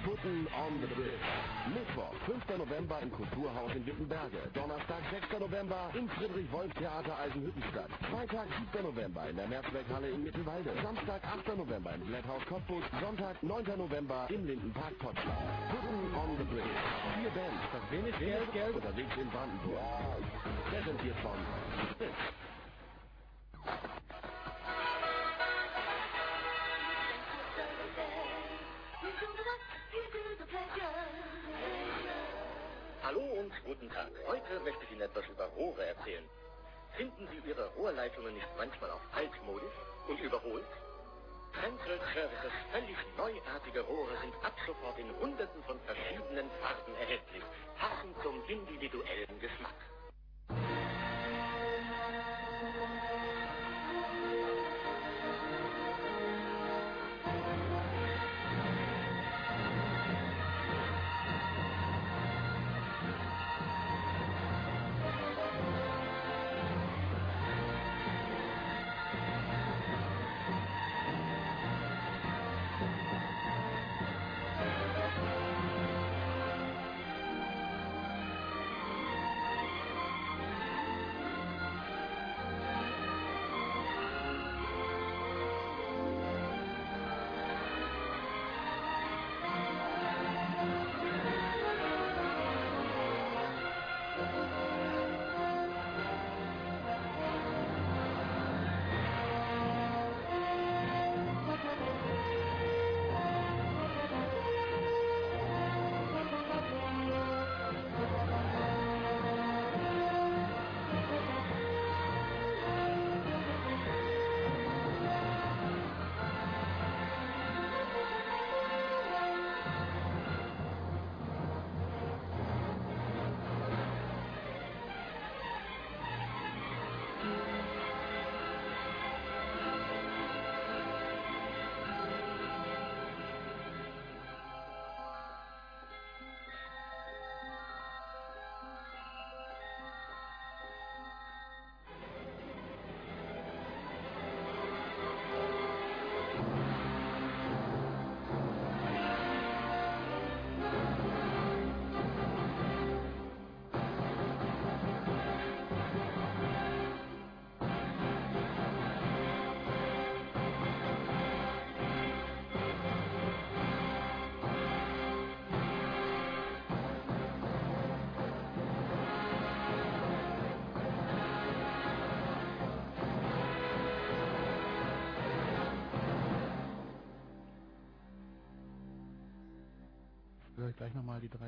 [0.03, 1.23] Putten on the Bridge.
[1.71, 2.57] Mittwoch, 5.
[2.57, 4.35] November im Kulturhaus in Wittenberge.
[4.53, 5.39] Donnerstag, 6.
[5.39, 7.89] November im Friedrich-Wolf-Theater Eisenhüttenstadt.
[8.11, 8.83] Freitag, 7.
[8.83, 10.71] November in der Mehrzweckhalle in Mittelwalde.
[10.83, 11.57] Samstag, 8.
[11.57, 12.83] November im Blätthaus Cottbus.
[12.99, 13.63] Sonntag, 9.
[13.77, 15.39] November im Lindenpark Potsdam.
[15.71, 16.79] Putten on the Bridge.
[17.15, 17.63] Vier Bands.
[17.71, 18.75] Das wenig Geld, Geld.
[18.75, 19.79] Unterwegs in Brandenburg.
[20.69, 21.39] Präsentiert von.
[33.13, 34.09] Hallo und guten Tag.
[34.25, 36.23] Heute möchte ich Ihnen etwas über Rohre erzählen.
[36.97, 39.73] Finden Sie Ihre Rohrleitungen nicht manchmal auch altmodisch
[40.07, 40.65] und überholt?
[41.61, 47.43] Central Services völlig neuartige Rohre sind ab sofort in hunderten von verschiedenen Farben erhältlich,
[47.77, 49.77] passend zum individuellen Geschmack.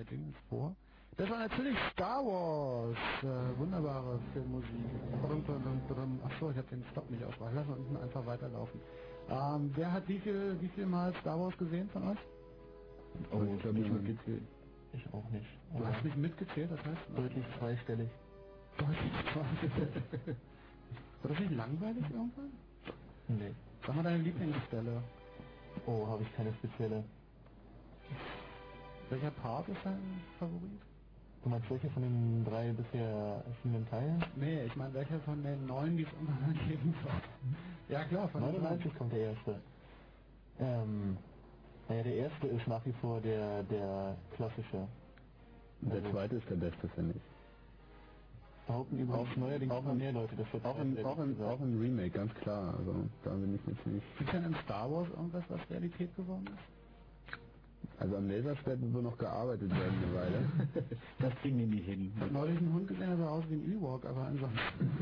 [0.05, 0.75] Dinge vor.
[1.17, 2.97] Das war natürlich Star Wars.
[3.23, 4.69] Äh, wunderbare Filmmusik.
[6.25, 7.53] Achso, ich habe den Stop nicht ausgemacht.
[7.55, 8.81] Lass uns einfach weiterlaufen.
[9.29, 12.19] Ähm, wer hat wie viel, wie viel Mal Star Wars gesehen von euch?
[13.31, 14.43] Oh, ich habe nicht mitgezählt.
[14.93, 15.47] Ich auch nicht.
[15.77, 17.01] Du hast nicht mitgezählt, das heißt?
[17.15, 18.09] Deutlich zweistellig.
[18.77, 20.03] Deutlich zweistellig.
[21.21, 22.51] War das nicht langweilig irgendwann?
[23.27, 23.53] Nee.
[23.85, 25.01] Sag mal deine Lieblingsstelle.
[25.85, 27.03] Oh, habe ich keine spezielle.
[29.09, 30.81] Welcher Part ist dein Favorit?
[31.43, 34.23] Du meinst welche von den drei bisher erschienenen Teilen?
[34.35, 37.21] Nee, ich meine welcher von den neun, die es untereinander geben soll.
[37.87, 39.61] Ja klar, von 99 kommt der erste.
[40.59, 41.17] Ähm,
[41.87, 44.87] naja, der erste ist nach wie vor der, der klassische.
[45.81, 47.21] Der zweite ist der beste, finde ich.
[48.65, 51.79] Behaupten übrigens neuerdings auch immer mehr Leute, das wird Auch im, auch, im, auch im
[51.79, 52.73] Remake, ganz klar.
[52.79, 54.17] Also da bin ich jetzt nicht.
[54.17, 56.74] Gibt denn in Star Wars irgendwas, was Realität geworden ist?
[57.99, 60.49] Also am Laserschwert wird wohl noch gearbeitet werden eine Weile.
[61.19, 62.11] Das kriegen die nicht hin.
[62.15, 64.59] Ich habe neulich einen Hund gesehen, der sah aus wie ein Ewok, aber ansonsten.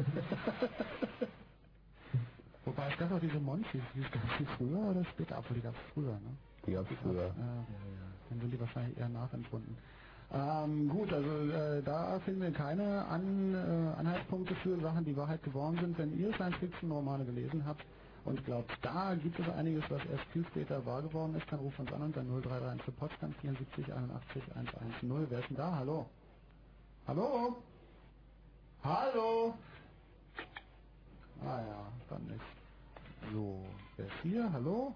[2.66, 5.40] Wobei es gab auch diese Monchis, die gab es früher oder später?
[5.40, 6.38] Obwohl, die gab es früher, ne?
[6.66, 7.26] Die gab's früher.
[7.26, 7.66] Ja,
[8.30, 9.76] dann sind die wahrscheinlich eher nachempfunden.
[10.32, 15.44] Ähm, gut, also äh, da finden wir keine An, äh, Anhaltspunkte für Sachen, die Wahrheit
[15.44, 15.98] geworden sind.
[15.98, 17.84] Wenn ihr Science-Fiction-Romane gelesen habt
[18.26, 21.80] und glaubt, da gibt es einiges, was erst viel später wahr geworden ist, dann ruft
[21.80, 25.30] uns an unter 0331 für Potsdam 74 81 110.
[25.30, 25.76] Wer ist denn da?
[25.76, 26.10] Hallo?
[27.08, 27.62] Hallo?
[28.84, 29.54] Hallo?
[31.42, 32.46] Ah ja, dann nicht.
[33.34, 33.66] So,
[33.98, 34.52] wer ist hier?
[34.54, 34.96] Hallo?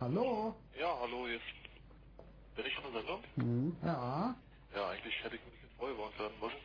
[0.00, 0.54] Hallo?
[0.78, 1.44] Ja, hallo, jetzt
[2.54, 3.20] bin ich in der Sendung.
[3.36, 3.76] Mhm.
[3.84, 4.36] Ja.
[4.74, 6.58] Ja, eigentlich hätte ich ein bisschen vorher uns werden müssen.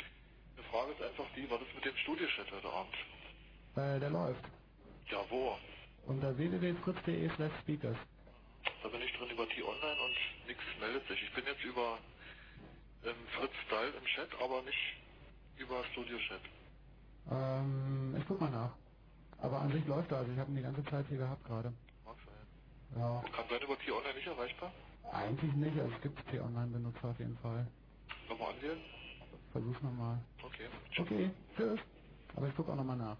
[0.58, 2.94] Die Frage ist einfach die, was ist mit dem Studioschat heute Abend?
[3.76, 4.44] Äh, der läuft.
[5.12, 5.58] Ja, wo?
[6.06, 7.98] Unter www.fritz.de slash speakers.
[8.84, 11.22] Da bin ich drin über T-Online und nichts meldet sich.
[11.24, 11.98] Ich bin jetzt über
[13.06, 14.96] ähm, Fritz Style im Chat, aber nicht
[15.58, 16.42] über Studio-Chat.
[17.32, 18.72] Ähm, ich guck mal nach.
[19.42, 21.74] Aber an sich läuft er, also ich habe ihn die ganze Zeit hier gehabt gerade.
[22.06, 23.00] Mag sein.
[23.00, 23.24] Ja.
[23.36, 24.72] Kann sein über T-Online nicht erreichbar?
[25.12, 27.66] Eigentlich nicht, also es gibt T-Online-Benutzer auf jeden Fall.
[28.28, 28.80] Nochmal anwählen?
[29.52, 30.20] Versuch's nochmal.
[30.44, 30.68] Okay.
[30.98, 31.80] Okay, tschüss.
[32.36, 33.18] Aber ich guck auch nochmal nach.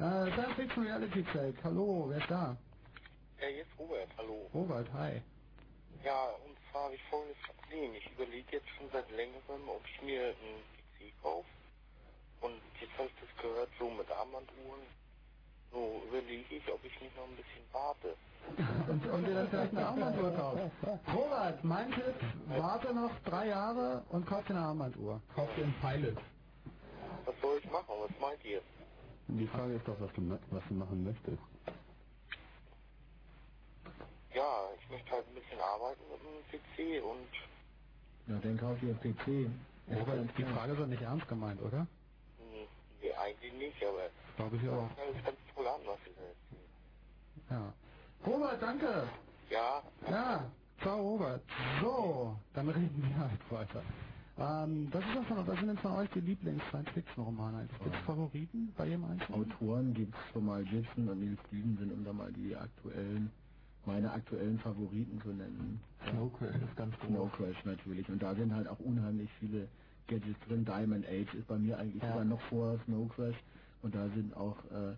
[0.00, 1.54] Äh, Science Fiction Reality Check.
[1.62, 2.56] Hallo, wer ist da?
[3.38, 4.48] Ja, jetzt Robert, hallo.
[4.54, 5.20] Robert, hi.
[6.02, 7.92] Ja, und zwar habe ich folgendes Problem.
[7.94, 11.46] Ich überlege jetzt schon seit längerem, ob ich mir einen PC kaufe.
[12.40, 14.80] Und jetzt habe ich das gehört, so mit Armbanduhren.
[15.70, 18.16] So überlege ich, ob ich nicht noch ein bisschen warte.
[18.88, 20.64] Und, und dir dann vielleicht eine Armbanduhr kaufst.
[21.14, 22.14] Robert, mein Tipp,
[22.48, 25.20] warte noch drei Jahre und kauf dir eine Armbanduhr.
[25.34, 26.16] Kauf dir einen Pilot.
[27.26, 27.94] Was soll ich machen?
[28.00, 28.62] Was meint ihr?
[29.30, 31.38] Die Frage ist doch, was du, was du machen möchtest.
[34.34, 37.28] Ja, ich möchte halt ein bisschen arbeiten mit dem PC und
[38.26, 39.50] Ja, dann kauf dir einen PC.
[39.88, 41.86] Robert, die Frage ist doch nicht ernst gemeint, oder?
[43.00, 44.88] nee, eigentlich nicht, aber Glaube ich auch.
[44.96, 46.36] das ganz toll an, was erzählt.
[47.50, 47.74] Ja.
[48.26, 49.08] Robert, danke.
[49.50, 50.52] Ja, Ja,
[50.82, 51.42] ciao Robert.
[51.82, 53.82] So, dann reden wir halt weiter.
[54.40, 57.68] Ähm, das ist von, was sind denn von euch die Lieblings-Science-Fiction-Romane?
[57.84, 59.42] Gibt es Favoriten bei jedem Einzelnen?
[59.52, 63.30] Autoren gibt's schon mal Gibson und Neil Stevenson, um da mal die aktuellen,
[63.86, 65.80] meine aktuellen Favoriten zu nennen.
[66.10, 67.08] Snow Crash ist ganz groß.
[67.10, 68.08] Snow Crash natürlich.
[68.08, 69.68] Und da sind halt auch unheimlich viele
[70.08, 70.64] Gadgets drin.
[70.64, 72.10] Diamond Age ist bei mir eigentlich Ja.
[72.12, 73.36] sogar noch vor Snow Crash.
[73.82, 74.96] Und da sind auch äh,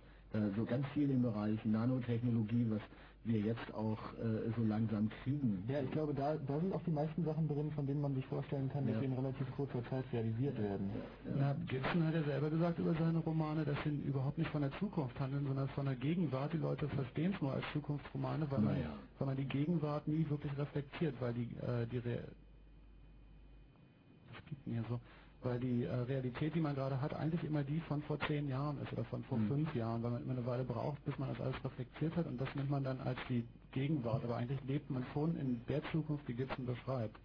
[0.56, 2.80] so ganz viel im Bereich Nanotechnologie, was
[3.24, 5.62] wir jetzt auch äh, so langsam kriegen.
[5.68, 8.26] Ja, ich glaube, da, da sind auch die meisten Sachen drin, von denen man sich
[8.26, 9.00] vorstellen kann, dass Ja.
[9.00, 10.90] sie in relativ kurzer Zeit realisiert werden.
[11.36, 14.72] Na, Gibson hat ja selber gesagt über seine Romane, dass sie überhaupt nicht von der
[14.78, 16.52] Zukunft handeln, sondern von der Gegenwart.
[16.52, 18.94] Die Leute verstehen es nur als Zukunftsromane, weil, man, Naja.
[19.18, 22.24] weil man die Gegenwart nie wirklich reflektiert, weil die, äh, die Re
[24.32, 25.00] das gibt mir so,
[25.44, 28.78] weil die äh, Realität, die man gerade hat, eigentlich immer die von vor zehn Jahren
[28.82, 29.48] ist oder von vor Hm.
[29.48, 32.40] fünf Jahren, weil man immer eine Weile braucht, bis man das alles reflektiert hat und
[32.40, 34.24] das nimmt man dann als die Gegenwart.
[34.24, 37.16] Aber eigentlich lebt man schon in der Zukunft, die Gibson beschreibt.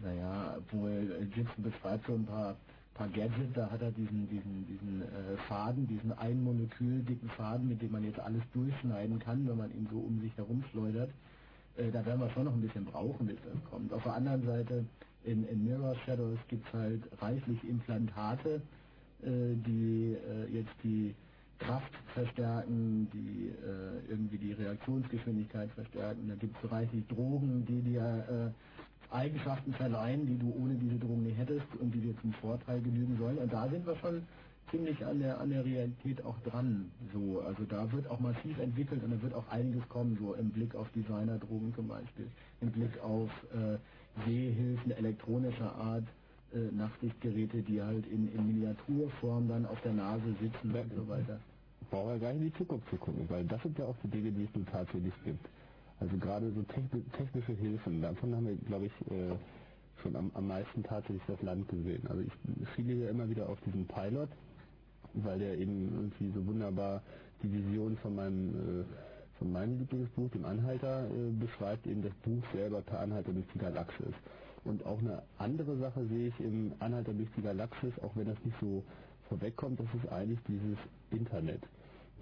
[0.00, 2.56] Naja, obwohl Gibson beschreibt so ein paar,
[2.94, 7.68] paar Gadgets, da hat er diesen, diesen, diesen äh, Faden, diesen ein Molekül dicken Faden,
[7.68, 11.12] mit dem man jetzt alles durchschneiden kann, wenn man ihn so um sich herum schleudert.
[11.76, 13.92] Äh, da werden wir schon noch ein bisschen brauchen, bis das kommt.
[13.92, 14.86] Auf der anderen Seite,
[15.26, 18.62] in, in Mirror Shadows gibt es halt reichlich Implantate,
[19.22, 19.28] äh,
[19.66, 21.14] die äh, jetzt die
[21.58, 26.28] Kraft verstärken, die äh, irgendwie die Reaktionsgeschwindigkeit verstärken.
[26.28, 31.24] Da gibt es reichlich Drogen, die dir äh, Eigenschaften verleihen, die du ohne diese Drogen
[31.24, 33.38] nicht hättest und die dir zum Vorteil genügen sollen.
[33.38, 34.22] Und da sind wir schon
[34.70, 36.90] ziemlich an der an der Realität auch dran.
[37.12, 40.50] So, also da wird auch massiv entwickelt und da wird auch einiges kommen, so im
[40.50, 42.26] Blick auf Designerdrogen zum Beispiel,
[42.60, 43.78] im Blick auf äh,
[44.24, 46.04] Sehhilfen elektronischer Art,
[46.54, 51.38] äh, Nachtsichtgeräte, die halt in, in Miniaturform dann auf der Nase sitzen und so weiter.
[51.90, 54.08] Brauchen wir gar nicht in die Zukunft zu gucken, weil das sind ja auch die
[54.08, 55.46] Dinge, die es nun tatsächlich gibt.
[56.00, 56.62] Also gerade so
[57.16, 59.34] technische Hilfen, davon haben wir, glaube ich, äh,
[60.02, 62.06] schon am, am meisten tatsächlich das Land gesehen.
[62.08, 64.28] Also ich schiele hier immer wieder auf diesen Pilot,
[65.14, 67.02] weil der eben irgendwie so wunderbar
[67.42, 68.84] die Vision von meinem äh,
[69.38, 73.58] von meinem Lieblingsbuch, dem Anhalter, äh, beschreibt eben das Buch selber per Anhalter durch die
[73.58, 74.14] Galaxis.
[74.64, 78.36] Und auch eine andere Sache sehe ich im Anhalter durch die Galaxis, auch wenn das
[78.44, 78.82] nicht so
[79.28, 80.78] vorwegkommt, das ist eigentlich dieses
[81.10, 81.62] Internet.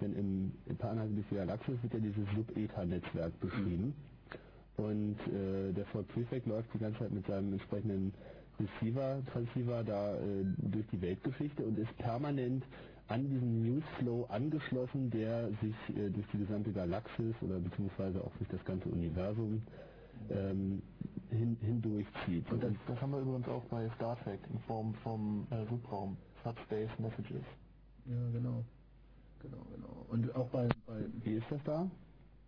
[0.01, 3.93] Denn im, im Anhalter durch die Galaxis wird ja dieses Sub-Ether-Netzwerk beschrieben.
[4.77, 8.13] Und äh, der Ford Prefect läuft die ganze Zeit mit seinem entsprechenden
[8.59, 12.63] Receiver, Transceiver da äh, durch die Weltgeschichte und ist permanent
[13.07, 18.49] an diesen Newsflow angeschlossen, der sich äh, durch die gesamte Galaxis oder beziehungsweise auch durch
[18.49, 19.61] das ganze Universum
[20.29, 20.81] ähm,
[21.29, 22.51] hin, hindurchzieht.
[22.51, 26.17] Und das, das, haben wir übrigens auch bei Star Trek in Form vom äh, Subraum,
[26.43, 27.43] Subspace Messages.
[28.05, 28.63] Ja, genau.
[29.41, 30.05] Genau, genau.
[30.09, 31.89] Und auch bei, bei wie ist das da?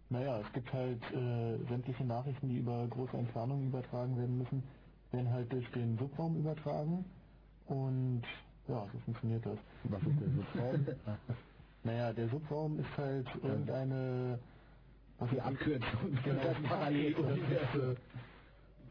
[0.09, 4.63] Naja, es gibt halt äh, sämtliche Nachrichten, die über große Entfernungen übertragen werden müssen,
[5.11, 7.05] werden halt durch den Subraum übertragen
[7.65, 8.23] und
[8.67, 9.57] ja, so funktioniert das.
[9.85, 10.85] Was ist der Subraum?
[11.83, 14.39] naja, der Subraum ist halt irgendeine
[15.19, 17.95] was die Abkürzung genau, das parallel das ist, äh,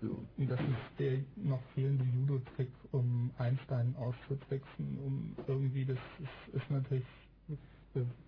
[0.03, 0.25] so.
[0.39, 7.05] das ist der noch fehlende Judo-Trick, um Einstein auszutricksen, um irgendwie, das ist, ist natürlich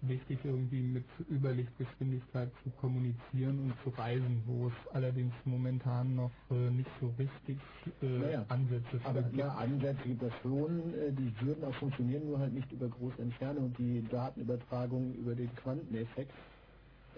[0.03, 6.70] wichtig, irgendwie mit Überlichtgeschwindigkeit zu kommunizieren und zu reisen, wo es allerdings momentan noch äh,
[6.70, 7.59] nicht so richtig
[8.03, 9.36] äh, naja, Ansätze Aber gibt.
[9.36, 13.20] ja, Ansätze gibt es schon, äh, die würden auch funktionieren, nur halt nicht über große
[13.23, 16.32] Entfernung und die Datenübertragung über den Quanteneffekt.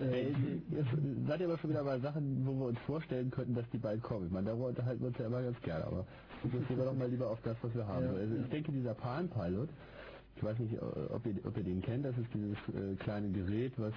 [0.00, 0.90] Äh, jetzt
[1.28, 4.02] seid ihr aber schon wieder bei Sachen, wo wir uns vorstellen könnten, dass die bald
[4.02, 4.26] kommen.
[4.26, 6.06] Ich meine, darüber unterhalten wir uns ja immer ganz gerne, aber
[6.42, 8.06] fokussieren wir doch mal lieber auf das, was wir haben.
[8.06, 9.68] Ja, also ich denke, dieser Palm Pilot,
[10.36, 13.72] ich weiß nicht, ob ihr, ob ihr den kennt, das ist dieses äh, kleine Gerät,
[13.76, 13.94] was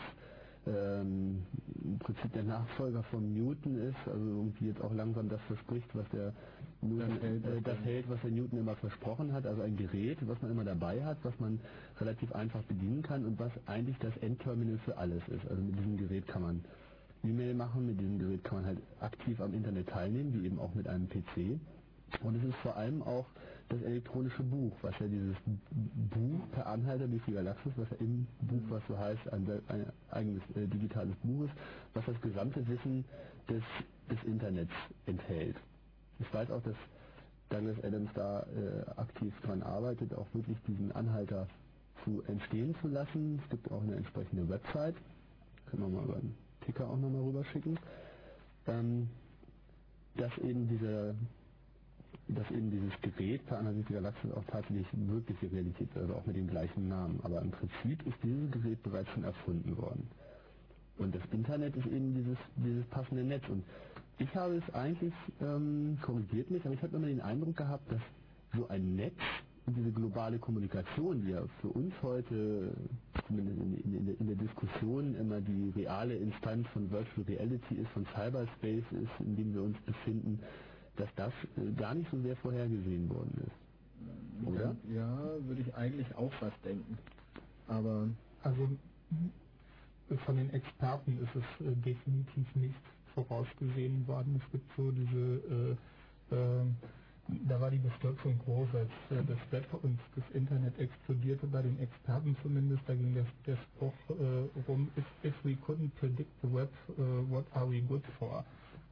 [0.66, 1.44] ähm,
[1.84, 6.08] im Prinzip der Nachfolger von Newton ist, also irgendwie jetzt auch langsam das verspricht, was
[6.10, 6.34] der
[6.82, 10.52] Newton, äh, das hält, was der Newton immer versprochen hat, also ein Gerät, was man
[10.52, 11.60] immer dabei hat, was man
[12.00, 15.46] relativ einfach bedienen kann und was eigentlich das Endterminal für alles ist.
[15.50, 16.66] Also mit diesem Gerät kann man
[17.24, 20.74] E-Mail machen, mit diesem Gerät kann man halt aktiv am Internet teilnehmen, wie eben auch
[20.76, 21.60] mit einem PC.
[22.22, 23.26] Und es ist vor allem auch
[23.70, 25.36] das elektronische Buch, was ja dieses
[26.12, 29.86] Buch per Anhalter durch die Galaxis, was ja im Buch, was so heißt, ein, ein
[30.12, 31.54] eigenes äh, digitales Buch ist,
[31.94, 33.06] was das gesamte Wissen
[33.50, 33.64] des,
[34.10, 34.72] des Internets
[35.06, 35.56] enthält.
[36.20, 36.76] Ich weiß auch, dass
[37.50, 41.48] Douglas Adams da äh, aktiv dran arbeitet, auch wirklich diesen Anhalter
[42.04, 43.40] zu entstehen zu lassen.
[43.44, 44.96] Es gibt auch eine entsprechende Website,
[45.68, 46.36] können wir mal über den
[46.66, 47.80] Ticker auch nochmal rüberschicken,
[48.68, 49.10] ähm,
[50.16, 51.16] dass eben diese
[52.36, 56.36] dass eben dieses Gerät per Analyse Galaxis auch tatsächlich wirkliche Realität ist, also auch mit
[56.36, 57.20] dem gleichen Namen.
[57.24, 60.08] Aber im Prinzip ist dieses Gerät bereits schon erfunden worden.
[60.98, 63.44] Und das Internet ist eben dieses, dieses passende Netz.
[63.50, 63.64] Und
[64.20, 68.02] ich habe es eigentlich, ähm, korrigiert mich, aber ich habe immer den Eindruck gehabt, dass
[68.56, 69.20] so ein Netz
[69.66, 72.74] und diese globale Kommunikation, die ja für uns heute,
[73.28, 78.06] zumindest in, in, in, der Diskussion, immer die reale Instanz von Virtual Reality ist, von
[78.14, 80.40] Cyberspace ist, in dem wir uns befinden,
[80.98, 84.48] dass das äh, gar nicht so sehr vorhergesehen worden ist.
[84.48, 84.76] Oder?
[84.90, 86.98] Ja, würde ich eigentlich auch fast denken.
[87.68, 88.10] Aber.
[88.44, 88.70] Also
[90.26, 92.76] von den Experten ist es äh, definitiv nicht
[93.16, 94.42] vorausgesehen worden.
[94.44, 95.78] Es gibt so diese,
[96.32, 96.66] äh, äh,
[97.48, 101.80] da war die Bestürzung groß, als äh, das Web und das Internet explodierte, bei den
[101.80, 102.84] Experten zumindest.
[102.88, 107.04] Da ging der, der Spruch äh, rum, if, if we couldn't predict the web, uh,
[107.32, 108.46] what are we good for?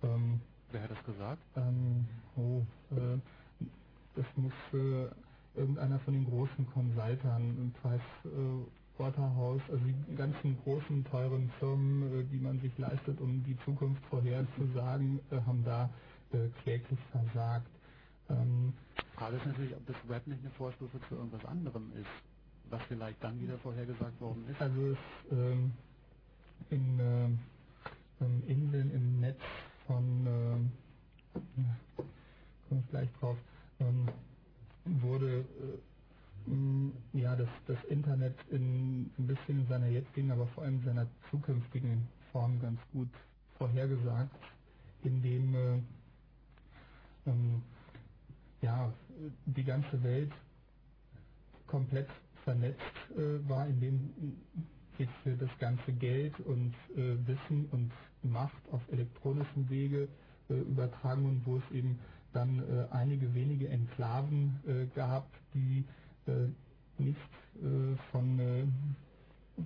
[0.03, 0.41] Ähm,
[0.71, 1.43] Wer hat das gesagt?
[1.55, 2.07] Ähm,
[2.37, 2.61] oh,
[2.95, 3.19] äh,
[4.15, 5.09] das muss äh,
[5.55, 12.23] irgendeiner von den großen Consultern, Price äh, Waterhouse, also die ganzen großen, teuren Firmen, äh,
[12.25, 15.89] die man sich leistet, um die Zukunft vorherzusagen, äh, haben da
[16.33, 17.69] äh, kläglich versagt.
[18.29, 18.73] Ähm,
[19.15, 22.07] Frage ist natürlich, ob das Web nicht eine Vorstufe zu irgendwas anderem ist,
[22.69, 24.61] was vielleicht dann wieder vorhergesagt worden ist.
[24.61, 24.97] Also es
[25.31, 25.73] ähm,
[26.69, 27.27] in, äh,
[28.47, 29.41] in den, im Netz
[29.87, 31.39] von, äh,
[32.69, 33.37] komme ich gleich drauf,
[33.79, 34.07] ähm,
[34.85, 35.45] wurde
[36.47, 40.85] äh, ja das, das Internet in ein bisschen in seiner jetzigen, aber vor allem in
[40.85, 43.09] seiner zukünftigen Form ganz gut
[43.57, 44.35] vorhergesagt,
[45.03, 45.79] indem äh,
[47.27, 47.61] ähm,
[48.61, 48.91] ja,
[49.45, 50.31] die ganze Welt
[51.67, 52.09] komplett
[52.43, 52.81] vernetzt
[53.15, 54.13] äh, war, indem
[54.97, 55.09] sich
[55.39, 57.91] das ganze Geld und äh, Wissen und
[58.23, 60.07] Macht auf elektronischem Wege
[60.49, 61.99] äh, übertragen und wo es eben
[62.33, 65.85] dann äh, einige wenige Enklaven äh, gab, die
[66.99, 67.17] nicht
[68.11, 68.39] von,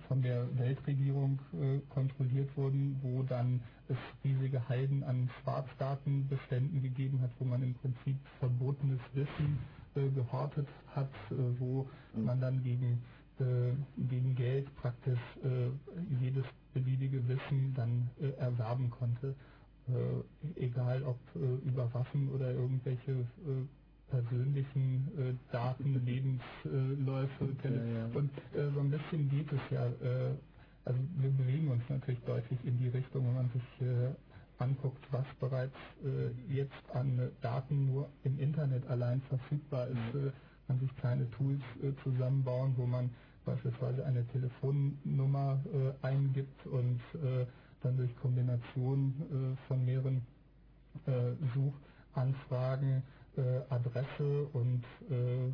[0.07, 7.32] von der Weltregierung äh, kontrolliert wurden, wo dann es riesige Halden an Schwarzdatenbeständen gegeben hat,
[7.40, 9.60] wo man im Prinzip verbotenes Wissen
[9.95, 13.03] äh, gehortet hat, äh, wo man dann gegen,
[13.38, 15.70] gegen Geld praktisch äh,
[16.22, 19.36] jedes beliebige Wissen dann äh, erwerben konnte.
[19.88, 23.66] Äh, egal ob äh, über Waffen oder irgendwelche äh,
[24.10, 27.56] persönlichen äh, Daten, Lebensläufe.
[27.64, 28.06] Ja, ja.
[28.14, 30.36] Und äh, so ein bisschen geht es ja, äh,
[30.86, 34.14] also wir bewegen uns natürlich deutlich in die Richtung, wenn man sich äh,
[34.57, 40.32] anguckt, was bereits äh, jetzt an äh, Daten nur im Internet allein verfügbar ist, äh,
[40.68, 43.10] man sich kleine Tools äh, zusammenbauen, wo man
[43.46, 47.46] beispielsweise eine Telefonnummer äh, eingibt und äh,
[47.84, 50.26] dann durch Kombination äh, von mehreren
[51.06, 53.04] äh, Suchanfragen
[53.38, 55.52] äh, Adresse und äh,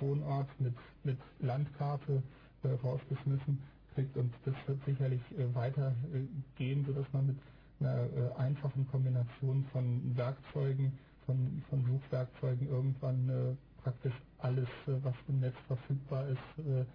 [0.00, 2.22] Wohnort mit, mit Landkarte
[2.64, 3.60] rausgeschmissen
[3.94, 4.16] kriegt.
[4.16, 6.26] Und das wird sicherlich äh, weiter äh,
[6.56, 7.36] gehen, sodass man mit
[7.80, 10.96] einer einfachen Kombination von Werkzeugen,
[11.26, 16.86] von, von Suchwerkzeugen irgendwann praktisch alles, was im Netz verfügbar ist,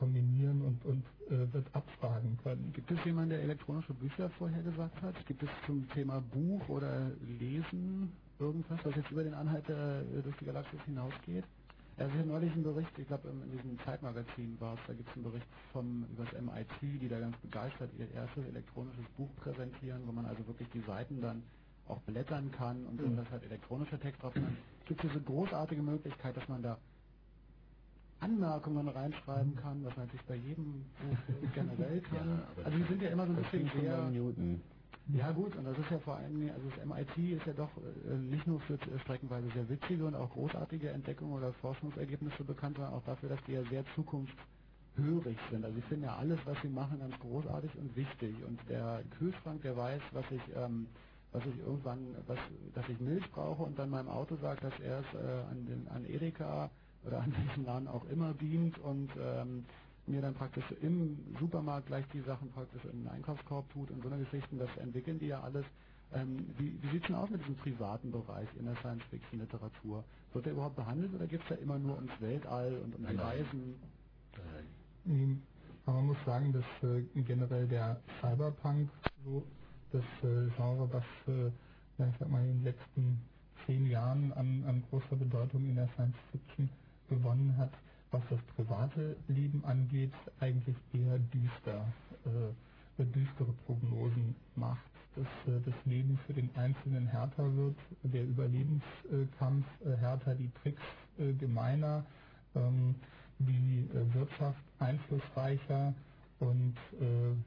[0.00, 2.72] kombinieren und, und äh, wird abfragen können.
[2.72, 5.14] Gibt es jemanden, der elektronische Bücher vorhergesagt hat?
[5.26, 10.36] Gibt es zum Thema Buch oder Lesen irgendwas, was jetzt über den Anhalter äh, durch
[10.38, 11.44] die Galaxis hinausgeht?
[11.98, 15.06] Also ich habe neulich einen Bericht, ich glaube in diesem Zeitmagazin war es, da gibt
[15.10, 19.28] es einen Bericht vom über das MIT, die da ganz begeistert ihr erstes elektronisches Buch
[19.36, 21.42] präsentieren, wo man also wirklich die Seiten dann
[21.88, 23.16] auch blättern kann und mhm.
[23.16, 24.32] das halt elektronischer Text drauf.
[24.86, 26.78] Gibt es diese großartige Möglichkeit, dass man da
[28.20, 32.28] Anmerkungen reinschreiben kann, was man natürlich bei jedem Buch generell kann.
[32.28, 34.10] Ja, also die sind ja immer so ein bisschen sehr...
[34.10, 34.60] Newton.
[35.14, 37.70] Ja gut, und das ist ja vor allem, also das MIT ist ja doch
[38.08, 42.94] äh, nicht nur für streckenweise sehr witzige und auch großartige Entdeckungen oder Forschungsergebnisse bekannt, sondern
[42.94, 45.64] auch dafür, dass die ja sehr zukunftshörig sind.
[45.64, 48.36] Also sie finden ja alles, was sie machen, ganz großartig und wichtig.
[48.46, 50.86] Und der Kühlschrank, der weiß, was ich, ähm,
[51.32, 52.38] was ich irgendwann, was,
[52.74, 55.88] dass ich Milch brauche und dann meinem Auto sagt, dass er es äh, an den
[55.88, 56.70] an Edeka
[57.04, 59.64] oder an welchen Laden auch immer beamt und ähm,
[60.06, 64.08] mir dann praktisch im Supermarkt gleich die Sachen praktisch in den Einkaufskorb tut und so
[64.10, 65.66] eine Geschichten, das entwickeln die ja alles.
[66.12, 70.04] Ähm, wie wie sieht es denn aus mit diesem privaten Bereich in der Science-Fiction-Literatur?
[70.32, 73.14] Wird der überhaupt behandelt oder geht es da immer nur ums Weltall und um die
[73.16, 73.76] Reisen?
[75.06, 75.42] Ähm,
[75.86, 78.90] Aber man muss sagen, dass äh, generell der Cyberpunk
[79.24, 79.44] so
[79.92, 83.22] das äh, Genre, was äh, ich sag mal in den letzten
[83.66, 86.70] zehn Jahren an, an großer Bedeutung in der Science Fiction
[87.10, 87.72] gewonnen hat,
[88.12, 91.92] was das private Leben angeht, eigentlich eher düster,
[92.26, 99.66] äh, düstere Prognosen macht, dass äh, das Leben für den Einzelnen härter wird, der Überlebenskampf
[99.84, 100.82] äh, härter, die Tricks
[101.18, 102.06] äh, gemeiner,
[102.54, 102.96] ähm,
[103.40, 105.94] die äh, Wirtschaft einflussreicher
[106.40, 106.74] und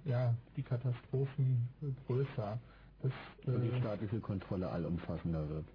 [0.06, 1.68] ja, die Katastrophen
[2.06, 2.60] größer.
[3.02, 3.11] Das,
[3.48, 5.65] und die staatliche Kontrolle allumfassender wird.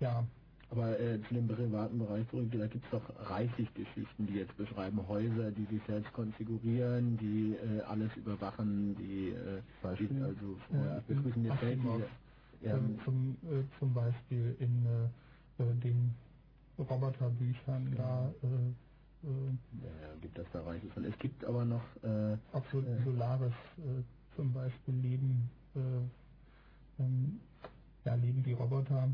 [0.00, 0.26] Ja,
[0.72, 4.56] aber äh, zu dem privaten Bereich zurück, da gibt es doch reichlich Geschichten, die jetzt
[4.56, 9.60] beschreiben Häuser, die sich selbst konfigurieren, die äh, alles überwachen, die, äh,
[9.98, 11.62] die also ja, wir begrüßen jetzt
[12.62, 16.14] ja, zum, äh, zum Beispiel in äh, äh den
[16.78, 17.98] Roboterbüchern ja.
[17.98, 21.04] da äh, ja, gibt das da reichlich von.
[21.04, 21.84] Es gibt aber noch
[22.52, 23.52] auch so, Solaris
[24.34, 27.40] zum Beispiel leben äh, ähm,
[28.04, 29.08] ja, leben die Roboter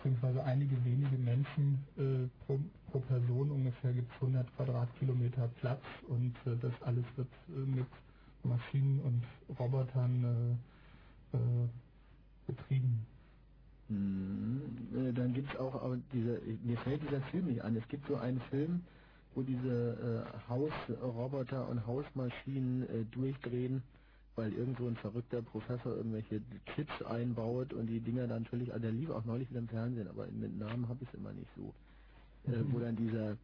[0.00, 2.58] beziehungsweise einige wenige Menschen äh, pro,
[2.90, 7.86] pro, Person ungefähr gibt es 100 Quadratkilometer Platz und äh, das alles wird äh, mit
[8.42, 9.22] Maschinen und
[9.58, 10.58] Robotern
[11.32, 11.68] äh, äh,
[12.46, 13.06] betrieben.
[13.88, 14.62] Mhm.
[14.96, 17.76] Äh, dann gibt es auch, aber diese, mir fällt dieser Film nicht an.
[17.76, 18.82] Es gibt so einen Film,
[19.34, 23.80] wo diese Hausroboter und Hausmaschinen durchdrehen
[24.40, 26.40] weil irgendwo ein verrückter Professor irgendwelche
[26.74, 30.08] Chips einbaut und die Dinger dann natürlich, also der lief auch neulich wieder im Fernsehen,
[30.08, 31.74] aber mit Namen habe ich es immer nicht so.
[32.50, 33.36] Äh, wo dann dieser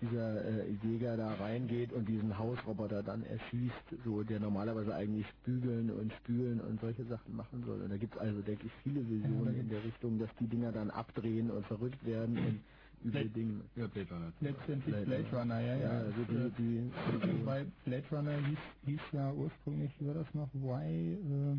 [0.00, 5.90] dieser äh, Jäger da reingeht und diesen Hausroboter dann erschießt, so der normalerweise eigentlich bügeln
[5.90, 7.80] und spülen und solche Sachen machen soll.
[7.80, 10.72] Und da gibt es also, denke ich, viele Visionen in der Richtung, dass die Dinger
[10.72, 12.60] dann abdrehen und verrückt werden und
[13.04, 13.60] üble Dinge.
[13.76, 14.32] Ja, Blade Runner.
[14.40, 15.82] Letztendlich Blade, Blade Runner, ja, ja.
[15.82, 16.90] ja also die, die,
[17.26, 21.14] die, Weil Blade Runner hieß, hieß ja ursprünglich, wie war das noch, Why...
[21.14, 21.56] Äh,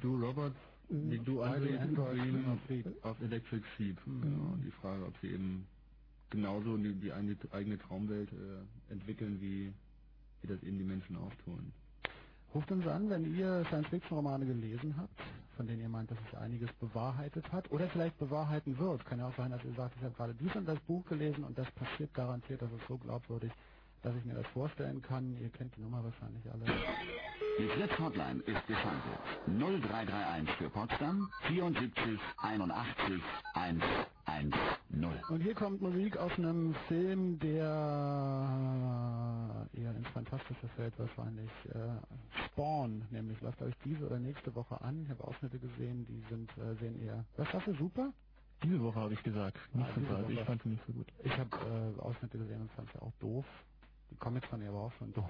[0.00, 0.54] du Robert,
[0.90, 3.98] äh, du Android, Android auf, auf Electric Sheep.
[4.06, 4.22] Mhm.
[4.22, 5.66] Genau, die Frage, ob sie eben
[6.30, 9.72] genauso die, die eigene Traumwelt äh, entwickeln, wie,
[10.42, 11.72] wie das eben die Menschen auch tun.
[12.54, 15.20] Ruft uns an, wenn ihr Science-Fiction-Romane gelesen habt,
[15.54, 19.04] von denen ihr meint, dass es einiges bewahrheitet hat oder vielleicht bewahrheiten wird.
[19.06, 21.44] Kann ja auch sein, dass ihr sagt, ich habe gerade dies und das Buch gelesen
[21.44, 23.52] und das passiert garantiert, das ist so glaubwürdig,
[24.02, 25.36] dass ich mir das vorstellen kann.
[25.40, 26.64] Ihr kennt die Nummer wahrscheinlich alle.
[27.58, 29.20] Die Fritz Hotline ist geschaltet.
[29.46, 33.22] 0331 für Potsdam 74 81
[34.26, 34.52] 110.
[35.28, 37.60] Und hier kommt Musik aus einem Film, der
[39.74, 41.50] eher ins Fantastische fällt wahrscheinlich.
[41.72, 41.96] Äh,
[42.46, 45.02] Spawn, nämlich läuft euch diese oder nächste Woche an.
[45.04, 47.24] Ich habe Ausschnitte gesehen, die sind äh, sehen eher.
[47.36, 48.12] Was sagst du, super?
[48.62, 49.58] Diese Woche habe ich gesagt.
[49.74, 50.28] Nicht Ah, so.
[50.30, 51.06] Ich fand sie nicht so gut.
[51.22, 53.44] Ich habe äh, Ausschnitte gesehen und fand sie auch doof.
[54.10, 55.28] Die Comics fand ich aber auch schon doof.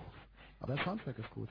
[0.60, 1.48] Aber der Soundtrack ist gut.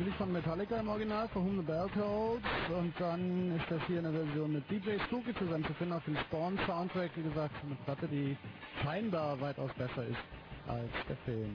[0.00, 2.42] Natürlich von Metallica im Original, For Whom the Bell Tolls.
[2.74, 6.16] Und dann ist das hier eine Version mit DJ Spooky zusammen zu finden auf dem
[6.16, 7.10] Spawn Soundtrack.
[7.16, 8.34] Wie gesagt, eine Platte, die
[8.82, 10.24] scheinbar weitaus besser ist
[10.68, 11.54] als der Film.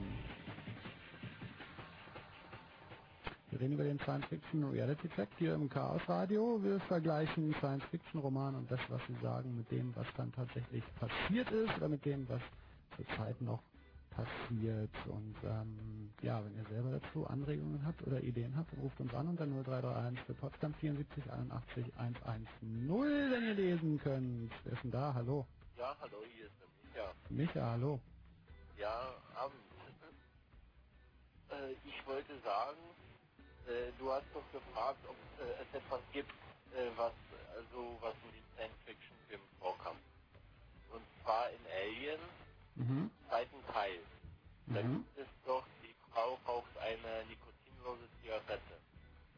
[3.50, 6.62] Wir reden über den Science Fiction Reality Check hier im Chaos Radio.
[6.62, 10.84] Wir vergleichen Science Fiction Roman und das, was sie sagen, mit dem, was dann tatsächlich
[11.00, 12.42] passiert ist oder mit dem, was
[12.94, 13.62] zurzeit noch
[14.10, 14.90] passiert.
[15.06, 15.78] Und ähm,
[16.22, 20.20] ja, wenn ihr selber dazu Anregungen habt oder Ideen habt, ruft uns an unter 0331
[20.26, 22.88] für Potsdam 74 81 110,
[23.32, 24.52] wenn ihr lesen könnt.
[24.64, 25.14] Wer ist denn da?
[25.14, 25.46] Hallo.
[25.76, 27.14] Ja, hallo, hier ist der Micha.
[27.30, 28.00] Micha, hallo.
[28.76, 29.62] Ja, Abend.
[31.50, 32.96] Äh, ich wollte sagen,
[33.66, 36.32] äh, du hast doch gefragt, ob äh, es etwas gibt,
[36.74, 37.14] äh, was
[37.56, 39.98] also was in den Science-Fiction-Filmen vorkam.
[40.90, 42.20] Und zwar in Alien,
[42.76, 43.10] Mhm.
[43.28, 44.00] zweiten Teil.
[44.72, 45.04] Da Mhm.
[45.04, 45.66] gibt es doch,
[46.16, 48.80] Frau raucht eine nikotinlose Zigarette.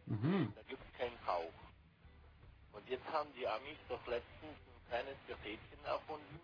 [0.06, 0.52] Mhm.
[0.54, 1.52] Da gibt es keinen Rauch.
[2.72, 6.40] Und jetzt haben die Amis doch letztens ein kleines Gerätchen erfunden,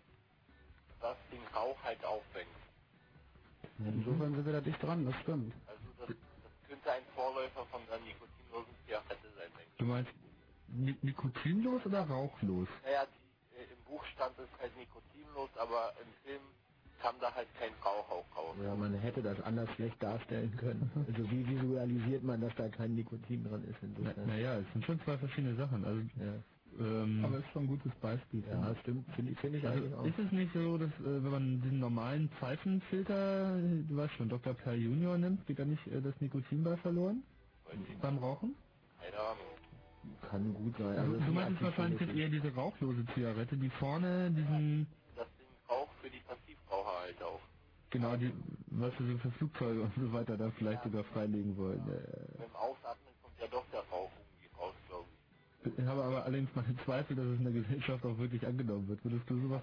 [1.01, 2.51] das den Rauch halt auffängt.
[3.78, 5.55] Insofern sind wir da dicht dran, das stimmt.
[5.69, 9.78] Also das, das könnte ein Vorläufer von der nikotinlosen Zigarette sein, denke ich.
[9.78, 10.11] Du meinst
[10.69, 12.69] ni nikotinlos oder rauchlos?
[12.82, 16.43] Naja, die, äh, im Buch stand es halt nikotinlos, aber im Film
[17.05, 18.56] kam da halt kein Rauch auch raus.
[18.64, 20.90] Ja, man hätte das anders schlecht darstellen können.
[21.06, 23.76] Also wie visualisiert man, dass da kein Nikotin dran ist?
[23.82, 24.26] Insofern.
[24.26, 25.85] Naja, es sind schon zwei verschiedene Sachen.
[25.85, 26.01] Also,
[26.81, 28.43] ähm, Aber ist schon ein gutes Beispiel.
[28.51, 29.06] Ja, stimmt.
[29.14, 30.06] Finde ich, finde ich also eigentlich auch.
[30.06, 34.55] ist es nicht so, dass äh, wenn man diesen normalen Pfeifenfilter, du weißt schon, Dr.
[34.55, 37.22] Per Junior nimmt, geht da nicht äh, das Nikotin bei verloren?
[38.01, 38.55] Beim Rauchen?
[38.98, 40.20] Keine Ahnung.
[40.31, 40.86] Kann gut sein.
[40.98, 44.86] Also, Also, du es meinst wahrscheinlich eher diese rauchlose Zigarette, die vorne diesen,
[45.16, 46.20] Das den Rauch für die
[46.85, 47.40] Passivraucher halt auch.
[47.90, 48.32] genau, die,
[48.69, 51.81] was so für Flugzeuge und so weiter da vielleicht sogar freilegen wollen.
[51.89, 55.78] Äh, Beim Ausatmen kommt ja doch der Rauch irgendwie raus, glaube ich.
[55.78, 59.05] Ich habe aber allerdings meine Zweifel, dass es in der Gesellschaft auch wirklich angenommen wird.
[59.05, 59.62] Würdest du sowas,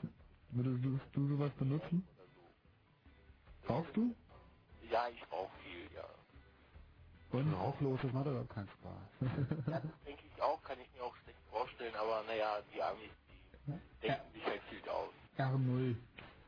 [0.51, 2.07] würdest du, du sowas benutzen?
[3.69, 4.15] Rauchst du?
[4.89, 6.07] Ja, ich rauche viel, ja.
[7.31, 7.53] Und?
[7.53, 9.09] Rauchlos, das macht aber keinen Spaß.
[9.69, 13.11] Ja, das denke ich auch, kann ich mir auch schlecht vorstellen, aber naja, die Amis,
[14.01, 15.13] die denken sich halt viel aus.
[15.37, 15.95] R0.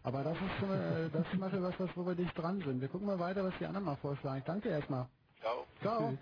[0.03, 2.81] Aber das ist, äh, das ist zum Beispiel was, was wo wir dicht dran sind.
[2.81, 4.39] Wir gucken mal weiter, was die anderen mal vorschlagen.
[4.39, 5.07] Ich danke dir erstmal.
[5.39, 5.65] Ciao.
[5.81, 6.17] Ciao.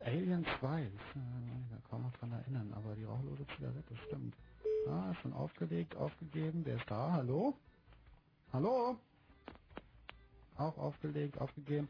[0.00, 4.34] Alien 2, das, äh, ich kann kaum noch dran erinnern, aber die rauchlose Zigarette, stimmt.
[4.88, 7.54] Ah, schon aufgelegt, aufgegeben, der ist da, hallo?
[8.52, 8.96] Hallo?
[10.56, 11.88] Auch aufgelegt, aufgegeben.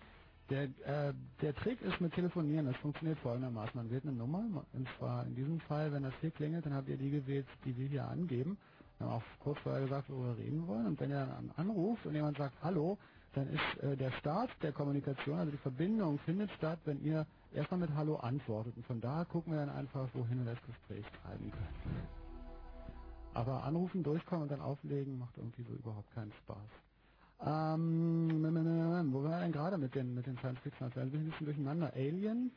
[0.51, 3.73] Der, äh, der Trick ist mit Telefonieren, das funktioniert folgendermaßen.
[3.75, 6.89] Man wählt eine Nummer, und zwar in diesem Fall, wenn das hier klingelt, dann habt
[6.89, 8.59] ihr die gewählt, die wir hier angeben.
[8.99, 10.87] Wir haben auch kurz vorher gesagt, worüber wir reden wollen.
[10.87, 12.99] Und wenn ihr dann anruft und jemand sagt Hallo,
[13.35, 17.81] dann ist äh, der Start der Kommunikation, also die Verbindung findet statt, wenn ihr erstmal
[17.81, 18.77] mit Hallo antwortet.
[18.77, 22.09] Und von da gucken wir dann einfach, wohin wir das Gespräch treiben können.
[23.35, 26.71] Aber anrufen, durchkommen und dann auflegen macht irgendwie so überhaupt keinen Spaß.
[27.41, 28.43] Ähm,
[29.13, 30.87] wo waren wir denn gerade mit den, mit den Science Fiction?
[30.87, 31.93] Also ein bisschen durcheinander.
[31.95, 32.51] Alien?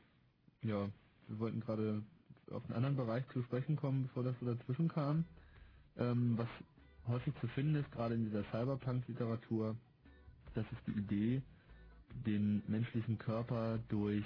[0.63, 0.89] Ja,
[1.27, 2.03] wir wollten gerade
[2.51, 5.25] auf einen anderen Bereich zu sprechen kommen, bevor das so dazwischen kam.
[5.97, 6.47] Ähm, was
[7.07, 9.75] häufig zu finden ist, gerade in dieser Cyberpunk-Literatur,
[10.53, 11.41] das ist die Idee,
[12.25, 14.25] den menschlichen Körper durch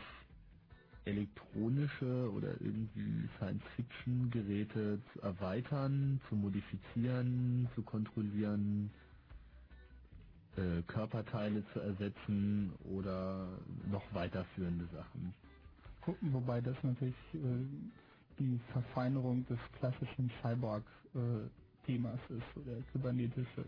[1.06, 8.92] elektronische oder irgendwie Science-Fiction-Geräte zu erweitern, zu modifizieren, zu kontrollieren,
[10.58, 13.48] äh, Körperteile zu ersetzen oder
[13.92, 15.34] noch weiterführende Sachen.
[16.22, 17.40] Wobei das natürlich äh,
[18.40, 20.30] die Verfeinerung des klassischen
[21.16, 23.66] Cyborg-Themas ist, so der kybernetische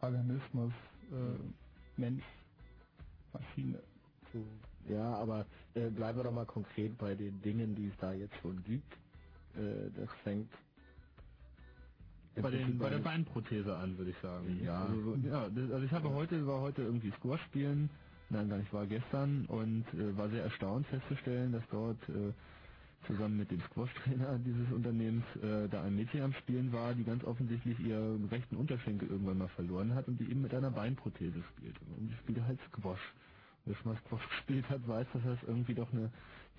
[0.00, 0.72] Organismus,
[1.12, 2.24] äh, Mensch,
[3.32, 3.82] Maschine.
[4.32, 4.46] So,
[4.92, 8.36] ja, aber äh, bleiben wir doch mal konkret bei den Dingen, die es da jetzt
[8.42, 8.92] schon gibt.
[9.56, 10.50] Äh, das fängt
[12.36, 14.60] Bei, den, bei der bei- Beinprothese an, würde ich sagen.
[14.64, 14.86] Ja.
[14.86, 17.90] Also, so- ja, also ich habe heute, war heute irgendwie Squash spielen,
[18.30, 22.32] nein, gar nicht, war gestern und äh, war sehr erstaunt festzustellen, dass dort äh,
[23.06, 27.24] zusammen mit dem Squash-Trainer dieses Unternehmens äh, da ein Mädchen am Spielen war, die ganz
[27.24, 31.76] offensichtlich ihren rechten Unterschenkel irgendwann mal verloren hat und die eben mit einer Beinprothese spielt.
[31.96, 33.14] Und die spielt halt Squash.
[33.64, 36.10] Wer schon mal Squash gespielt hat, weiß, dass das irgendwie doch eine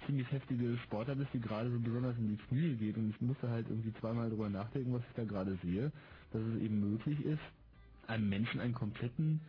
[0.05, 2.97] ziemlich heftige Sportart ist, die gerade so besonders in die Knie geht.
[2.97, 5.91] Und ich musste halt irgendwie zweimal drüber nachdenken, was ich da gerade sehe,
[6.31, 7.41] dass es eben möglich ist,
[8.07, 9.41] einem Menschen einen kompletten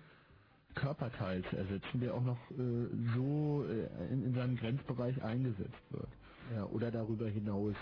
[0.75, 6.09] Körperteil zu ersetzen, der auch noch äh, so äh, in, in seinem Grenzbereich eingesetzt wird.
[6.55, 7.75] Ja, oder darüber hinaus,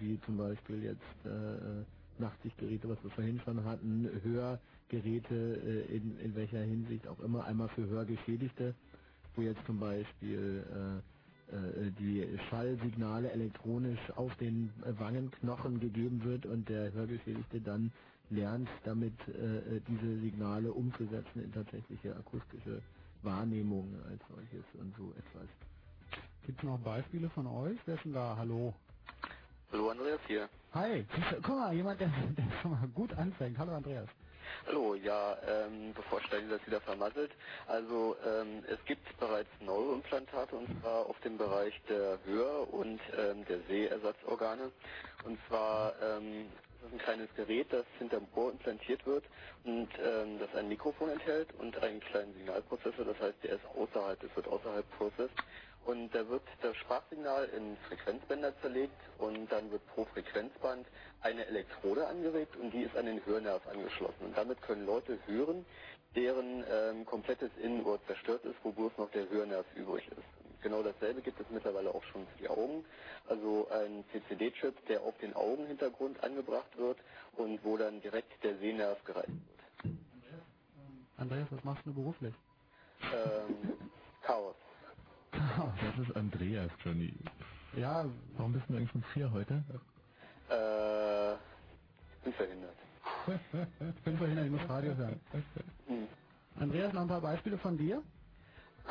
[0.00, 1.84] wie zum Beispiel jetzt äh,
[2.22, 5.34] Nachtsichtgeräte, was wir vorhin schon hatten, Hörgeräte,
[5.90, 8.74] äh, in, in welcher Hinsicht auch immer, einmal für Hörgeschädigte,
[9.36, 10.64] wo jetzt zum Beispiel
[11.52, 17.92] äh, äh, die Schallsignale elektronisch auf den äh, Wangenknochen gegeben wird und der Hörgeschädigte dann
[18.30, 22.82] lernt, damit äh, äh, diese Signale umzusetzen in tatsächliche akustische
[23.22, 25.48] Wahrnehmung als solches und so etwas.
[26.46, 27.78] Gibt es noch Beispiele von euch?
[27.86, 28.36] Wer ist denn da?
[28.36, 28.74] Hallo?
[29.70, 30.48] Hallo Andreas hier.
[30.74, 31.04] Hi,
[31.42, 33.58] guck mal, jemand, der, der schon mal gut anfängt.
[33.58, 34.08] Hallo Andreas.
[34.66, 37.30] Hallo, ja, ähm, bevor Steini das wieder vermasselt.
[37.66, 43.44] Also ähm, es gibt bereits Neuroimplantate und zwar auf dem Bereich der Hör- und ähm,
[43.46, 44.70] der Sehersatzorgane.
[45.24, 46.46] Und zwar ähm,
[46.92, 49.24] ein kleines Gerät, das hinterm Ohr implantiert wird
[49.64, 53.04] und ähm, das ein Mikrofon enthält und einen kleinen Signalprozessor.
[53.04, 55.36] Das heißt, der ist außerhalb, das wird außerhalb processed.
[55.84, 60.86] Und da wird das Sprachsignal in Frequenzbänder zerlegt und dann wird pro Frequenzband
[61.20, 64.26] eine Elektrode angeregt und die ist an den Hörnerv angeschlossen.
[64.26, 65.66] Und damit können Leute hören,
[66.14, 70.62] deren ähm, komplettes Innenohr zerstört ist, wo bloß noch der Hörnerv übrig ist.
[70.62, 72.84] Genau dasselbe gibt es mittlerweile auch schon für die Augen.
[73.26, 76.98] Also ein CCD-Chip, der auf den Augenhintergrund angebracht wird
[77.32, 79.94] und wo dann direkt der Sehnerv gereizt wird.
[81.16, 82.34] Andreas, was machst du beruflich?
[83.00, 83.76] Ähm,
[84.22, 84.54] Chaos.
[85.96, 87.12] Das ist Andreas, Johnny.
[87.76, 88.04] Ja.
[88.36, 89.62] Warum bist du eigentlich um vier heute?
[90.48, 91.36] Äh,
[92.24, 92.76] bin verhindert.
[93.96, 95.20] ich bin verhindert, ich muss Radio hören.
[95.86, 96.08] Hm.
[96.58, 98.02] Andreas, noch ein paar Beispiele von dir?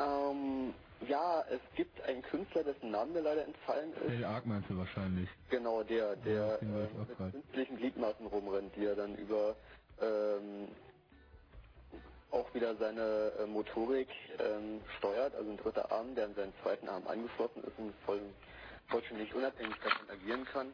[0.00, 0.74] Ähm,
[1.08, 4.08] ja, es gibt einen Künstler, dessen Name mir leider entfallen ist.
[4.08, 5.28] Dale Ark meinst du wahrscheinlich.
[5.50, 9.56] Genau, der, der Ja, äh, mit künstlichen Gliedmaßen rumrennt, die er dann über
[10.00, 10.68] ähm,
[12.32, 16.88] auch wieder seine äh, Motorik ähm, steuert, also ein dritter Arm, der an seinen zweiten
[16.88, 18.20] Arm angeschlossen ist und voll,
[18.88, 20.68] vollständig unabhängig davon agieren kann.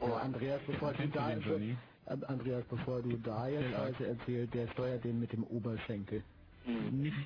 [0.00, 1.30] Ja, Andreas, bevor du da?
[1.30, 3.70] Äh, Andreas, bevor du da jetzt.
[3.72, 6.22] Scheiße erzählt, der steuert den mit dem Oberschenkel.
[6.92, 7.16] Nicht.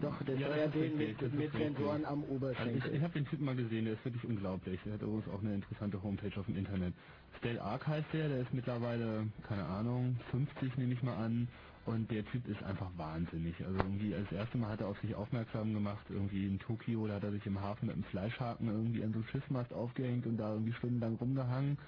[0.00, 1.52] Doch, der Ja, steuert den richtig, mit, mit.
[1.52, 2.94] Sensoren am Also ich Oberschenkel.
[2.94, 4.80] ich habe den Typen mal gesehen, der ist wirklich unglaublich.
[4.84, 6.94] Der hat übrigens auch eine interessante Homepage auf dem Internet.
[7.38, 11.48] Stell Ark heißt der, der ist mittlerweile, keine Ahnung, 50 nehme ich mal an.
[11.86, 13.54] Und der Typ ist einfach wahnsinnig.
[13.64, 17.14] Also irgendwie als erste Mal hat er auf sich aufmerksam gemacht, irgendwie in Tokio, da
[17.14, 20.36] hat er sich im Hafen mit einem Fleischhaken irgendwie an so einem Schiffsmast aufgehängt und
[20.36, 21.78] da irgendwie stundenlang rumgehangen.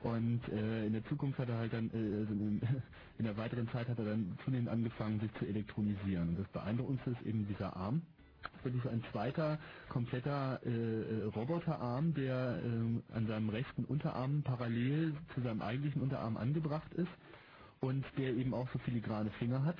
[0.00, 2.60] Und äh, in der Zukunft hat er halt dann, äh, also in,
[3.18, 6.30] in der weiteren Zeit hat er dann zunehmend angefangen, sich zu elektronisieren.
[6.30, 8.02] Und das Beeindruckendste ist eben dieser Arm.
[8.62, 9.58] Das ist ein zweiter,
[9.88, 16.36] kompletter äh, äh, Roboterarm, der äh, an seinem rechten Unterarm parallel zu seinem eigentlichen Unterarm
[16.36, 17.10] angebracht ist
[17.80, 19.76] und der eben auch so filigrane Finger hat.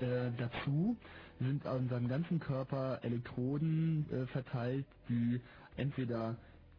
[0.00, 0.96] Äh, dazu
[1.40, 5.40] sind an seinem ganzen Körper Elektroden äh, verteilt, die
[5.76, 6.36] entweder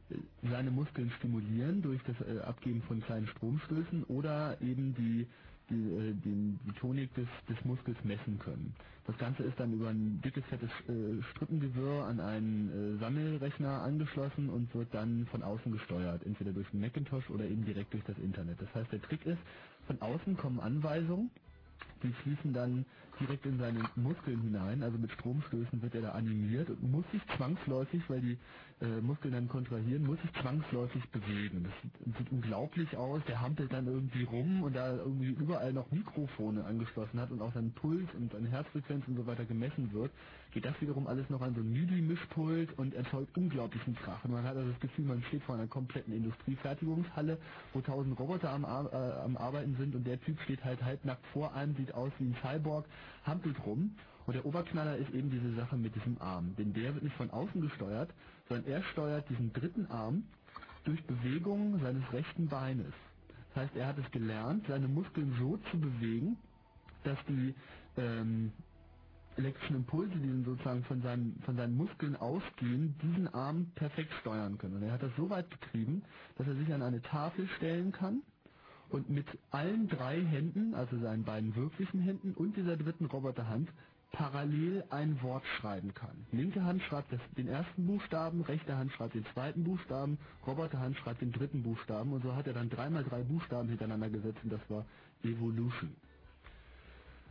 [0.10, 0.16] äh,
[0.50, 5.28] seine Muskeln stimulieren durch das äh, Abgeben von kleinen Stromstößen oder eben die,
[5.70, 8.76] die, äh, den, die Tonik des, des Muskels messen können.
[9.08, 14.50] Das Ganze ist dann über ein dickes, fettes äh, Strippengewirr an einen äh, Sammelrechner angeschlossen
[14.50, 18.18] und wird dann von außen gesteuert, entweder durch einen Macintosh oder eben direkt durch das
[18.20, 18.62] Internet.
[18.62, 19.40] Das heißt, der Trick ist,
[19.92, 21.32] von außen kommen Anweisungen,
[22.04, 22.86] die fließen dann
[23.20, 27.22] direkt in seine Muskeln hinein, also mit Stromstößen wird er da animiert und muss sich
[27.38, 28.38] zwangsläufig, weil die
[28.82, 31.64] äh, Muskeln dann kontrahieren, muss sich zwangsläufig bewegen.
[31.64, 35.92] Das sieht, sieht unglaublich aus, der hampelt dann irgendwie rum und da irgendwie überall noch
[35.92, 40.12] Mikrofone angeschlossen hat und auch sein Puls und seine Herzfrequenz und so weiter gemessen wird,
[40.52, 44.23] geht das wiederum alles noch an so ein MIDI-Mischpult und erzeugt unglaublichen Krach.
[44.26, 47.38] Und man hat also das Gefühl, man steht vor einer kompletten Industriefertigungshalle,
[47.73, 51.26] wo tausend Roboter am, Ar äh, am Arbeiten sind und der Typ steht halt halbnackt
[51.28, 52.86] vor einem, sieht aus wie ein Cyborg,
[53.26, 53.95] hampelt rum.
[54.26, 56.56] Und der Oberknaller ist eben diese Sache mit diesem Arm.
[56.57, 58.10] Denn der wird nicht von außen gesteuert,
[58.48, 60.23] sondern er steuert diesen dritten Arm
[60.84, 62.94] durch Bewegung seines rechten Beines.
[63.53, 66.38] Das heißt, er hat es gelernt, seine Muskeln so zu bewegen,
[67.03, 67.53] dass die
[67.98, 68.52] ähm,
[69.42, 74.76] elektrischen Impulse, die sozusagen von seinen, von seinen Muskeln ausgehen, diesen Arm perfekt steuern können.
[74.76, 76.04] Und er hat das so weit getrieben,
[76.38, 78.22] dass er sich an eine Tafel stellen kann
[78.90, 83.70] und mit allen drei Händen, also seinen beiden wirklichen Händen und dieser dritten Roboterhand,
[84.12, 86.26] parallel ein Wort schreiben kann.
[86.32, 91.32] Linke Hand schreibt den ersten Buchstaben, rechte Hand schreibt den zweiten Buchstaben, Roboterhand schreibt den
[91.32, 94.86] dritten Buchstaben und so hat er dann dreimal drei Buchstaben hintereinander gesetzt und das war
[95.24, 95.96] Evolution.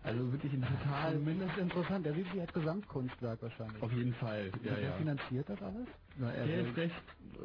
[0.02, 1.12] Also wirklich ein total...
[1.14, 2.06] Zumindest interessant.
[2.06, 3.82] Der sieht sich als Gesamtkunstwerk wahrscheinlich.
[3.82, 4.93] Auf jeden Fall, ja, Wer ja.
[4.93, 5.86] finanziert das alles?
[6.19, 6.95] Na, er Der ist recht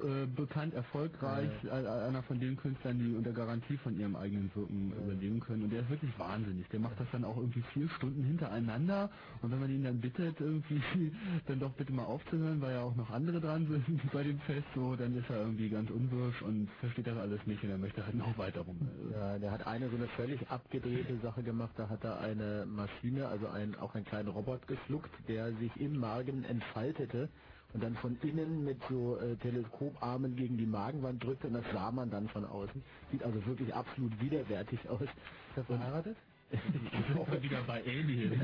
[0.04, 4.92] äh, bekannt, erfolgreich, äh, einer von den Künstlern, die unter Garantie von ihrem eigenen Wirken
[4.92, 5.64] überleben können.
[5.64, 6.68] Und der ist wirklich wahnsinnig.
[6.70, 9.10] Der macht das dann auch irgendwie vier Stunden hintereinander.
[9.42, 10.82] Und wenn man ihn dann bittet, irgendwie
[11.48, 14.68] dann doch bitte mal aufzuhören, weil ja auch noch andere dran sind bei dem Fest,
[14.76, 18.06] so, dann ist er irgendwie ganz unwirsch und versteht das alles nicht und er möchte
[18.06, 18.78] halt noch weiter rum.
[19.14, 21.74] Ja, der hat eine so eine völlig abgedrehte Sache gemacht.
[21.78, 25.98] Da hat er eine Maschine, also ein, auch einen kleinen Robot geschluckt, der sich im
[25.98, 27.30] Magen entfaltete
[27.76, 31.91] und dann von innen mit so äh, Teleskoparmen gegen die Magenwand drückte und das sah
[31.91, 32.81] man dann von außen.
[33.11, 35.02] Sieht also wirklich absolut widerwärtig aus.
[35.02, 35.11] Ist
[35.57, 36.18] er verheiratet?
[36.52, 38.39] Ich hoffe wieder bei Alien.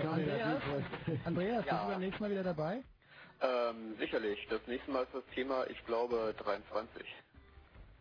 [0.00, 0.62] Andreas,
[1.24, 1.84] Andreas bist Ja.
[1.84, 2.82] du beim nächsten Mal wieder dabei?
[3.42, 4.38] Ähm, sicherlich.
[4.48, 7.04] Das nächste Mal ist das Thema, ich glaube, 23.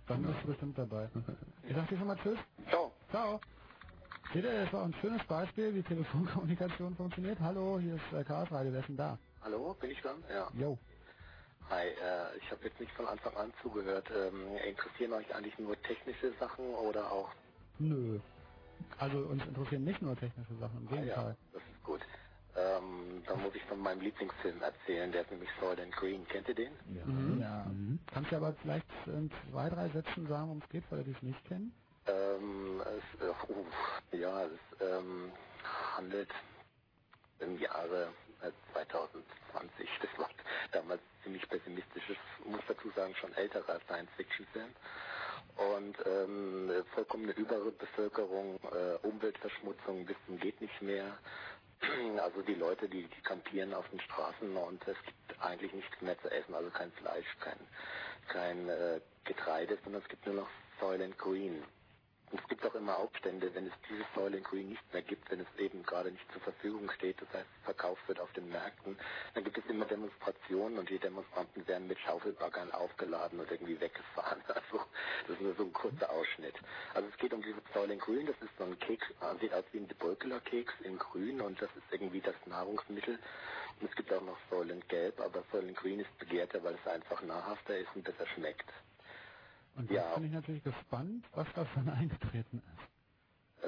[0.07, 1.09] Dann bist du bestimmt dabei.
[1.67, 2.37] Ich sag dir schon mal Tschüss.
[2.69, 2.91] Ciao.
[3.09, 3.41] Ciao.
[4.33, 7.39] Seht ihr, das war ein schönes Beispiel, wie Telefonkommunikation funktioniert.
[7.41, 9.17] Hallo, hier ist äh, Chaos Radio, wer ist denn da?
[9.45, 10.25] Hallo, bin ich dran?
[10.29, 10.51] Ja.
[10.55, 10.79] Jo.
[11.69, 14.09] Hi, äh, ich habe jetzt nicht von Anfang an zugehört.
[14.11, 17.31] Ähm, interessieren euch eigentlich nur technische Sachen oder auch?
[17.79, 18.21] Nö.
[18.99, 21.17] Also uns interessieren nicht nur technische Sachen, im Gegenteil.
[21.17, 22.01] Ah, ja, das ist gut.
[22.55, 26.27] Ähm, dann muss ich von meinem Lieblingsfilm erzählen, der ist nämlich Soil and Green.
[26.27, 26.77] Kennt ihr den?
[26.95, 27.05] Ja.
[27.05, 27.41] Mhm.
[27.41, 27.65] ja.
[27.65, 27.99] Mhm.
[28.13, 31.23] Kannst du aber vielleicht in zwei, drei Sätzen sagen, worum es geht, weil wir es
[31.23, 31.73] nicht kennen?
[32.07, 33.65] Ähm, es, äh, uh,
[34.17, 35.33] ja, es ähm,
[35.97, 36.31] handelt
[37.39, 38.13] im Jahre
[38.73, 39.89] 2020.
[40.01, 40.29] Das war
[40.71, 44.73] damals ziemlich pessimistisches, muss dazu sagen, schon älterer Science-Fiction-Film.
[45.55, 51.17] Und ähm, vollkommene Überbevölkerung, äh, Umweltverschmutzung bis zum geht nicht mehr.
[52.19, 56.19] Also die Leute, die, die kampieren auf den Straßen und es gibt eigentlich nichts mehr
[56.21, 57.59] zu essen, also kein Fleisch, kein,
[58.27, 60.49] kein äh, Getreide, sondern es gibt nur noch
[60.79, 61.63] Soil and Green.
[62.41, 65.47] Es gibt auch immer Aufstände, wenn es dieses Soil Green nicht mehr gibt, wenn es
[65.57, 68.97] eben gerade nicht zur Verfügung steht, das heißt verkauft wird auf den Märkten,
[69.33, 74.41] dann gibt es immer Demonstrationen und die Demonstranten werden mit Schaufelbaggern aufgeladen und irgendwie weggefahren.
[74.55, 74.83] Also
[75.27, 76.55] das ist nur so ein kurzer Ausschnitt.
[76.93, 79.05] Also es geht um dieses Soil Green, das ist so ein Keks,
[79.39, 83.19] sieht aus wie ein Debulkeler Keks in Grün und das ist irgendwie das Nahrungsmittel.
[83.79, 87.21] Und es gibt auch noch Soil Gelb, aber Soil Green ist begehrter, weil es einfach
[87.21, 88.69] nahrhafter ist und besser schmeckt.
[89.75, 90.15] Und jetzt ja.
[90.15, 92.79] bin ich natürlich gespannt, was da schon eingetreten ist.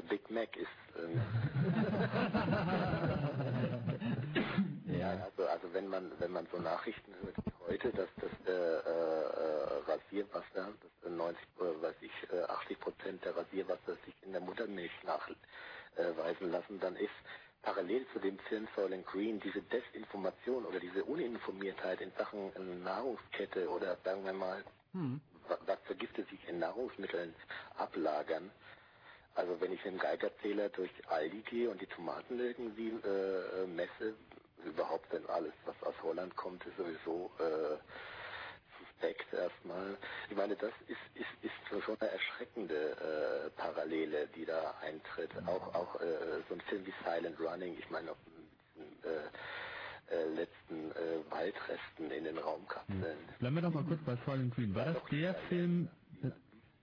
[0.10, 0.70] Big Mac ist.
[0.98, 1.22] Ähm
[5.00, 8.52] ja, also also wenn man wenn man so Nachrichten hört wie heute, dass das äh,
[8.52, 12.12] äh, Rasierwasser, das 90, äh, weiß ich,
[12.50, 17.12] 80 Prozent der Rasierwasser sich in der Muttermilch nachweisen lassen, dann ist
[17.64, 22.52] parallel zu dem Film Soil Green diese Desinformation oder diese Uninformiertheit in Sachen
[22.84, 24.64] Nahrungskette oder sagen wir mal
[24.94, 27.36] hm was für Gifte sich in Nahrungsmitteln
[27.78, 28.52] ablagern.
[29.36, 34.16] Also wenn ich mit dem Geigerzähler durch Aldi gehe und die Tomaten irgendwie äh, messe,
[34.66, 37.78] überhaupt denn alles, was aus Holland kommt, ist sowieso äh,
[38.80, 39.98] suspekt erstmal.
[40.30, 45.32] Ich meine, das ist, ist, ist schon eine erschreckende äh, Parallele, die da eintritt.
[45.46, 49.30] Auch, auch äh, so ein Film wie Silent Running, ich meine, äh,
[50.10, 53.04] äh, letzten äh, Waldresten in den Raumkapseln.
[53.04, 53.38] Hm.
[53.40, 54.74] Bleiben wir doch mal kurz bei Fallen Green.
[54.76, 55.90] War das der Film?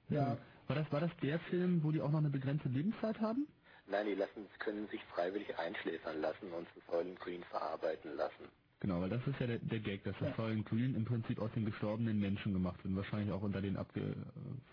[0.08, 0.38] Ja.
[0.66, 3.46] War das war das der Film, wo die auch noch eine begrenzte Lebenszeit haben?
[3.86, 8.48] Nein, die lassen, können sich freiwillig einschläfern lassen und zu Soylent Green verarbeiten lassen.
[8.84, 10.34] Genau, weil das ist ja der, der Gag, dass das ja.
[10.36, 12.94] Soylent Green im Prinzip aus den gestorbenen Menschen gemacht wird.
[12.94, 14.14] Wahrscheinlich auch unter den abge,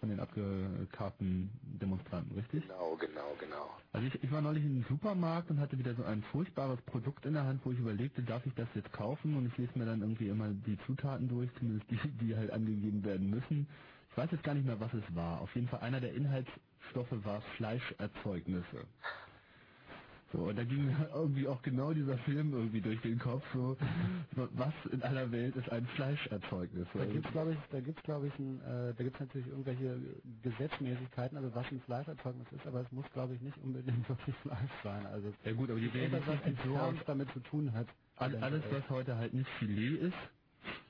[0.02, 2.68] von den abgekarten Demonstranten, richtig?
[2.68, 3.70] Genau, genau, genau.
[3.94, 7.26] Also ich, ich war neulich in einem Supermarkt und hatte wieder so ein furchtbares Produkt
[7.26, 9.38] in der Hand, wo ich überlegte, darf ich das jetzt kaufen?
[9.38, 13.06] Und ich lese mir dann irgendwie immer die Zutaten durch, zumindest die, die halt angegeben
[13.06, 13.66] werden müssen.
[14.10, 15.40] Ich weiß jetzt gar nicht mehr, was es war.
[15.40, 18.88] Auf jeden Fall einer der Inhaltsstoffe war Fleischerzeugnisse.
[20.32, 23.76] So, und da ging mir irgendwie auch genau dieser Film irgendwie durch den Kopf, so,
[24.36, 26.88] was in aller Welt ist ein Fleischerzeugnis?
[26.94, 30.00] Da gibt's glaube ich, da gibt's glaube ich, ein, äh, da gibt's natürlich irgendwelche
[30.42, 34.72] Gesetzmäßigkeiten, also was ein Fleischerzeugnis ist, aber es muss glaube ich nicht unbedingt wirklich Fleisch
[34.84, 35.06] sein.
[35.06, 37.88] Also ja gut, aber die Realität was so damit zu tun hat.
[38.16, 40.14] Alles, was heute halt nicht Filet ist,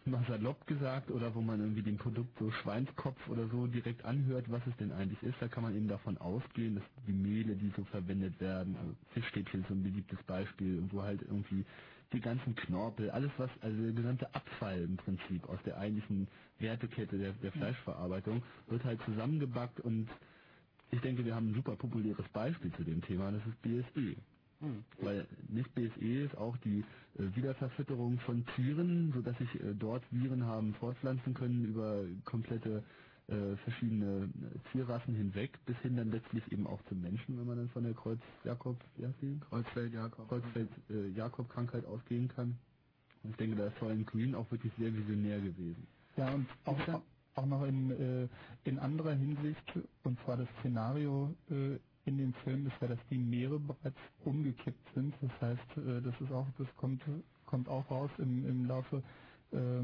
[0.05, 4.49] mal salopp gesagt, oder wo man irgendwie dem Produkt so Schweinskopf oder so direkt anhört,
[4.49, 7.71] was es denn eigentlich ist, da kann man eben davon ausgehen, dass die Mehle, die
[7.75, 11.65] so verwendet werden, also Fischstäbchen ist so ein beliebtes Beispiel, wo halt irgendwie
[12.13, 16.27] die ganzen Knorpel, alles was, also der gesamte Abfall im Prinzip aus der eigentlichen
[16.59, 20.09] Wertekette der, der Fleischverarbeitung, wird halt zusammengebackt und
[20.91, 24.17] ich denke, wir haben ein super populäres Beispiel zu dem Thema, das ist BSE.
[24.61, 24.83] Mhm.
[25.01, 26.83] Weil nicht BSE ist auch die
[27.17, 32.83] äh, Wiederverfütterung von Tieren, sodass sich äh, dort Viren haben fortpflanzen können über komplette
[33.27, 37.57] äh, verschiedene äh, Tierrassen hinweg, bis hin dann letztlich eben auch zum Menschen, wenn man
[37.57, 39.09] dann von der Kreuz-Jakob, ja,
[39.49, 42.57] Kreuzfeld-Jakob, Kreuzfeld-Jakob-Krankheit ausgehen kann.
[43.23, 45.87] Und ich denke, da ist Soylent Green auch wirklich sehr visionär gewesen.
[46.17, 47.01] Ja, und auch,
[47.35, 48.27] auch noch in, äh,
[48.65, 49.63] in anderer Hinsicht,
[50.03, 54.93] und zwar das Szenario äh, in dem Film ist ja, dass die Meere bereits umgekippt
[54.95, 55.13] sind.
[55.21, 57.01] Das heißt, äh, das ist auch, das kommt,
[57.45, 59.03] kommt auch raus im, im Laufe
[59.51, 59.83] äh,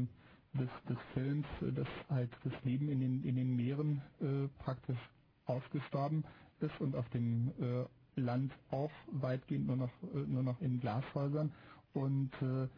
[0.58, 4.98] des, des Films, dass halt das Leben in den, in den Meeren äh, praktisch
[5.46, 6.24] ausgestorben
[6.60, 11.52] ist und auf dem äh, Land auch weitgehend nur noch, äh, nur noch in Glashäusern.
[11.94, 12.68] Und äh,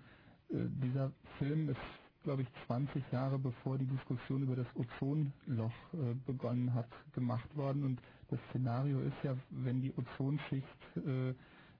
[0.50, 6.74] dieser Film ist glaube ich, 20 Jahre bevor die Diskussion über das Ozonloch äh, begonnen
[6.74, 7.84] hat, gemacht worden.
[7.84, 10.66] Und das Szenario ist ja, wenn die Ozonschicht
[10.96, 11.34] äh,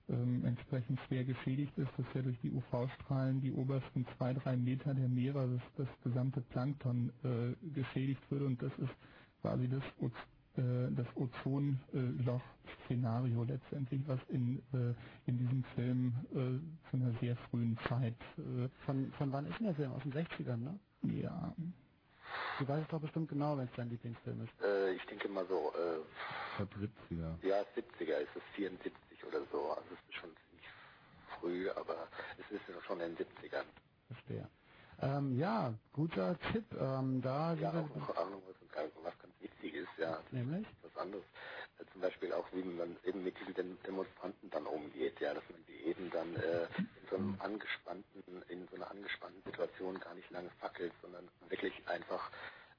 [0.09, 4.95] ähm, entsprechend schwer geschädigt ist, dass ja durch die UV-Strahlen die obersten zwei, drei Meter
[4.95, 8.47] der Meere, das, das gesamte Plankton äh, geschädigt würde.
[8.47, 8.93] Und das ist
[9.43, 9.85] quasi das
[10.57, 14.95] das Ozonloch-Szenario letztendlich, was in, äh,
[15.27, 16.59] in diesem Film äh,
[16.91, 18.17] zu einer sehr frühen Zeit.
[18.39, 19.93] Äh, von, von wann ist denn der Film?
[19.93, 20.79] Aus den 60ern, ne?
[21.03, 21.55] Ja.
[22.59, 24.53] Du weißt es doch bestimmt genau, wenn es dein Lieblingsfilm ist.
[24.65, 25.99] Äh, ich denke mal so, äh,
[26.57, 26.73] glaube
[27.11, 27.47] 70er.
[27.47, 28.93] ja, 70er ist es 74
[29.27, 29.71] oder so.
[29.73, 30.67] Also es ist schon ziemlich
[31.41, 32.09] früh, aber
[32.39, 33.65] es ist ja schon in den 70ern.
[34.09, 34.49] Verstehe.
[35.01, 36.65] Ähm, ja, guter Tipp.
[36.79, 38.57] Ähm, da Ja, wäre auch Ahnung, was,
[39.05, 40.23] was ganz wichtig ist, ja.
[40.31, 40.67] Nämlich?
[40.83, 41.25] Was anderes.
[41.79, 45.45] Äh, zum Beispiel auch, wie man eben mit diesen Dem- Demonstranten dann umgeht, ja, dass
[45.51, 50.15] man die eben dann äh, in so einem angespannten, in so einer angespannten Situation gar
[50.15, 52.31] nicht lange fackelt, sondern wirklich einfach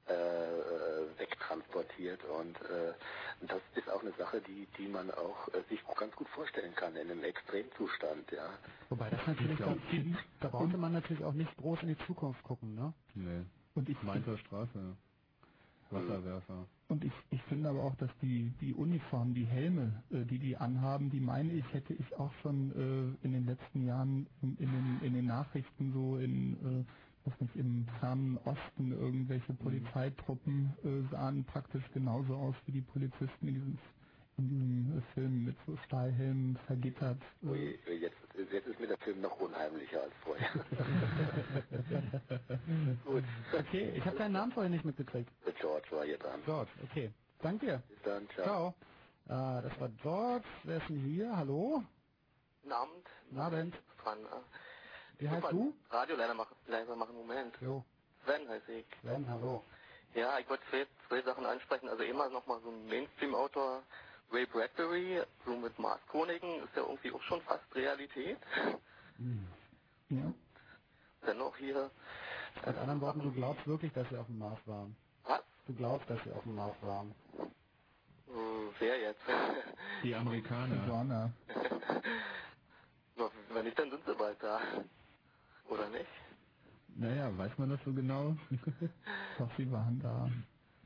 [0.08, 2.94] äh, äh, wegtransportiert und äh,
[3.42, 6.74] das ist auch eine Sache, die die man auch äh, sich auch ganz gut vorstellen
[6.76, 8.50] kann in einem Extremzustand, ja.
[8.90, 9.78] Wobei das natürlich, da,
[10.42, 12.94] da brauchte man natürlich auch nicht groß in die Zukunft gucken, ne?
[13.14, 13.46] Nee.
[13.76, 14.98] Und ich Mainzer Straße.
[15.92, 16.68] Wasserwerfer.
[16.90, 20.58] Und ich, ich finde aber auch, dass die, die Uniformen, die Helme, äh, die die
[20.58, 24.72] anhaben, die meine ich, hätte ich auch schon äh, in den letzten Jahren in, in,
[24.72, 26.86] den, in den Nachrichten so in, äh,
[27.26, 33.48] was nicht, im fernen Osten irgendwelche Polizeitruppen äh, sahen praktisch genauso aus wie die Polizisten
[33.48, 33.80] in diesem,
[34.38, 37.22] in diesem äh, Film mit so Stahlhelmen vergittert.
[37.44, 38.18] Ui, jetzt,
[38.52, 40.50] jetzt ist mir der Film noch unheimlicher als vorher.
[43.06, 43.24] Gut.
[43.58, 45.30] Okay, ich habe deinen Namen vorher nicht mitgekriegt.
[45.46, 46.42] Der George war hier dran.
[46.46, 47.12] George, okay.
[47.42, 47.84] Danke dir.
[47.90, 48.74] Bis dann, ciao.
[49.28, 49.60] Ciao.
[49.60, 50.46] Äh, das war George.
[50.64, 51.36] Wer ist denn hier?
[51.36, 51.84] Hallo?
[52.62, 53.08] Guten Abend.
[53.30, 53.76] Guten Abend.
[54.04, 55.74] Dran, äh, Wie heißt Super, du?
[55.90, 57.56] Radio leider machen, leiser machen, Moment.
[57.62, 57.84] Jo.
[58.26, 58.86] Sven heiße ich.
[59.02, 59.64] Sven, hallo.
[60.14, 61.90] Ja, ich wollte zwei, zwei Sachen ansprechen.
[61.90, 63.84] Also immer nochmal so ein Mainstream-Autor,
[64.32, 68.38] Ray Bradbury, so mit Mars Chroniken, ist ja irgendwie auch schon fast Realität.
[70.10, 70.34] Ja.
[71.26, 71.92] Dennoch hier,
[72.66, 74.96] Mit anderen Worten, du glaubst wirklich, dass sie auf dem Mars waren.
[75.24, 75.42] Was?
[75.68, 77.14] Du glaubst, dass sie auf dem Mars waren.
[77.40, 79.22] äh, wer jetzt?
[80.04, 81.32] Die Amerikaner.
[83.54, 84.60] Wenn nicht, dann sind sie bald da.
[85.70, 86.10] Oder nicht?
[86.96, 88.36] Naja, weiß man das so genau?
[89.38, 90.30] Doch, sie waren da.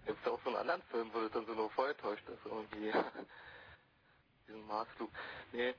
[0.06, 2.92] Gibt es auch so einen anderen Film, wo das dann so nur vorgetäuscht ist irgendwie.
[4.48, 5.10] Diesen Marsflug.
[5.52, 5.74] Nee.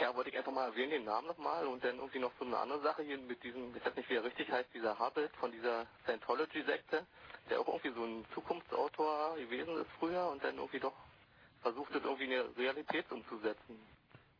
[0.00, 2.56] Ja, wollte ich einfach mal erwähnen, den Namen nochmal und dann irgendwie noch so eine
[2.56, 5.52] andere Sache hier mit diesem, ich weiß nicht, wie er richtig heißt, dieser Hubble von
[5.52, 7.06] dieser Scientology-Sekte,
[7.50, 10.94] der auch irgendwie so ein Zukunftsautor gewesen ist früher und dann irgendwie doch
[11.60, 13.78] versucht, das irgendwie in eine Realität umzusetzen.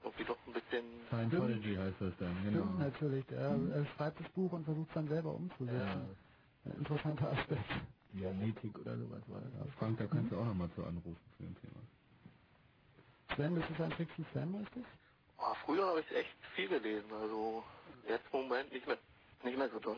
[0.03, 0.85] Irgendwie doch ein bisschen...
[1.09, 2.65] Scientology heißt das dann, genau.
[2.65, 3.31] Stimmt, natürlich.
[3.33, 6.17] Er, er schreibt das Buch und versucht es dann selber umzusetzen.
[6.65, 7.71] Ein interessanter Aspekt.
[8.13, 9.75] Dianetik oder sowas war das.
[9.79, 11.81] Frank, da kannst du auch nochmal zu anrufen für ein Thema.
[13.35, 14.85] Sven, bist du Science Fiction Fan, richtig?
[15.39, 17.65] Oh, früher habe ich echt viel gelesen, also
[18.09, 18.99] jetzt im Moment nicht mehr,
[19.45, 19.97] nicht mehr so doll.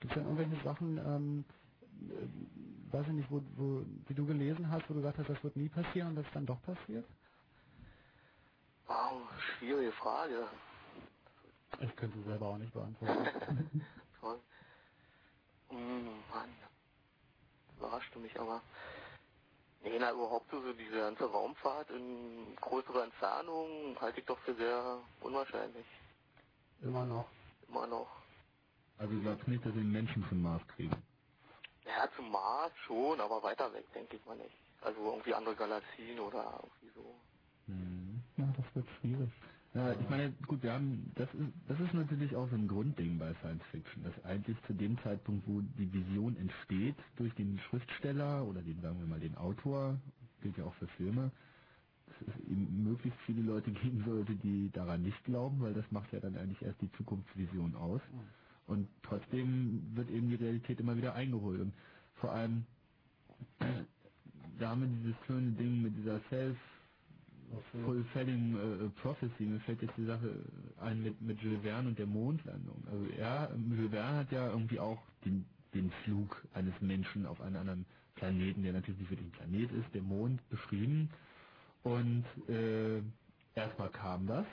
[0.00, 1.44] Gibt es denn irgendwelche Sachen, ähm,
[2.10, 5.42] äh, weiß ich nicht, wo, wo, die du gelesen hast, wo du gesagt hast, das
[5.44, 7.04] wird nie passieren und das ist dann doch passiert?
[8.86, 9.22] Wow,
[9.58, 10.48] schwierige Frage.
[11.80, 13.82] Ich könnte selber auch nicht beantworten.
[14.20, 14.40] Toll.
[15.70, 16.67] Hm, Mann.
[17.78, 18.60] Überraschte mich aber.
[19.82, 24.98] Nee, na, überhaupt so, diese ganze Raumfahrt in größerer Entfernung halte ich doch für sehr
[25.20, 25.86] unwahrscheinlich.
[26.82, 27.28] Immer noch.
[27.68, 28.08] Immer noch.
[28.98, 30.96] Also du glaubst nicht, dass wir den Menschen zum Mars kriegen?
[31.86, 34.56] Ja, zum Mars schon, aber weiter weg denke ich mal nicht.
[34.80, 37.14] Also irgendwie andere Galaxien oder irgendwie so.
[38.36, 39.30] Ja, das wird schwierig.
[39.78, 43.16] Ja, ich meine, gut, wir haben, das ist, das ist natürlich auch so ein Grundding
[43.16, 48.44] bei Science Fiction, dass eigentlich zu dem Zeitpunkt, wo die Vision entsteht, durch den Schriftsteller
[48.44, 49.96] oder den, sagen wir mal, den Autor,
[50.42, 51.30] gilt ja auch für Filme,
[52.08, 56.12] dass es eben möglichst viele Leute geben sollte, die daran nicht glauben, weil das macht
[56.12, 58.00] ja dann eigentlich erst die Zukunftsvision aus.
[58.66, 61.60] Und trotzdem wird eben die Realität immer wieder eingeholt.
[61.60, 61.72] Und
[62.16, 62.66] vor allem,
[64.58, 66.58] da haben wir dieses schöne Ding mit dieser Self
[67.84, 70.44] Fulfilling äh, Prophecy, mir fällt jetzt die Sache
[70.78, 72.82] ein mit, mit Jules Verne und der Mondlandung.
[72.90, 77.56] Also er, Jules Verne hat ja irgendwie auch den, den Flug eines Menschen auf einen
[77.56, 81.10] anderen Planeten, der natürlich nicht wirklich ein Planet ist, der Mond beschrieben.
[81.82, 83.00] Und äh,
[83.54, 84.46] erstmal kam das.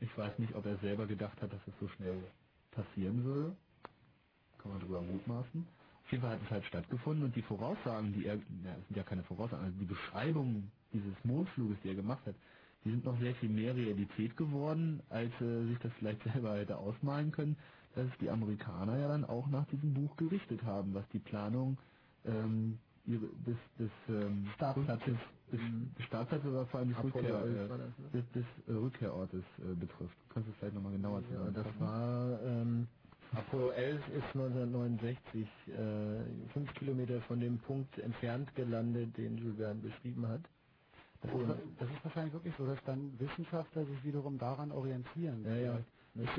[0.00, 2.22] Ich weiß nicht, ob er selber gedacht hat, dass es so schnell
[2.70, 3.56] passieren würde.
[4.58, 5.66] Kann man drüber mutmaßen.
[6.08, 8.40] Auf jeden Fall hat es halt stattgefunden und die Voraussagen, die er, ja,
[8.80, 12.34] es sind ja keine Voraussagen, also die Beschreibungen dieses Mondfluges, die er gemacht hat,
[12.86, 16.78] die sind noch sehr viel mehr Realität geworden, als äh, sich das vielleicht selber hätte
[16.78, 17.58] ausmalen können,
[17.94, 21.76] dass die Amerikaner ja dann auch nach diesem Buch gerichtet haben, was die Planung
[22.24, 25.18] ähm, ihre, des, des ähm, Startplatzes.
[25.52, 25.60] des,
[25.98, 28.10] des Startplatzes oder vor allem des, Rückkehr, 11 äh, das, ne?
[28.14, 30.16] des, des äh, Rückkehrortes äh, betrifft.
[30.32, 32.88] Kannst du es vielleicht nochmal genauer Ja, das war ähm,
[33.32, 39.80] Apollo 11 ist 1969 äh, fünf Kilometer von dem Punkt entfernt gelandet, den Jules Verne
[39.80, 40.42] beschrieben hat.
[41.22, 41.48] Das ist,
[41.80, 45.44] das ist wahrscheinlich wirklich so, dass dann Wissenschaftler sich wiederum daran orientieren.
[45.44, 45.80] Ja, ja.
[46.16, 46.30] Es,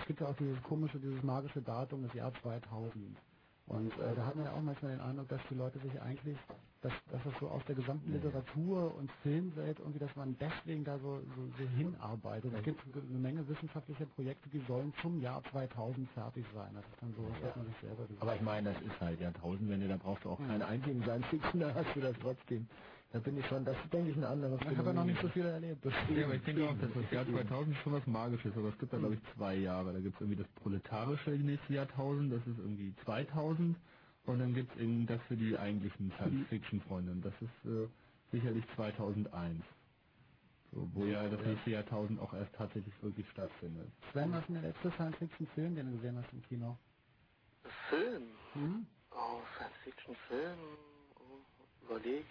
[0.00, 3.16] es gibt ja auch dieses komische, dieses magische Datum, das Jahr 2000.
[3.66, 6.38] Und äh, da hat man ja auch manchmal den Eindruck, dass die Leute sich eigentlich,
[6.82, 10.98] dass, dass das so aus der gesamten Literatur und Filmwelt irgendwie, dass man deswegen da
[10.98, 12.52] so, so, so hinarbeitet.
[12.54, 16.70] Es gibt eine Menge wissenschaftlicher Projekte, die sollen zum Jahr 2000 fertig sein.
[16.74, 18.22] Das ist dann so, das hat man sich selber gesagt.
[18.22, 21.60] Aber ich meine, das ist halt Jahrtausendwende, da brauchst du auch keine einzigen Science Fiction,
[21.60, 22.68] da hast du das trotzdem.
[23.12, 25.20] Da bin ich schon, das ist, denke ich, ein anderes Ich habe ja noch nicht
[25.22, 25.84] so viel erlebt.
[25.84, 28.68] Das Ja, aber ich denke auch, dass das Jahr 2000 ist schon was Magisches, aber
[28.68, 29.92] es gibt da glaube ich zwei Jahre.
[29.92, 33.76] Da gibt es irgendwie das proletarische nächste Jahrtausend, das ist irgendwie 2000
[34.26, 37.88] und dann gibt es eben das für die eigentlichen Science-Fiction-Freunde und das ist äh,
[38.32, 39.62] sicherlich 2001.
[40.72, 43.88] So, wo ja das nächste Jahrtausend auch erst tatsächlich wirklich stattfindet.
[44.12, 46.76] Sven, was ist denn der letzte Science-Fiction-Film, den du gesehen hast im Kino?
[47.88, 48.24] Film?
[48.54, 48.86] Hm?
[49.12, 50.58] Oh, Science-Fiction-Film?
[51.14, 52.26] Oh, überleg.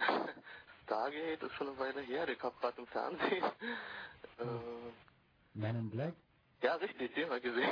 [0.84, 3.44] Stargate ist schon eine Weile her, der kam gerade im Fernsehen.
[4.38, 4.44] Äh,
[5.54, 6.14] Man in Black?
[6.62, 7.70] ja, richtig, den habe ich gesehen.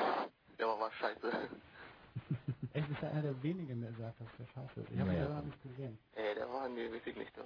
[0.59, 1.31] Der war mal scheiße.
[2.75, 4.91] Echt, ist ja einer der wenigen, der sagt, dass der scheiße ist.
[4.93, 5.99] Ich habe ihn selber noch nicht gesehen.
[6.15, 7.33] Ey, der war, nee, weiß ich nicht.
[7.37, 7.45] Der.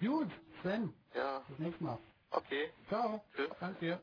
[0.00, 0.28] Gut,
[0.62, 1.98] Sven, Ja, bis nächstes Mal.
[2.30, 2.70] okay.
[2.88, 3.22] Ciao.
[3.36, 3.50] Tschüss.
[3.60, 4.00] Danke dir.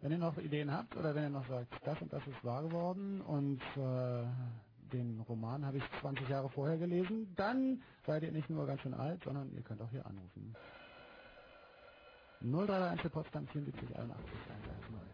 [0.00, 2.62] Wenn ihr noch Ideen habt oder wenn ihr noch sagt, das und das ist wahr
[2.62, 4.26] geworden und äh,
[4.96, 8.94] den Roman habe ich 20 Jahre vorher gelesen, dann seid ihr nicht nur ganz schön
[8.94, 10.54] alt, sondern ihr könnt auch hier anrufen.
[12.40, 14.30] 0331 für Potsdam 74 81
[14.64, 15.05] 110.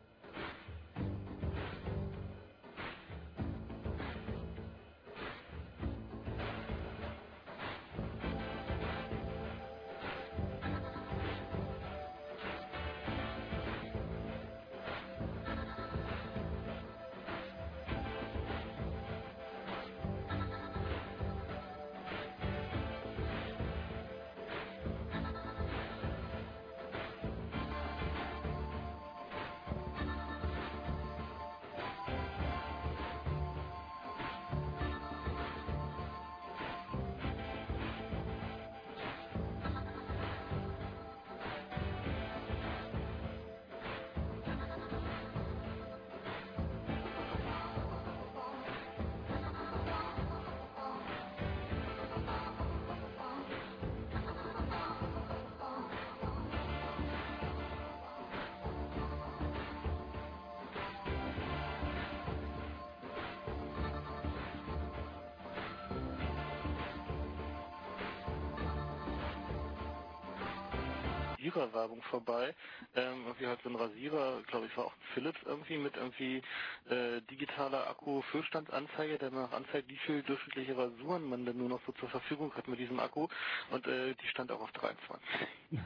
[72.13, 72.55] vorbei.
[72.95, 76.43] Ähm, irgendwie halt so ein Rasierer, glaube ich, war auch ein Philips irgendwie mit irgendwie
[76.91, 81.81] äh, digitaler Akku-Füllstandsanzeige, der mir noch anzeigt, wie viel durchschnittliche Rasuren man denn nur noch
[81.87, 83.27] so zur Verfügung hat mit diesem Akku.
[83.71, 85.27] Und äh, die stand auch auf 23.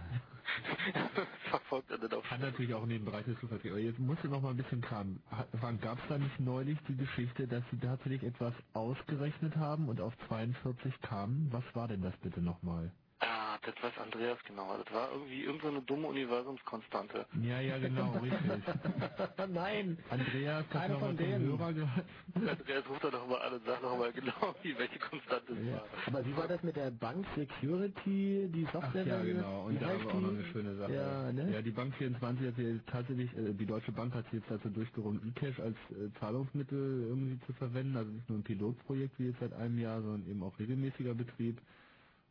[1.50, 3.64] Verfolgt er dann auf Hat natürlich auch in den Bereich des Zufalls.
[3.64, 5.22] Aber jetzt musst du noch mal ein bisschen kramen.
[5.80, 10.12] Gab es da nicht neulich die Geschichte, dass sie tatsächlich etwas ausgerechnet haben und auf
[10.28, 11.48] 42 kamen?
[11.52, 12.92] Was war denn das bitte nochmal?
[13.66, 14.76] Das weiß Andreas genau.
[14.78, 17.26] Das war irgendwie irgendeine so dumme Universumskonstante.
[17.42, 18.62] Ja, ja, genau, richtig.
[19.52, 21.46] Nein, Andreas, Keiner hat noch von denen.
[21.58, 22.06] Hörer gehört.
[22.34, 25.66] Andreas ruft doch noch mal an und sagt noch mal genau, wie welche Konstante es
[25.66, 25.72] Ja.
[25.74, 25.88] war.
[26.06, 29.06] Aber wie war das mit der Bank Security, die Ach Software?
[29.06, 29.66] ja, genau.
[29.66, 30.94] Und da wir auch noch eine schöne Sache.
[30.94, 31.52] Ja, ne?
[31.52, 34.68] ja, die Bank 24 hat jetzt tatsächlich, äh, die Deutsche Bank hat sich jetzt dazu
[34.70, 37.96] durchgerungen, eCash als äh, Zahlungsmittel irgendwie zu verwenden.
[37.96, 41.60] Also nicht nur ein Pilotprojekt wie jetzt seit einem Jahr, sondern eben auch regelmäßiger Betrieb.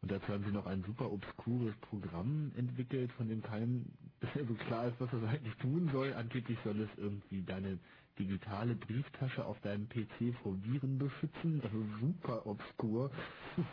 [0.02, 3.86] Und dazu haben sie noch ein super obskures Programm entwickelt, von dem keinem
[4.48, 6.14] so klar ist, was das eigentlich tun soll.
[6.14, 7.80] Angeblich soll es irgendwie deine
[8.20, 11.62] digitale Brieftasche auf deinem PC vor Viren beschützen.
[11.64, 13.12] Also super obskur.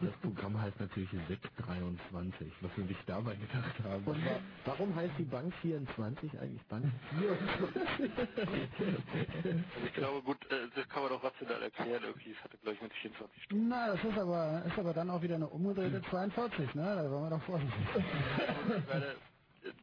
[0.00, 4.04] Das Programm heißt natürlich SEC23, was wir sich dabei gedacht haben.
[4.04, 6.86] Und wa warum heißt die Bank 24 eigentlich Bank
[7.18, 7.72] 24?
[8.16, 12.32] Also ich glaube, gut, äh, das kann man doch rational erklären irgendwie.
[12.32, 13.68] Es hatte, glaube ich, mit 24 Stunden.
[13.68, 16.82] Na, das ist aber, ist aber dann auch wieder eine umgedrehte 42, ne?
[16.82, 17.86] Da wollen wir doch vorsichtig.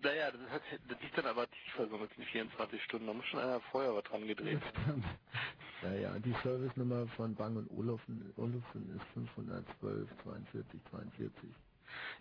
[0.01, 3.07] Naja, das, hat, das liegt dann aber tiefer so mit den 24 Stunden.
[3.07, 4.61] Da muss schon einer vorher was dran gedreht.
[5.83, 11.49] ja, ja, die Servicenummer von Bang und Olufsen, Olufsen ist 512 42 42.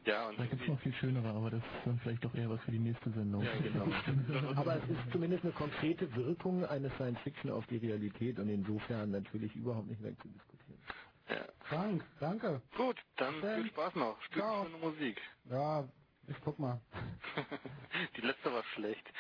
[0.06, 2.48] Ja, und Da gibt es noch viel schönere, aber das ist dann vielleicht doch eher
[2.48, 3.43] was für die nächste Sendung.
[3.43, 3.85] Ja, genau.
[4.56, 9.10] Aber es ist zumindest eine konkrete Wirkung eines Science Fiction auf die Realität und insofern
[9.10, 10.80] natürlich überhaupt nicht wegzudiskutieren.
[11.28, 11.44] Ja.
[11.64, 12.62] Frank, danke.
[12.76, 14.18] Gut, dann Dann- viel Spaß noch.
[14.22, 14.64] Spielt Ciao.
[14.64, 15.20] schöne Musik.
[15.51, 15.86] Ja,
[16.28, 16.80] ich guck mal.
[18.16, 19.12] die letzte war schlecht.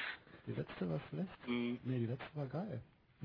[0.46, 1.46] Die letzte war schlecht?
[1.46, 2.82] Hm, Nee, die letzte war geil.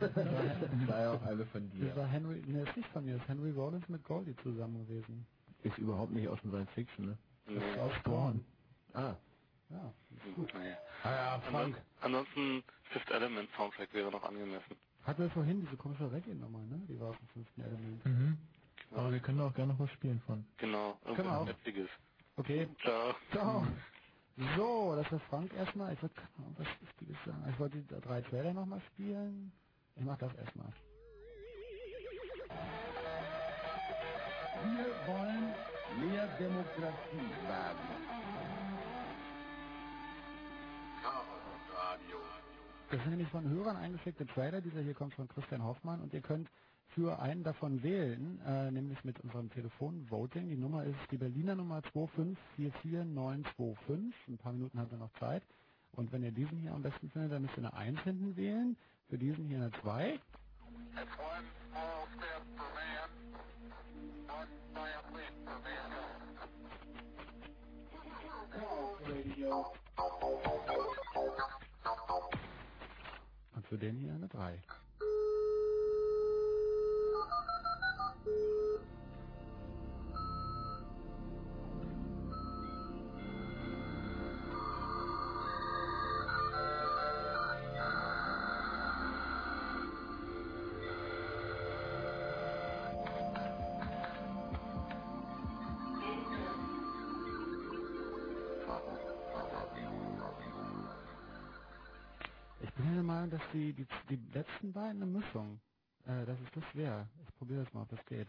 [0.00, 1.86] Das war ja auch eine von dir.
[1.86, 4.86] Das war Henry, ne, ist nicht von mir, das ist Henry Rollins mit Goldie zusammen
[4.86, 5.26] gewesen.
[5.62, 7.18] Ist überhaupt nicht aus dem Science Fiction, ne?
[7.46, 8.44] Das ist aus Spawn.
[8.94, 9.14] Ah.
[9.70, 9.92] Ja.
[10.34, 10.76] Gut, naja.
[11.04, 11.80] Ah ja, Frank.
[12.00, 14.76] Ansonsten Fifth Element Soundtrack wäre noch angemessen.
[15.04, 16.80] Hatten wir vorhin diese komische Reggae-Nummer, ne?
[16.88, 18.04] Die war aus dem fünften Element.
[18.04, 18.38] Mhm.
[18.92, 20.44] Aber wir können auch gerne noch was spielen von.
[20.58, 21.48] Genau, wir auch.
[22.36, 22.68] Okay.
[22.82, 23.14] Ciao.
[23.32, 23.66] Ciao.
[24.56, 25.92] So, das war Frank erstmal.
[25.92, 26.16] Ich wollte
[26.56, 27.44] was Wichtiges sagen.
[27.50, 29.52] Ich wollte die drei Trailer nochmal spielen.
[29.96, 30.72] Ich mach das erstmal.
[34.62, 35.54] Wir wollen
[36.00, 37.78] mehr Demokratie wagen.
[42.90, 44.60] Das sind nämlich von Hörern eingeschickte Trailer.
[44.60, 46.48] Dieser hier kommt von Christian Hoffmann und ihr könnt
[46.94, 50.48] für einen davon wählen, äh, nämlich mit unserem Telefon-Voting.
[50.48, 54.12] Die Nummer ist die Berliner Nummer 2544925.
[54.28, 55.42] Ein paar Minuten habt ihr noch Zeit.
[55.92, 58.76] Und wenn ihr diesen hier am besten findet, dann müsst ihr eine 1 hinten wählen.
[59.08, 60.20] Für diesen hier eine 2.
[73.54, 74.62] Und für den hier eine 3.
[103.60, 105.60] die, die, die letzten beiden eine Mischung,
[106.06, 107.08] äh, dass es das wäre.
[107.28, 108.28] Ich probiere das mal, ob das geht.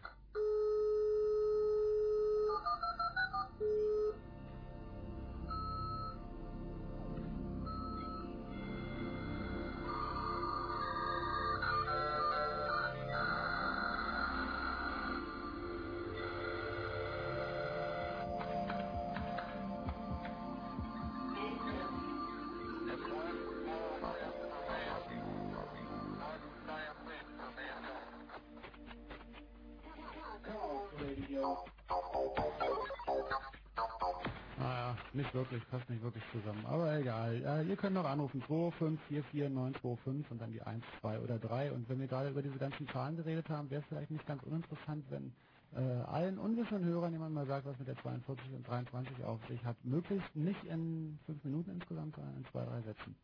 [36.32, 36.64] Zusammen.
[36.66, 37.42] Aber egal.
[37.44, 41.72] Äh, ihr könnt noch anrufen 2544925 und dann die 1, 2 oder 3.
[41.72, 44.42] Und wenn wir gerade über diese ganzen Zahlen geredet haben, wäre es vielleicht nicht ganz
[44.42, 45.32] uninteressant, wenn
[45.74, 49.64] äh, allen unwissenden Hörern jemand mal sagt, was mit der 42 und 23 auf sich
[49.64, 49.76] hat.
[49.84, 53.14] Möglichst nicht in 5 Minuten insgesamt, sondern in 2, 3 Sätzen.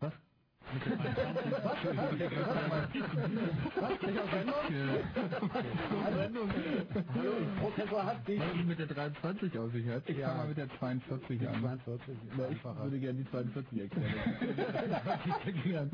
[0.00, 0.12] Was?
[0.72, 1.52] Mit der 23?
[1.52, 1.80] Was?
[3.80, 4.02] Was?
[4.02, 4.54] Nicht auf Sendung?
[7.14, 7.32] Hallo?
[7.60, 8.40] Professor hat dich.
[8.40, 10.08] Was mit der 23 auf sich hat?
[10.08, 10.28] Ich Ja.
[10.28, 11.60] fange mal mit der 42 Die an.
[11.60, 12.84] 42 ist Na, ich einfacher.
[12.84, 14.10] würde gerne die 42 erklären.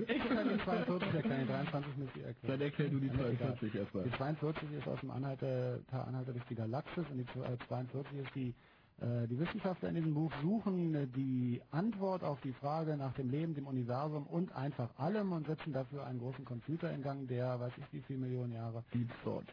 [0.09, 2.59] Ich kann die 42 erklären, die 23 müsst ihr erklären.
[2.59, 3.35] Dann erklär du die Egal.
[3.35, 4.05] 42 erstmal.
[4.05, 7.27] Die 42 ist aus dem Anhalter, Anhalter durch die Galaxis und die
[7.69, 8.55] 42 ist die, äh,
[8.99, 13.55] die Wissenschaftler in diesem Buch suchen äh, die Antwort auf die Frage nach dem Leben,
[13.55, 17.73] dem Universum und einfach allem und setzen dafür einen großen Computer in Gang, der, weiß
[17.77, 19.47] ich wie viele Millionen Jahre, Deep Thought.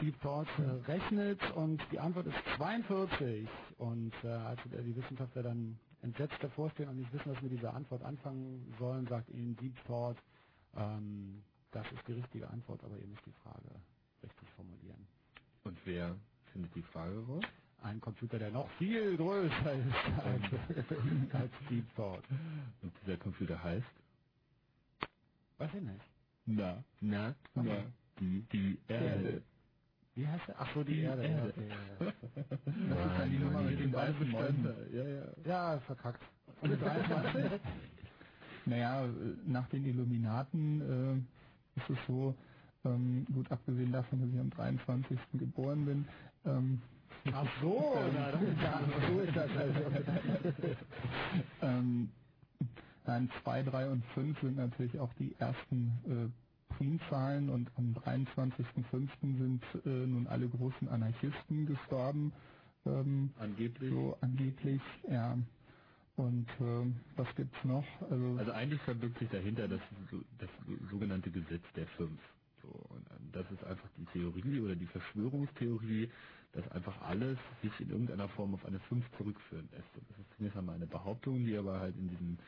[0.00, 3.48] Deep Thought äh, rechnet und die Antwort ist 42
[3.78, 7.52] und äh, als äh, die Wissenschaftler dann entsetzt davor stehen und nicht wissen, was mit
[7.52, 10.18] dieser Antwort anfangen sollen, sagt ihnen Deep Thought,
[10.76, 13.70] ähm, das ist die richtige Antwort, aber ihr müsst die Frage
[14.22, 15.06] richtig formulieren.
[15.64, 16.16] Und wer
[16.52, 17.44] findet die Frage raus?
[17.82, 19.94] Ein Computer, der noch viel größer ist
[20.24, 22.22] als, als Deep Thought.
[22.82, 23.86] Und dieser Computer heißt?
[25.58, 26.00] Weiß ich nicht.
[26.46, 27.84] Na, na, na,
[28.20, 29.42] die, die Erde.
[30.14, 30.60] Wie heißt der?
[30.60, 31.28] Ach so, die, Erde.
[31.28, 32.06] Ja, okay, ja.
[32.64, 34.68] Das ist dann die Nummer mit den beiden Mäusen.
[34.92, 35.24] Ja, ja.
[35.44, 36.22] ja, verkackt.
[36.60, 37.60] Und die 23?
[38.66, 39.08] Naja,
[39.46, 41.26] nach den Illuminaten
[41.76, 42.34] äh, ist es so,
[42.84, 45.18] ähm, gut abgesehen davon, dass ich am 23.
[45.34, 46.08] geboren bin,
[46.44, 46.82] ähm,
[47.32, 48.40] Ach so, na, das
[49.10, 49.80] so ist das also.
[51.62, 52.10] ähm,
[53.06, 56.32] nein, 2, 3 und 5 sind natürlich auch die ersten
[56.70, 59.38] äh, Primzahlen und am 23.05.
[59.38, 62.32] sind äh, nun alle großen Anarchisten gestorben.
[62.86, 63.90] Ähm, Angeblich.
[63.92, 65.38] so angeblich, ja.
[66.16, 67.84] Und äh, was gibt's noch?
[68.10, 69.80] Also, Also eigentlich verbirgt sich dahinter das,
[70.38, 70.50] das
[70.90, 72.20] sogenannte Gesetz der Fünf.
[72.62, 76.10] So, und ähm, das ist einfach die Theorie oder die Verschwörungstheorie,
[76.52, 79.96] dass einfach alles sich in irgendeiner Form auf eine Fünf zurückführen lässt.
[79.96, 82.38] Und das ist zunächst einmal eine Behauptung, die aber halt in diesem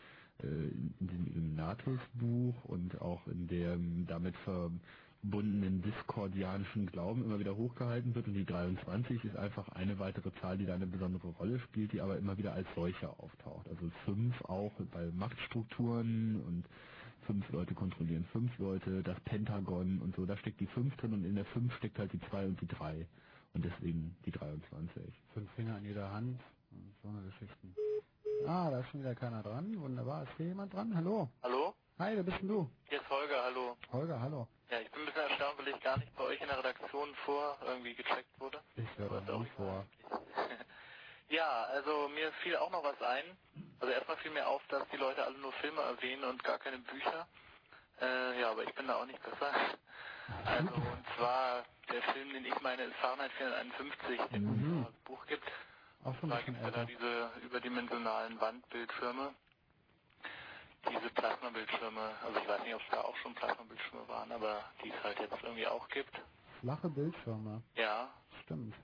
[0.42, 7.56] äh, in, in diesem Illuminatus-Buch und auch in dem damit verbundenen diskordianischen Glauben immer wieder
[7.56, 8.26] hochgehalten wird.
[8.26, 12.00] Und die 23 ist einfach eine weitere Zahl, die da eine besondere Rolle spielt, die
[12.00, 13.68] aber immer wieder als solche auftaucht.
[13.68, 16.64] Also fünf auch bei Machtstrukturen und
[17.26, 21.24] fünf Leute kontrollieren fünf Leute, das Pentagon und so, da steckt die fünf drin und
[21.24, 23.06] in der fünf steckt halt die zwei und die drei.
[23.54, 25.00] Und deswegen die 23.
[25.32, 26.40] Fünf Finger an jeder Hand
[26.72, 27.74] und so eine Geschichten.
[28.46, 29.80] Ah, da ist schon wieder keiner dran.
[29.80, 30.24] Wunderbar.
[30.24, 30.92] Ist hier jemand dran?
[30.94, 31.28] Hallo?
[31.42, 31.74] Hallo?
[32.00, 32.68] Hi, wer bist denn du?
[32.88, 33.76] Hier ist Holger, hallo.
[33.92, 34.48] Holger, hallo.
[34.70, 37.14] Ja, ich bin ein bisschen erstaunt, weil ich gar nicht bei euch in der Redaktion
[37.24, 38.58] vor irgendwie gecheckt wurde.
[38.74, 39.86] Ich höre doch nicht vor.
[41.34, 43.24] Ja, also mir fiel auch noch was ein.
[43.80, 46.78] Also erstmal fiel mir auf, dass die Leute alle nur Filme erwähnen und gar keine
[46.78, 47.26] Bücher.
[48.00, 49.52] Äh, ja, aber ich bin da auch nicht besser.
[50.46, 54.80] Also und zwar der Film, den ich meine, ist Fahrenheit 451, den Mhm.
[54.80, 55.50] es als Buch gibt.
[56.04, 59.34] Auch schon Da gibt es ja da diese überdimensionalen Wandbildschirme.
[60.90, 64.90] Diese Plasmabildschirme, also ich weiß nicht, ob es da auch schon Plasmabildschirme waren, aber die
[64.90, 66.14] es halt jetzt irgendwie auch gibt.
[66.60, 67.62] Flache Bildschirme.
[67.76, 68.12] Ja,
[68.42, 68.74] Stimmt.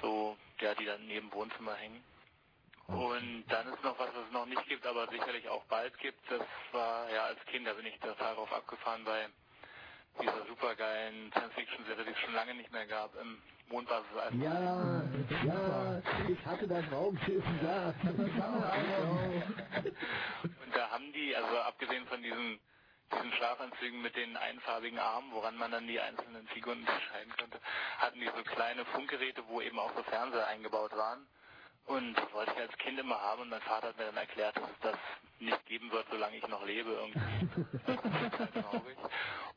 [0.00, 2.02] so, ja, die dann neben Wohnzimmer hängen.
[2.88, 6.18] Und dann ist noch was, was es noch nicht gibt, aber sicherlich auch bald gibt.
[6.30, 6.40] Das
[6.72, 9.28] war, ja, als Kind, da bin ich total drauf abgefahren bei
[10.20, 14.08] dieser supergeilen Science-Fiction-Serie, die es schon lange nicht mehr gab, im Mondbasis
[14.40, 15.02] Ja,
[15.44, 17.94] ja, ich hatte das Raumschiff da.
[20.64, 22.58] Und da haben die, also abgesehen von diesen,
[23.12, 27.60] diesen Schlafanzügen mit den einfarbigen Armen, woran man dann die einzelnen Figuren unterscheiden konnte,
[27.98, 31.26] hatten die so kleine Funkgeräte, wo eben auch so Fernseher eingebaut waren.
[31.88, 34.56] Und das wollte ich als Kind immer haben und mein Vater hat mir dann erklärt,
[34.56, 34.96] dass es das
[35.40, 37.66] nicht geben wird, solange ich noch lebe irgendwie.
[37.86, 38.98] Das ist total traurig.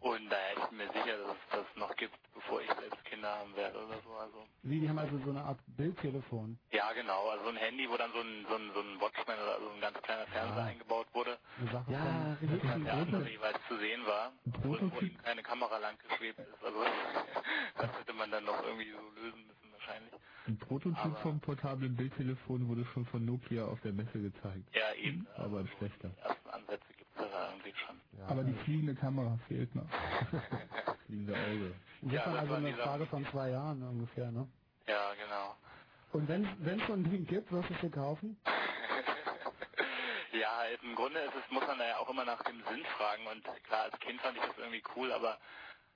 [0.01, 3.29] Und naja, ich bin mir sicher, dass es das noch gibt, bevor ich selbst Kinder
[3.37, 4.11] haben werde oder so.
[4.15, 6.57] Also Wie, die haben also so eine Art Bildtelefon.
[6.71, 7.29] ja, genau.
[7.29, 9.69] Also so ein Handy, wo dann so ein, so ein, so ein Watchman oder so
[9.69, 10.65] ein ganz kleiner Fernseher Ah.
[10.67, 11.37] eingebaut wurde.
[11.71, 12.37] Sache Ja, von...
[12.49, 12.61] richtig.
[12.71, 14.31] dass der andere jeweils zu sehen war,
[14.63, 16.63] wo, wo eben keine Kamera lang geschwebt ist.
[16.63, 16.83] Also
[17.77, 20.13] das hätte man dann noch irgendwie so lösen müssen wahrscheinlich.
[20.47, 24.75] Ein Prototyp Aber- vom portablen Bildtelefon wurde schon von Nokia auf der Messe gezeigt.
[24.75, 25.27] Ja, eben.
[25.37, 26.09] Aber ein schlechter.
[26.09, 28.01] Die ersten Ansätze gibt es da irgendwie schon.
[28.27, 29.85] Aber die fliegende Kamera fehlt noch.
[31.05, 31.73] Fliegende Auge.
[32.01, 34.47] Das Ja, ist dann das also eine Frage von zwei Jahren ungefähr, ne?
[34.87, 35.55] Ja, genau.
[36.13, 38.37] Und wenn es so ein Ding gibt, wirst du es dir kaufen?
[40.33, 43.27] Ja, im Grunde ist es, muss man da ja auch immer nach dem Sinn fragen
[43.27, 45.37] und klar, als Kind fand ich das irgendwie cool, aber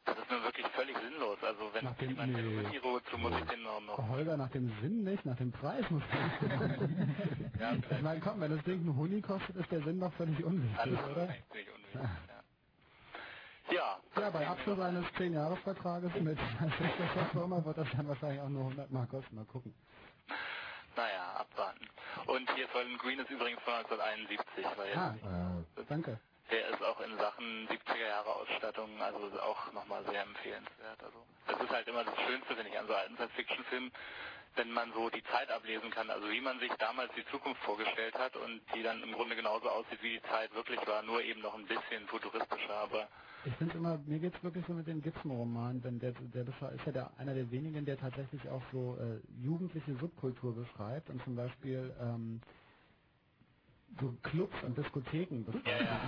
[0.06, 1.38] das ist nun wirklich völlig sinnlos.
[1.44, 2.68] Also wenn Nach jemand nee.
[2.72, 5.90] Hero zu muss ich den noch, noch Holger, nach dem Sinn nicht, nach dem Preis
[5.90, 9.99] muss man ja, Ich meine, komm, wenn das Ding ein Huni kostet, ist der Sinn
[9.99, 11.27] doch völlig unwichtig, alles oder?
[11.52, 12.44] ziemlich unwichtig, ja.
[13.72, 18.61] Ja, Ja, bei Abschluss eines 10-Jahres-Vertrages mit einer Firma wird das dann wahrscheinlich auch nur
[18.61, 19.36] 100 Mark kosten.
[19.36, 19.73] Mal gucken.
[20.95, 21.88] naja, abwarten.
[22.27, 26.19] Und hier Soylent Green ist übrigens von 1971, weil Ah, Ah, danke.
[26.52, 31.04] Der ist auch in Sachen 70er Jahre Ausstattung, also auch nochmal sehr empfehlenswert.
[31.04, 33.92] Also das ist halt immer das Schönste, finde ich, an so alten Science-Fiction-Filmen,
[34.56, 38.16] wenn man so die Zeit ablesen kann, also wie man sich damals die Zukunft vorgestellt
[38.16, 41.42] hat und die dann im Grunde genauso aussieht, wie die Zeit wirklich war, nur eben
[41.42, 43.10] noch ein bisschen futuristischer, aber
[43.45, 46.94] Ich finde immer, mir geht's wirklich so mit den Gibson-Romanen, denn der, der ist ja
[46.94, 51.95] der, einer der wenigen, der tatsächlich auch so äh, jugendliche Subkultur beschreibt und zum Beispiel
[52.02, 52.42] ähm,
[54.00, 55.52] so Clubs und Diskotheken wie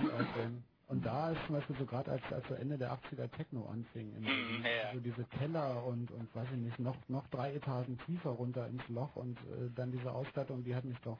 [0.06, 0.64] die aussehen.
[0.88, 4.14] Und da ist zum Beispiel so gerade als, als so Ende der 80er Techno anfing,
[4.16, 4.94] in Mhm, ja.
[4.94, 8.86] so diese Keller und, und weiß ich nicht, noch, noch drei Etagen tiefer runter ins
[8.88, 11.18] Loch und äh, dann diese Ausstattung, die hat mich doch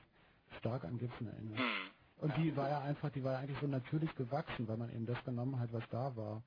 [0.58, 1.58] stark an Gibson erinnert.
[1.58, 1.64] hm,
[2.18, 5.06] Und die war ja einfach, die war ja eigentlich so natürlich gewachsen, weil man eben
[5.06, 6.42] das genommen hat, was da war.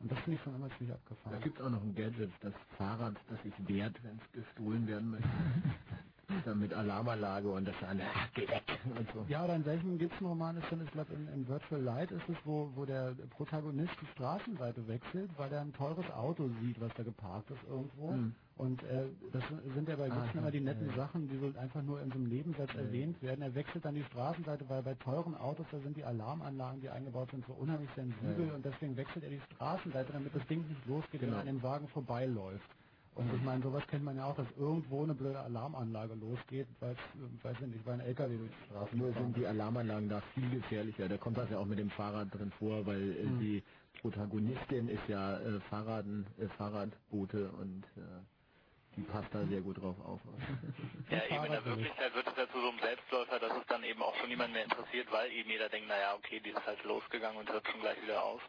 [0.00, 1.40] Und das finde ich schon immer ziemlich Da abgefahren.
[1.42, 5.10] gibt es auch noch ein Gadget, das Fahrrad, das sich wehrt, wenn es gestohlen werden
[5.12, 5.28] möchte.
[6.56, 7.94] Mit Alarmanlage und das ah,
[8.34, 8.64] geh weg
[8.98, 9.24] und so.
[9.28, 12.36] Ja, oder in welchem Gibson-Roman ist denn, ich glaube in, in Virtual Light ist es,
[12.44, 17.04] wo, wo der Protagonist die Straßenseite wechselt, weil er ein teures Auto sieht, was da
[17.04, 18.10] geparkt ist irgendwo.
[18.10, 18.34] Hm.
[18.56, 20.96] Und äh, das sind ja bei Ah, Gibson ja, immer die netten ja.
[20.96, 22.80] Sachen, die so einfach nur in so einem Nebensatz Ja.
[22.80, 23.42] erwähnt werden.
[23.42, 27.30] Er wechselt dann die Straßenseite, weil bei teuren Autos, da sind die Alarmanlagen, die eingebaut
[27.30, 28.54] sind, so unheimlich sensibel Ja.
[28.54, 31.38] und deswegen wechselt er die Straßenseite, damit das Ding nicht losgeht, wenn Genau.
[31.38, 32.68] er an dem Wagen vorbeiläuft.
[33.16, 36.92] Und ich meine, sowas kennt man ja auch, dass irgendwo eine blöde Alarmanlage losgeht, weil
[36.92, 40.20] es, weiß ich nicht, weil ein LKW durch die Straße Nur sind die Alarmanlagen da
[40.34, 41.08] viel gefährlicher.
[41.08, 43.40] Da kommt das ja auch mit dem Fahrrad drin vor, weil äh, Hm.
[43.40, 43.64] die
[44.02, 48.00] Protagonistin ist ja äh, Fahrraden, äh, Fahrradboote und äh,
[48.96, 50.20] die passt da sehr gut drauf auf.
[51.10, 53.82] ja eben in der Wirklichkeit wird es ja zu so einem Selbstläufer, dass es dann
[53.82, 56.84] eben auch schon niemand mehr interessiert, weil eben jeder denkt, naja, okay, die ist halt
[56.84, 58.42] losgegangen und hört schon gleich wieder auf.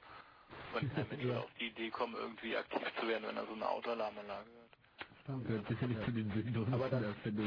[0.74, 3.54] Und kein Mensch wird auf die Idee kommen, irgendwie aktiv zu werden, wenn er so
[3.54, 4.57] eine Autoalarmanlage
[5.28, 5.48] hört.
[5.48, 7.04] Gehört sicherlich zu den sinnlosen Aber das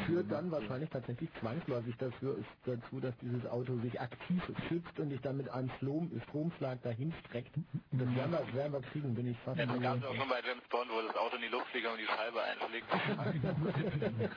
[0.06, 5.10] führt dann wahrscheinlich tatsächlich zwangsläufig dafür, ist dazu, dass dieses Auto sich aktiv schützt und
[5.10, 7.54] dich dann mit einem Strom, Stromschlag dahin streckt.
[7.92, 10.28] Das werden wir, werden wir kriegen, bin ich fast Ja, das gab es auch schon
[10.28, 12.86] bei James Bond, wo das Auto in die Luft fliegt und die Scheibe einschlägt.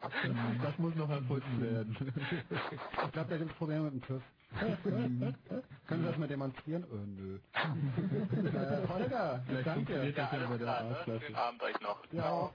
[0.62, 1.96] Das muss noch erfunden werden.
[3.04, 4.22] Ich glaube, da gibt es Probleme mit dem TÜV.
[4.60, 6.84] Können Sie das mal demonstrieren?
[6.90, 7.38] Oh, nö.
[7.54, 9.92] äh, Holger, Vielleicht danke.
[9.94, 10.12] ja der
[10.58, 11.20] Klar, ne?
[11.20, 12.12] Schönen Abend euch noch.
[12.12, 12.52] Ja,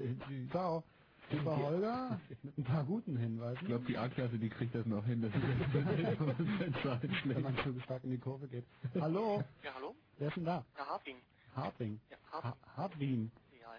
[0.52, 0.84] ciao.
[1.32, 3.58] Lieber Holger, mit ein paar guten Hinweisen.
[3.62, 5.22] Ich glaube, die A-Klasse, die kriegt das noch hin.
[5.24, 5.34] Das
[7.04, 8.66] ist wenn man zu stark in die Kurve geht.
[9.00, 9.96] Hallo, Ja, hallo?
[10.20, 10.66] wer ist denn da?
[10.78, 11.24] Ja, Harting.
[11.56, 12.00] Hartwing.
[12.12, 12.52] Ja, Harting.
[12.52, 13.32] Ha Hartwin.
[13.60, 13.76] Ja.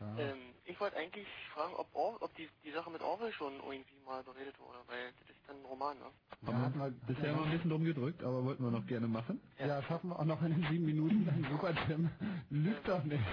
[0.00, 0.18] Ja.
[0.18, 3.98] Ähm, ich wollte eigentlich fragen, ob, Or ob die, die Sache mit Orwell schon irgendwie
[4.04, 6.06] mal beredet wurde, weil das ist dann ein Roman, ne?
[6.42, 9.08] Ja, hatten wir Bisher haben wir ein bisschen drum gedrückt, aber wollten wir noch gerne
[9.08, 9.40] machen.
[9.58, 11.46] Ja, schaffen wir auch noch in den sieben Minuten.
[11.50, 12.10] Super, Tim.
[12.50, 13.24] Lügt doch nicht.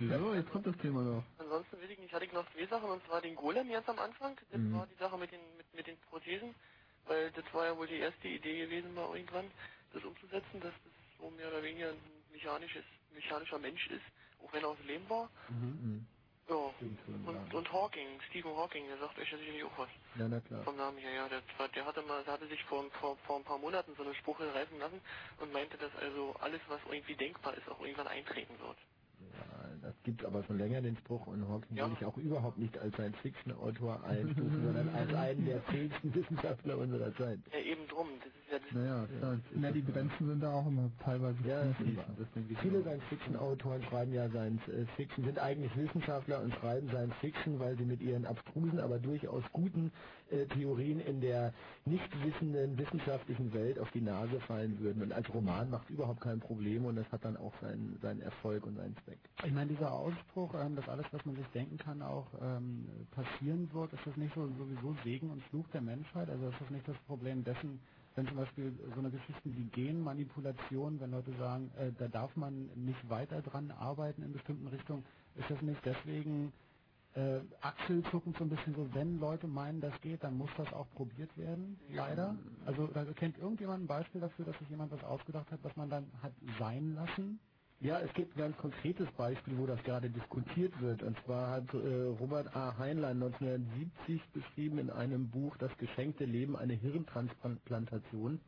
[0.00, 1.24] So, jetzt kommt das Thema noch.
[1.38, 3.98] Ansonsten will ich nicht, hatte ich noch zwei Sachen, und zwar den Golem ganz am
[3.98, 4.36] Anfang.
[4.50, 4.72] Das Mhm.
[4.72, 6.54] war die Sache mit den, mit, mit den Prothesen,
[7.06, 9.50] weil das war ja wohl die erste Idee gewesen, mal irgendwann
[9.92, 11.98] das umzusetzen, dass das so mehr oder weniger ein
[12.32, 12.84] mechanisches,
[13.14, 14.04] mechanischer Mensch ist,
[14.42, 15.30] auch wenn er aus Leben war.
[15.50, 16.06] Mhm.
[16.48, 16.54] Ja.
[17.26, 19.88] Und, und Hawking, Stephen Hawking, der sagt euch ja sicherlich auch was.
[20.18, 20.62] Ja, na klar.
[20.62, 21.28] Vom Namen her, ja.
[21.28, 21.42] Der,
[21.74, 24.38] der hatte mal, der hatte sich vor, vor, vor ein paar Monaten so einen Spruch
[24.40, 25.00] reißen lassen
[25.40, 28.76] und meinte, dass also alles, was irgendwie denkbar ist, auch irgendwann eintreten wird.
[29.32, 31.86] Ja, das gibt aber schon länger den Spruch und Hawking Ja.
[31.88, 37.14] will ich auch überhaupt nicht als Science-Fiction-Autor einstufen, sondern als einen der fähigsten Wissenschaftler unserer
[37.16, 37.40] Zeit.
[37.52, 38.08] Ja, eben drum.
[38.50, 38.72] Ist.
[38.74, 39.40] Naja, klar.
[39.54, 45.24] Na, die Grenzen sind da auch immer teilweise Ja, ich Viele Science-Fiction-Autoren schreiben ja Science-Fiction,
[45.24, 49.92] sind eigentlich Wissenschaftler und schreiben Science-Fiction, weil sie mit ihren abstrusen, aber durchaus guten
[50.30, 51.52] äh, Theorien in der
[51.86, 55.02] nicht wissenden wissenschaftlichen Welt auf die Nase fallen würden.
[55.02, 58.66] Und als Roman macht überhaupt kein Problem und das hat dann auch seinen, seinen Erfolg
[58.66, 59.18] und seinen Zweck.
[59.44, 63.72] Ich meine, dieser Ausspruch, ähm, dass alles, was man sich denken kann, auch ähm, passieren
[63.72, 66.30] wird, ist das nicht so sowieso Segen und Fluch der Menschheit?
[66.30, 67.80] Also ist das nicht das Problem dessen,
[68.16, 72.70] wenn zum Beispiel so eine Geschichte wie Genmanipulation, wenn Leute sagen, äh, da darf man
[72.74, 75.04] nicht weiter dran arbeiten in bestimmten Richtungen,
[75.36, 76.52] ist das nicht deswegen
[77.14, 80.86] äh, Achselzucken so ein bisschen so, wenn Leute meinen, das geht, dann muss das auch
[80.96, 82.36] probiert werden, leider.
[82.66, 85.90] Also da kennt irgendjemand ein Beispiel dafür, dass sich jemand was ausgedacht hat, was man
[85.90, 87.38] dann hat sein lassen?
[87.80, 91.02] Ja, es gibt ein ganz konkretes Beispiel, wo das gerade diskutiert wird.
[91.02, 92.78] Und zwar hat äh, Robert A.
[92.78, 98.40] Heinlein 1970 beschrieben in einem Buch Das geschenkte Leben eine Hirntransplantation.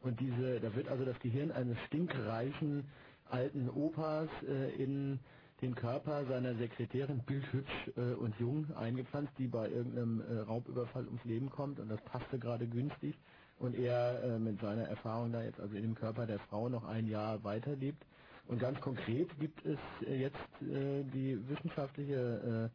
[0.00, 2.84] Und diese, da wird also das Gehirn eines stinkreichen
[3.30, 5.20] alten Opas äh, in
[5.60, 11.24] den Körper seiner Sekretärin bildhübsch äh, und jung eingepflanzt, die bei irgendeinem äh, Raubüberfall ums
[11.24, 13.14] Leben kommt und das passte gerade günstig
[13.58, 16.84] und er äh, mit seiner Erfahrung da jetzt also in dem Körper der Frau noch
[16.84, 18.04] ein Jahr weiterlebt.
[18.46, 22.70] Und ganz konkret gibt es äh, jetzt äh, die wissenschaftliche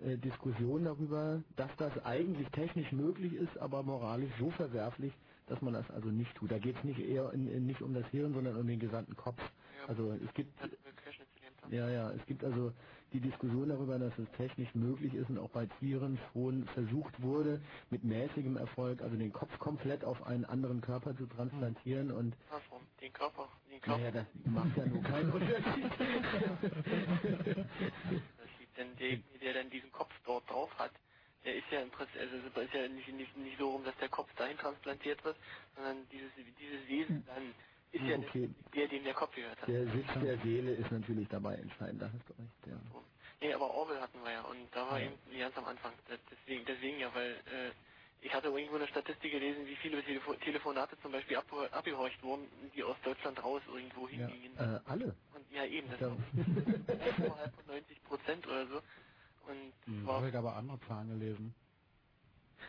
[0.00, 5.12] äh, Diskussion darüber, dass das eigentlich technisch möglich ist, aber moralisch so verwerflich,
[5.46, 6.50] dass man das also nicht tut.
[6.50, 9.14] Da geht es nicht eher in, in, nicht um das Hirn, sondern um den gesamten
[9.16, 9.40] Kopf.
[9.86, 10.52] Also es gibt
[11.70, 12.72] ja, ja, es gibt also
[13.12, 17.60] die Diskussion darüber, dass es technisch möglich ist und auch bei Tieren schon versucht wurde,
[17.90, 22.36] mit mäßigem Erfolg, also den Kopf komplett auf einen anderen Körper zu transplantieren und
[23.00, 23.48] den Körper,
[23.84, 23.98] Körper.
[24.00, 25.92] naja, das macht ja nur keinen Unterschied.
[28.76, 30.92] Denn der, der dann diesen Kopf dort drauf hat,
[31.44, 33.96] der ist ja im Prinzip, also es ist ja nicht, nicht, nicht so rum, dass
[33.98, 35.36] der Kopf dahin transplantiert wird,
[35.76, 37.54] sondern dieses, dieses Wesen dann
[37.92, 38.50] ist ja Okay.
[38.74, 39.68] der, dem der Kopf gehört hat.
[39.68, 42.80] Der Sitz der Seele ist natürlich dabei entscheidend, da hast du recht, ja.
[43.40, 45.94] Nee, aber Orwell hatten wir ja und da war eben ganz am Anfang.
[46.08, 47.72] Das- Deswegen, deswegen ja, weil äh,
[48.24, 52.72] ich hatte irgendwo eine Statistik gelesen, wie viele Telefo Telefonate zum Beispiel ab abgehorcht wurden,
[52.74, 54.58] die aus Deutschland raus irgendwo Ja, hingingen.
[54.58, 55.16] äh, alle.
[55.34, 56.08] Und ja eben, das Ja.
[57.08, 58.82] ist oberhalb von 90 Prozent oder so.
[59.50, 61.54] Und Hm, war habe ich aber andere Zahlen gelesen.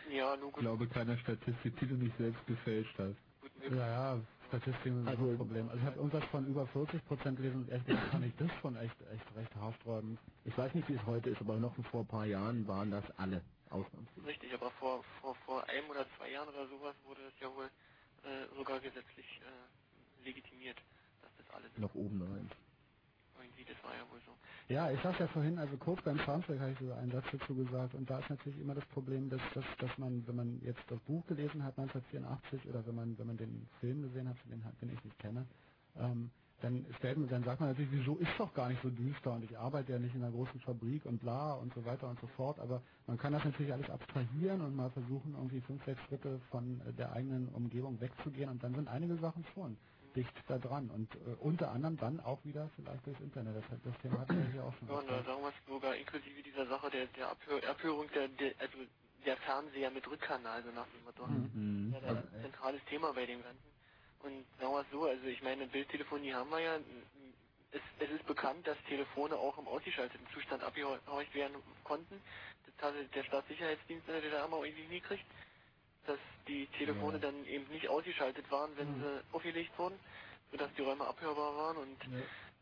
[0.04, 0.64] ja, Ich gut.
[0.64, 3.16] glaube, keiner Statistik, die du nicht selbst gefälscht hast.
[3.70, 5.68] Ja, ja, Statistiken sind also, ein Problem.
[5.68, 8.76] Also ich habe irgendwas von über 40 Prozent gelesen und echt fand ich das schon
[8.76, 10.20] echt, echt recht haarsträubend.
[10.44, 13.04] Ich weiß nicht, wie es heute ist, aber noch vor ein paar Jahren waren das
[13.18, 14.26] alle ausnahmslos.
[14.26, 17.70] Richtig, aber vor, vor, vor einem oder zwei Jahren oder sowas wurde es ja wohl
[18.24, 20.78] äh, sogar gesetzlich äh, legitimiert,
[21.22, 22.50] dass das alles Noch oben rein.
[23.38, 24.32] irgendwie, das war ja wohl so.
[24.68, 27.54] Ja, ich sag's ja vorhin, also kurz beim Soundtrack habe ich so einen Satz dazu
[27.54, 30.82] gesagt und da ist natürlich immer das Problem, dass, dass, dass man, wenn man jetzt
[30.88, 34.64] das Buch gelesen hat 1984 oder wenn man, wenn man den Film gesehen hat, den,
[34.80, 35.46] den ich nicht kenne,
[35.96, 36.30] ähm,
[36.62, 39.44] dann stellt man, dann sagt man natürlich, wieso ist doch gar nicht so düster und
[39.44, 42.26] ich arbeite ja nicht in einer großen Fabrik und bla und so weiter und so
[42.28, 46.40] fort, aber man kann das natürlich alles abstrahieren und mal versuchen, irgendwie fünf, sechs Schritte
[46.50, 49.76] von äh, der eigenen Umgebung wegzugehen und dann sind einige Sachen schon
[50.16, 53.56] dicht da dran und äh, unter anderem dann auch wieder vielleicht durchs Internet.
[53.56, 54.88] Das, das Thema hatten wir hier auch schon.
[54.88, 58.28] Ja, und da sagen wir es sogar inklusive dieser Sache der, der Abhör, Abhörung der,
[58.28, 58.78] der, also
[59.26, 61.26] der Fernseher mit Rückkanal, so nach dem Motto.
[61.26, 61.92] Mhm.
[61.92, 63.75] Ja, ist ein zentrales Thema bei dem Ganzen.
[64.26, 66.76] Und sagen wir es so, also ich meine, Bildtelefonie haben wir ja,
[67.72, 72.22] es, es ist bekannt, dass Telefone auch im ausgeschalteten Zustand abgehorcht werden konnten.
[72.66, 75.26] Das hatte der Staatssicherheitsdienst in der DDR mal irgendwie hingekriegt,
[76.06, 77.20] dass die Telefone Ja.
[77.20, 79.02] dann eben nicht ausgeschaltet waren, wenn Mhm.
[79.02, 80.00] sie aufgelegt wurden,
[80.52, 81.98] sodass die Räume abhörbar waren und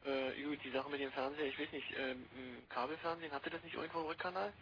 [0.05, 2.29] äh, gut, die Sache mit dem Fernseher, ich weiß nicht, ähm,
[2.71, 4.55] Kabelfernsehen, hatte das nicht irgendwo einen Rückkanal?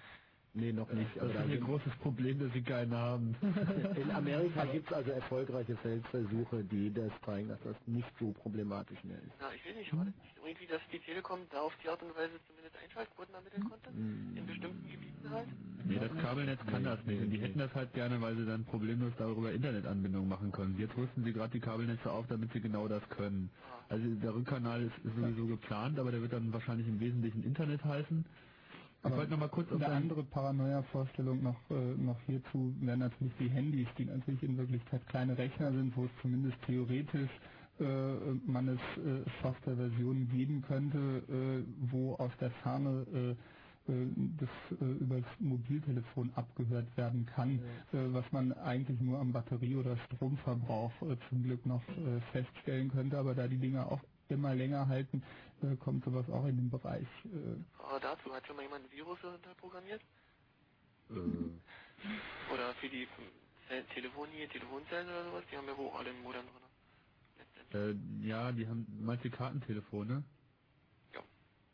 [0.54, 1.08] Nee, noch nicht.
[1.16, 3.34] Das aber ist da ein großes Problem, dass sie keinen haben.
[3.96, 9.02] In Amerika gibt es also erfolgreiche Feldversuche, die das zeigen, dass das nicht so problematisch
[9.02, 9.32] mehr ist.
[9.40, 12.02] Na, ich weiß nicht, war das nicht irgendwie, dass die Telekom da auf die Art
[12.02, 13.88] und Weise zumindest Einschaltquoten ermitteln konnte?
[13.90, 15.48] In bestimmten Gebieten halt?
[15.84, 17.22] Nee, das Kabelnetz kann das nicht.
[17.22, 20.78] Und die hätten das halt gerne, weil sie dann problemlos darüber Internetanbindung machen können.
[20.78, 23.50] Jetzt rüsten sie gerade die Kabelnetze auf, damit sie genau das können.
[23.88, 27.84] Also der Rückkanal ist, ist sowieso geplant, aber der wird dann wahrscheinlich im Wesentlichen Internet
[27.84, 28.24] heißen.
[29.02, 32.74] Ich Aber wollte noch mal kurz eine andere Paranoia-Vorstellung noch, äh, noch hierzu.
[32.80, 37.30] Wären natürlich die Handys, die natürlich in Wirklichkeit kleine Rechner sind, wo es zumindest theoretisch
[37.80, 37.84] äh,
[38.46, 43.06] man es äh, Softwareversionen geben könnte, äh, wo aus der Ferne
[43.88, 44.06] äh, äh,
[44.38, 44.50] das
[44.80, 47.60] äh, über das Mobiltelefon abgehört werden kann,
[47.92, 51.82] äh, was man eigentlich nur am Batterie- oder Stromverbrauch äh, zum Glück noch
[52.32, 55.22] feststellen könnte, aber da die Dinger auch immer länger halten,
[55.62, 57.06] äh, kommt sowas auch in den Bereich.
[57.26, 60.02] Äh, Aber dazu hat schon mal jemand ein Virus da programmiert?
[61.10, 61.14] Äh,
[62.54, 63.08] Oder für die
[63.94, 65.44] Telefonie, Telefonzellen oder sowas?
[65.50, 66.62] Die haben ja wohl auch alle einen Modem drin.
[68.22, 70.24] Äh, ja, die haben manche Kartentelefone.
[71.14, 71.22] Ja.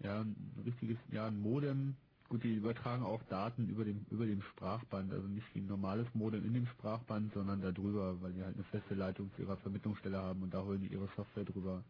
[0.01, 1.97] Ja, ein richtiges, ja, ein Modem.
[2.29, 6.07] Gut, die übertragen auch Daten über dem, über dem Sprachband, also nicht wie ein normales
[6.15, 9.57] Modem in dem Sprachband, sondern da drüber, weil die halt eine feste Leitung zu ihrer
[9.59, 11.85] Vermittlungsstelle haben und da holen die ihre Software drüber.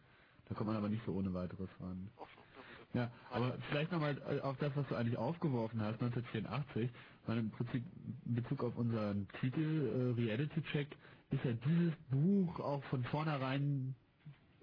[0.48, 2.08] Da kommt man aber nicht so ohne weiteres ran.
[2.94, 6.90] Ja, aber vielleicht nochmal auf das, was du eigentlich aufgeworfen hast, 1984,
[7.26, 7.84] weil im Prinzip
[8.26, 10.96] in Bezug auf unseren Titel äh, Reality Check
[11.30, 13.94] ist ja dieses Buch auch von vornherein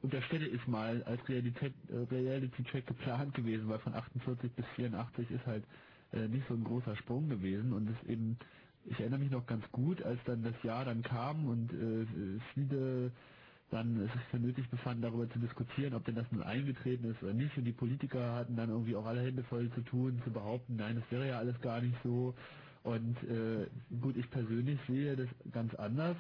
[0.02, 5.32] unterstelle ich mal als Realität, äh, Reality Check geplant gewesen, weil von 48 bis 84
[5.32, 5.66] ist halt
[6.14, 8.38] äh, nicht so ein großer Sprung gewesen und es eben,
[8.86, 13.12] ich erinnere mich noch ganz gut, als dann das Jahr dann kam und äh, viele
[13.72, 17.24] dann es sich für nötig befanden, darüber zu diskutieren, ob denn das nun eingetreten ist
[17.24, 17.58] oder nicht.
[17.58, 20.98] Und die Politiker hatten dann irgendwie auch alle Hände voll zu tun, zu behaupten, nein,
[21.02, 22.36] das wäre ja alles gar nicht so.
[22.84, 23.68] Und äh,
[24.02, 26.18] gut, ich persönlich sehe das ganz anders.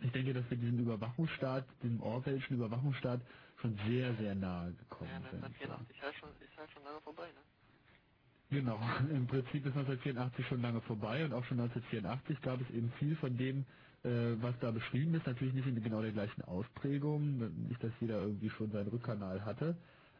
[0.00, 3.20] Ich denke, dass wir diesem Überwachungsstaat, diesem Orwellschen Überwachungsstaat
[3.60, 5.44] schon sehr, sehr nahe gekommen Ja, sind.
[5.44, 7.40] 1984 halt schon, ist halt schon lange vorbei, ne?
[8.50, 12.92] Genau, im Prinzip ist 1984 schon lange vorbei und auch schon 1984 gab es eben
[12.98, 13.66] viel von dem,
[14.04, 17.38] was da beschrieben ist, natürlich nicht in genau der gleichen Ausprägung,
[17.68, 19.76] nicht, dass jeder irgendwie schon seinen Rückkanal hatte,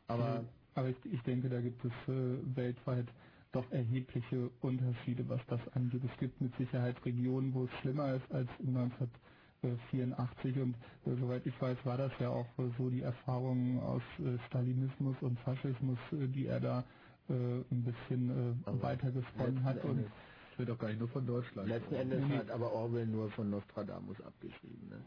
[0.08, 0.44] aber
[0.74, 3.06] aber ich, ich denke, da gibt es äh, weltweit
[3.52, 6.02] doch erhebliche Unterschiede, was das angeht.
[6.04, 10.74] Es gibt mit Sicherheit Regionen, wo es schlimmer ist als 1984 und
[11.06, 15.16] äh, soweit ich weiß, war das ja auch äh, so die Erfahrungen aus äh, Stalinismus
[15.22, 16.84] und Faschismus, äh, die er da
[17.28, 19.84] äh, ein bisschen äh, weitergesponnen hat.
[19.84, 20.06] Und
[20.60, 21.68] wird doch gar nicht nur von Deutschland.
[21.68, 22.38] Letzten Endes Nee.
[22.38, 24.88] hat aber Orwell nur von Nostradamus abgeschrieben.
[24.90, 25.00] Ne?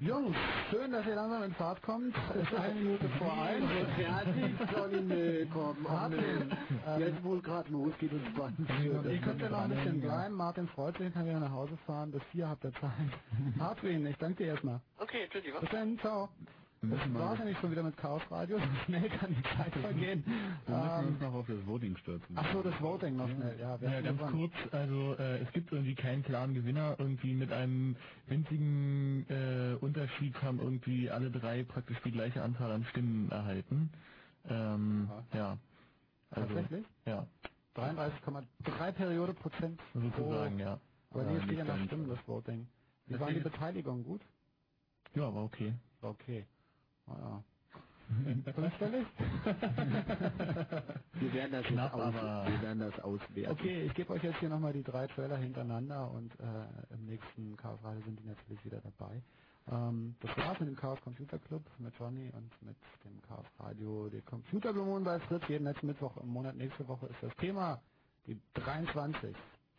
[0.00, 0.36] Jungs,
[0.70, 2.14] schön, dass ihr langsam in Fahrt kommt.
[2.34, 3.64] Es ist eine Minute vor eins.
[3.96, 6.50] Fertig, Johnny, nee, komm, Martin,
[6.84, 8.66] ähm, Jetzt wohl gerade los, geht uns 20
[9.12, 10.34] Ich könnte noch ein bisschen bleiben.
[10.34, 12.10] Martin freut sich, kann wieder nach Hause fahren.
[12.10, 12.90] Bis vier habt ihr Zeit.
[13.56, 14.80] Martin, ich danke dir erstmal.
[14.98, 15.60] Okay, tschüssi, was?
[15.60, 16.28] Bis dann, ciao.
[16.90, 18.58] Das war's ja nicht schon wieder mit Chaos Radio.
[18.58, 20.24] So schnell kann die Zeit vergehen.
[20.24, 22.36] wir müssen Ähm, uns noch auf das Voting stürzen.
[22.36, 23.58] ach so, das Voting noch schnell.
[23.60, 24.32] Ja, Ja, ganz dran?
[24.32, 27.96] kurz, also äh, es gibt irgendwie keinen klaren Gewinner, irgendwie mit einem
[28.26, 33.90] winzigen äh, Unterschied haben irgendwie alle drei praktisch die gleiche Anzahl an Stimmen erhalten.
[34.48, 35.58] Ähm, ja.
[36.30, 36.86] Also, Tatsächlich?
[37.06, 37.26] Ja,
[37.76, 40.80] 33,3 Periode Prozent sozusagen, ja.
[41.10, 41.84] Aber dir steht nicht ja nach.
[41.86, 42.66] Stimmen das Voting.
[43.06, 44.04] Wie war die Beteiligung?
[44.04, 44.20] Gut?
[45.14, 45.74] Ja, war okay.
[46.00, 46.44] War okay.
[47.06, 47.42] Ah, ja.
[48.52, 49.06] Fünfstellig?
[51.14, 53.52] Wir werden das, Knapp, aus, aber- wir werden das auswerten.
[53.52, 57.56] Okay, ich gebe euch jetzt hier nochmal die drei Trailer hintereinander und äh, im nächsten
[57.56, 59.22] Chaos Radio sind die natürlich wieder dabei.
[59.68, 64.08] Ähm, das war's mit dem Chaos Computer Club mit Johnny und mit dem Chaos Radio,
[64.10, 65.48] die Computerblumen bei Fritz.
[65.48, 66.56] Jeden letzten Mittwoch im Monat.
[66.56, 67.80] Nächste Woche ist das Thema
[68.26, 69.34] die 23.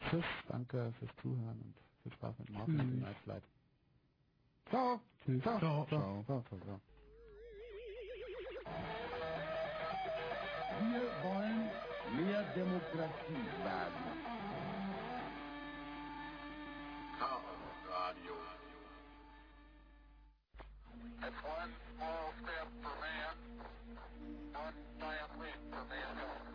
[0.09, 2.89] Tschüss, danke fürs Zuhören und viel Spaß mit Martin und Tschüss.
[2.91, 3.43] dem Night Flight.
[4.69, 4.99] Ciao.
[5.23, 5.41] Tschüss.
[5.43, 5.59] Ciao.
[5.59, 5.85] Ciao.
[5.87, 6.23] Ciao.
[6.25, 6.43] Ciao.
[6.49, 6.59] Ciao.
[6.59, 6.79] Ciao.
[10.79, 11.69] Wir wollen
[12.17, 14.05] mehr Demokratie wagen.
[17.89, 18.35] Radio.
[21.23, 23.35] It's one small step for man,
[24.53, 26.45] one giant leap for mankind.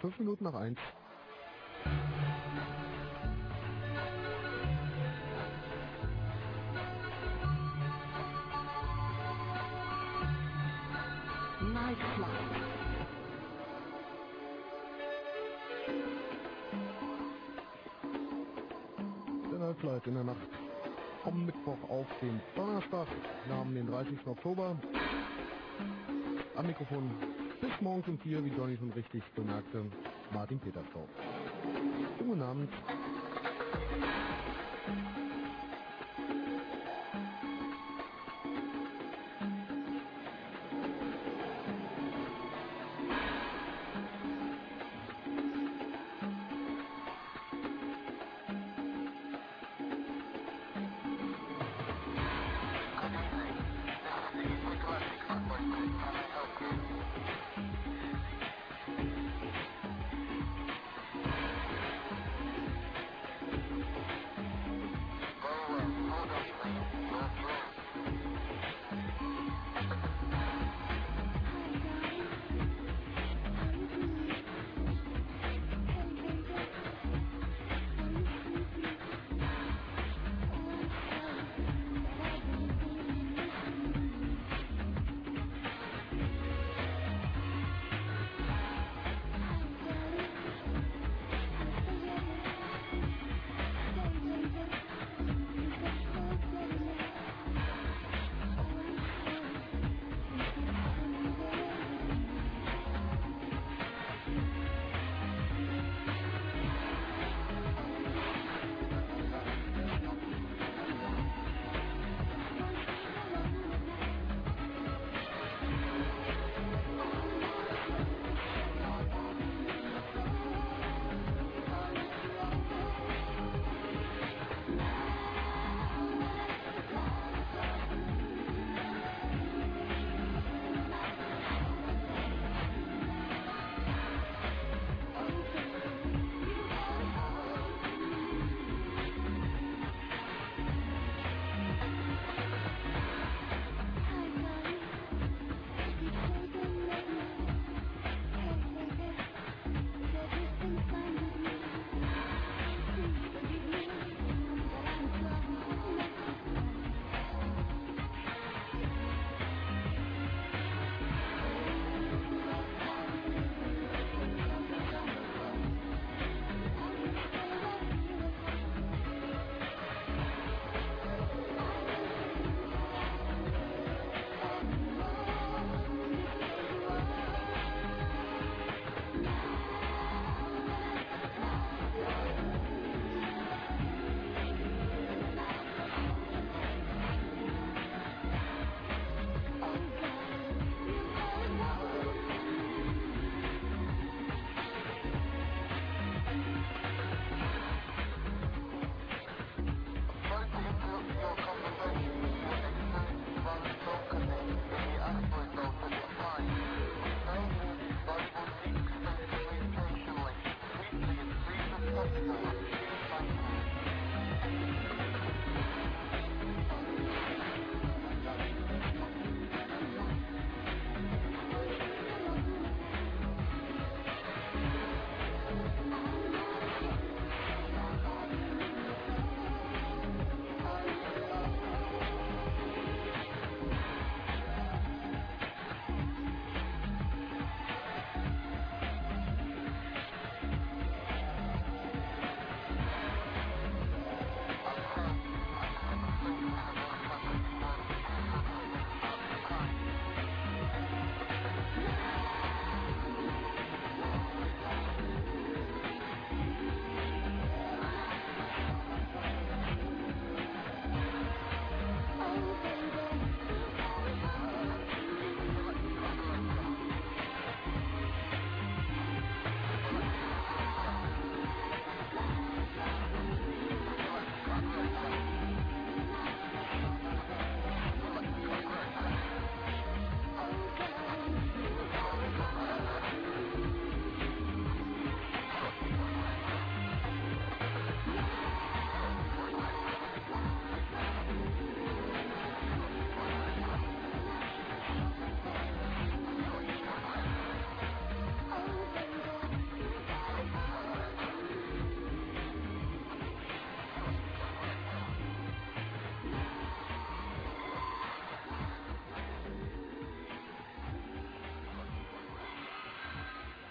[0.00, 0.78] Fünf Minuten nach eins.
[11.60, 12.30] Night Flight.
[19.52, 20.36] Der Nightflight in der Nacht
[21.22, 23.06] vom Mittwoch auf den Donnerstag.
[23.46, 24.26] Wir haben den 30.
[24.26, 24.76] Oktober.
[28.00, 29.84] Morgens um vier, wie Johnny schon richtig bemerkte,
[30.32, 31.08] Martin Petersdorf.
[32.18, 32.70] Guten Abend.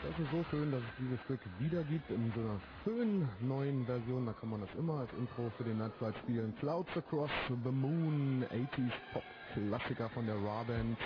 [0.10, 3.86] es ist so schön, dass es dieses Stück wieder gibt in so einer schönen neuen
[3.86, 4.26] Version.
[4.26, 6.56] Da kann man das immer als Intro für den Nightflight spielen.
[6.60, 7.30] Clouds Across
[7.64, 10.98] the Moon, 80s Pop-Klassiker von der Raw Band.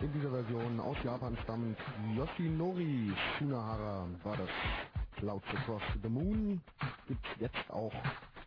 [0.00, 1.78] In dieser Version aus Japan stammt
[2.16, 4.48] Yoshinori Shunahara war das.
[5.16, 6.60] Clouds Across the Moon
[7.06, 7.94] gibt's jetzt auch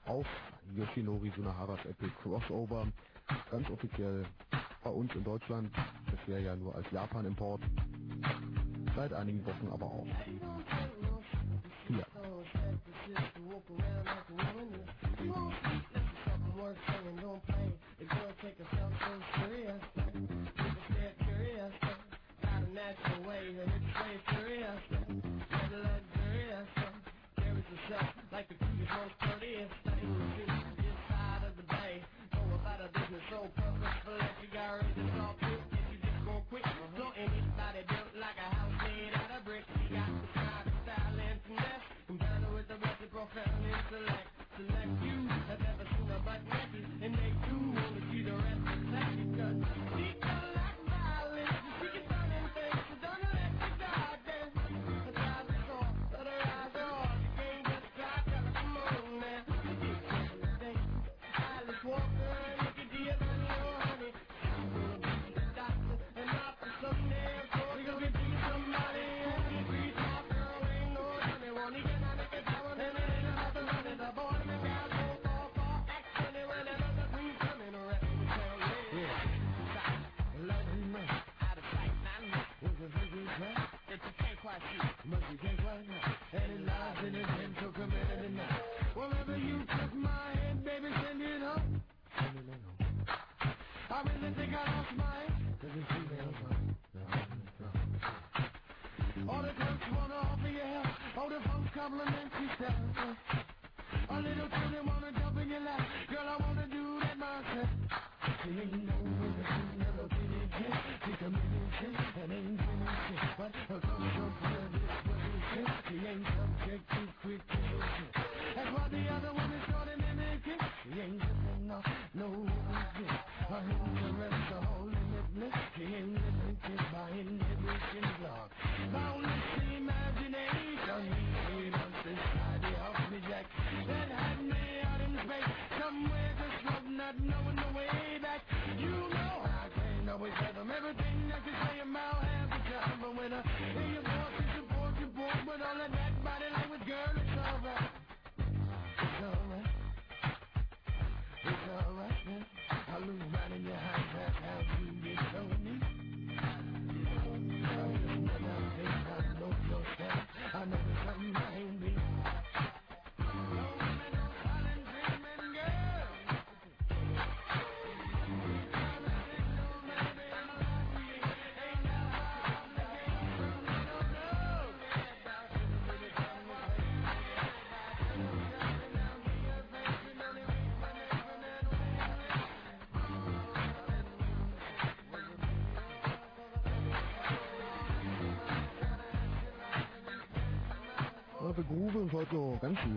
[0.06, 0.28] auf
[0.76, 2.88] Yoshinori Shunaharas Apple Crossover.
[3.50, 4.26] Ganz offiziell
[4.84, 5.72] bei uns in Deutschland.
[6.12, 7.62] Bisher ja nur als Japan-Import
[8.96, 10.08] seit einigen Wochen aber auch.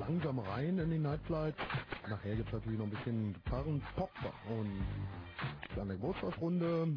[0.06, 1.56] langsam rein in die Nightlight.
[2.08, 4.10] Nachher gibt es natürlich noch ein bisschen Gitarren-Pop
[4.48, 4.70] und
[5.74, 6.96] kleine Geburtstagsrunde.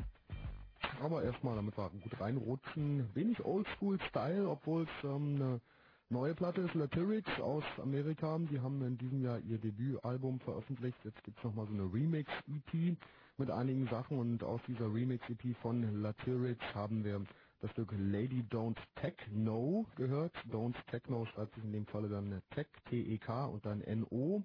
[1.01, 5.61] Aber erstmal, damit wir gut reinrutschen, wenig Oldschool-Style, obwohl es ähm, eine
[6.09, 8.37] neue Platte ist, Latirics aus Amerika.
[8.51, 10.97] Die haben in diesem Jahr ihr Debütalbum veröffentlicht.
[11.03, 12.95] Jetzt gibt es nochmal so eine Remix-EP
[13.37, 17.21] mit einigen Sachen und aus dieser Remix-EP von Latirics haben wir
[17.61, 20.33] das Stück Lady Don't Techno gehört.
[20.51, 24.43] Don't Techno schreibt sich in dem Falle dann Tech, T-E-K und dann N-O.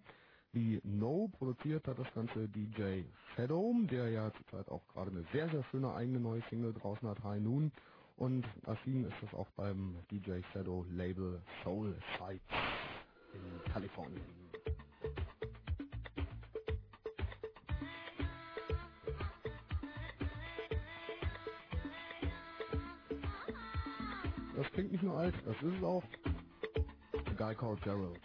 [0.53, 3.03] Die No produziert hat das Ganze DJ
[3.35, 7.23] Shadow, der ja zurzeit auch gerade eine sehr, sehr schöne eigene neue Single draußen hat,
[7.25, 7.73] High Noon.
[8.17, 12.43] Und erschienen ist das auch beim DJ Shadow Label Soul Sites
[13.33, 14.23] in Kalifornien.
[24.75, 26.03] klingt nicht nur alt, das ist es auch.
[27.37, 28.21] Guy Called Gerald.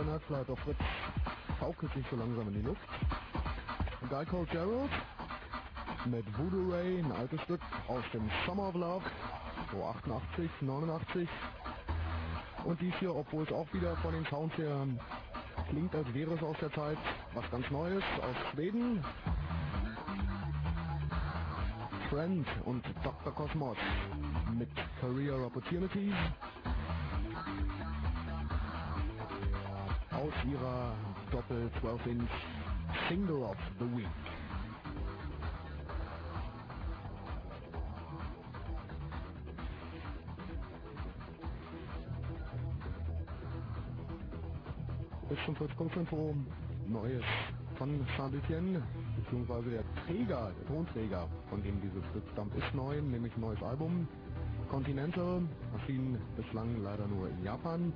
[0.00, 0.78] Der Nerdflight auf Fritz
[1.58, 2.80] schaukelt sich so langsam in die Luft.
[4.08, 4.90] Guy Called Gerald
[6.06, 9.04] mit Voodoo Ray, ein altes Stück aus dem Summer of Love,
[9.70, 11.28] so 88, 89.
[12.64, 14.86] Und dies hier, obwohl es auch wieder von den Sounds her
[15.68, 16.98] klingt, als wäre es aus der Zeit,
[17.34, 19.04] was ganz Neues aus Schweden.
[22.08, 23.34] Trent und Dr.
[23.34, 23.76] Cosmos
[24.58, 24.70] mit
[25.00, 26.14] Career Opportunities.
[30.48, 30.94] Ihrer
[31.30, 32.30] Doppel 12 Inch
[33.08, 34.06] Single of the Week.
[45.28, 46.34] Bis zum Fritz.info
[46.88, 47.22] Neues
[47.76, 48.82] von Saint-Etienne,
[49.16, 53.62] beziehungsweise der Träger, der Tonträger, von dem dieses Stück stammt, ist neu, nämlich ein neues
[53.62, 54.08] Album.
[54.70, 55.42] Continental
[55.74, 57.92] erschien bislang leider nur in Japan.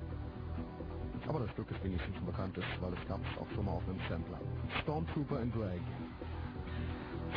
[1.27, 3.89] Aber das Stück ist wenigstens bekannt ist, weil es gab es auch schon mal auf
[3.89, 4.39] einem Sampler.
[4.83, 5.81] Stormtrooper and Drag.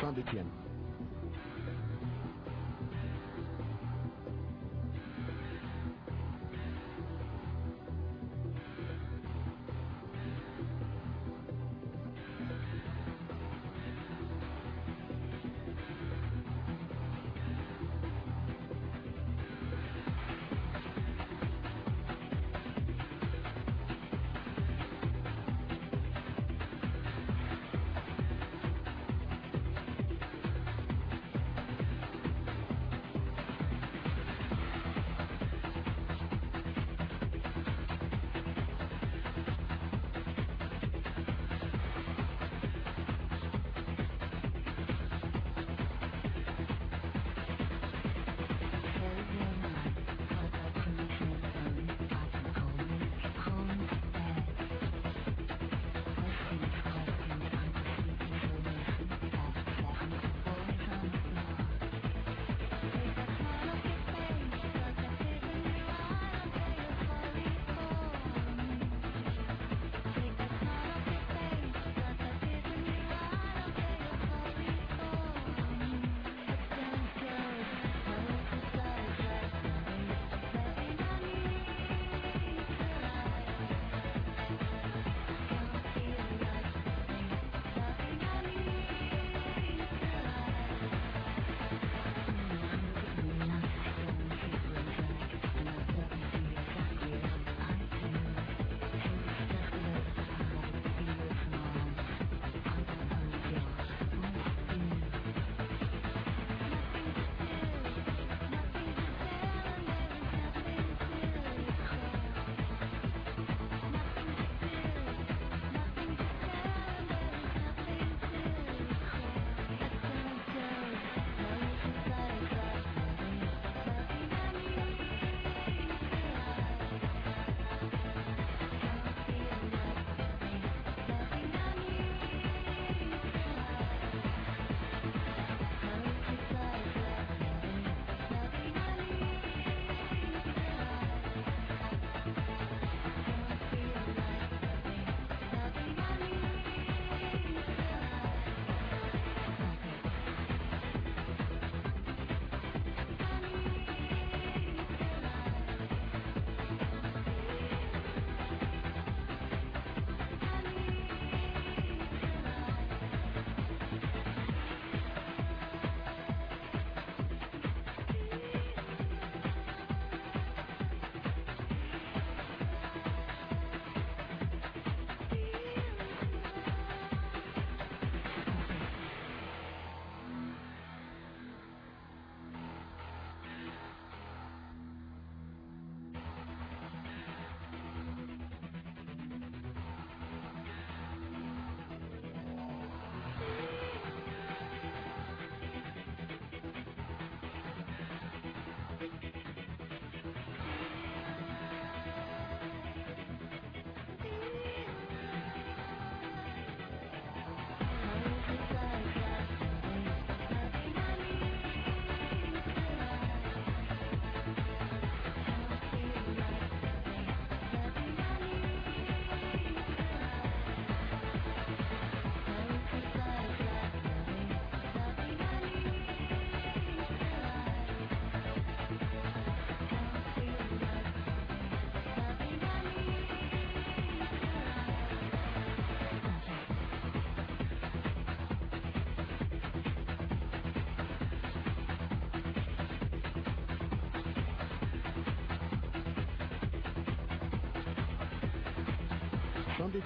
[0.00, 0.67] Saint-Etienne.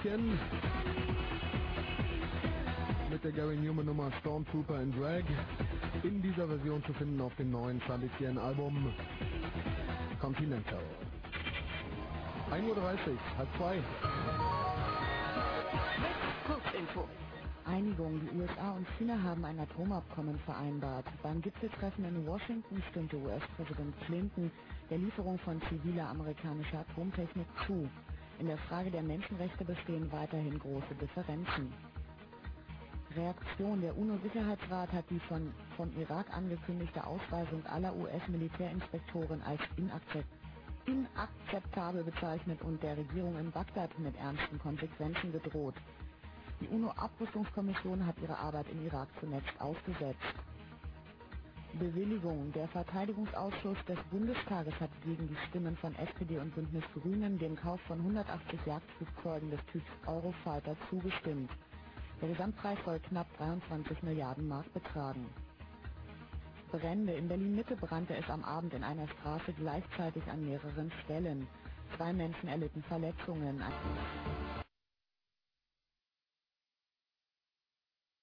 [0.03, 0.37] Saint-Etienne
[3.09, 5.23] mit der Gary Newman Nummer Stormtrooper in Drag
[6.03, 8.93] in dieser Version zu finden auf dem neuen Saint-Etienne Album
[10.19, 10.83] Continental.
[12.51, 13.79] 1.30 Uhr, halb zwei.
[16.47, 17.07] Kurzinfo.
[17.65, 18.19] Einigung.
[18.19, 21.05] Die USA und China haben ein Atomabkommen vereinbart.
[21.21, 24.51] Beim Gipfeltreffen in Washington stimmte US-Präsident Clinton
[24.89, 27.89] der Lieferung von ziviler amerikanischer Atomtechnik zu.
[28.39, 31.73] In der Frage der Menschenrechte bestehen weiterhin große Differenzen.
[33.15, 33.81] Reaktion.
[33.81, 40.29] Der UNO-Sicherheitsrat hat die von, vom Irak angekündigte Ausweisung aller US-Militärinspektoren als inakzept,
[40.85, 45.75] inakzeptabel bezeichnet und der Regierung in Bagdad mit ernsten Konsequenzen gedroht.
[46.61, 50.42] Die UNO-Abrüstungskommission hat ihre Arbeit im Irak zunächst ausgesetzt.
[51.79, 52.51] Bewilligung.
[52.53, 57.81] Der Verteidigungsausschuss des Bundestages hat gegen die Stimmen von SPD und Bündnis Grünen dem Kauf
[57.81, 61.51] von 180 Jagdflugzeugen des Typs Eurofighter zugestimmt.
[62.21, 65.25] Der Gesamtpreis soll knapp 23 Milliarden Mark betragen.
[66.71, 67.13] Brände.
[67.13, 71.47] In Berlin-Mitte brannte es am Abend in einer Straße gleichzeitig an mehreren Stellen.
[71.97, 73.61] Zwei Menschen erlitten Verletzungen.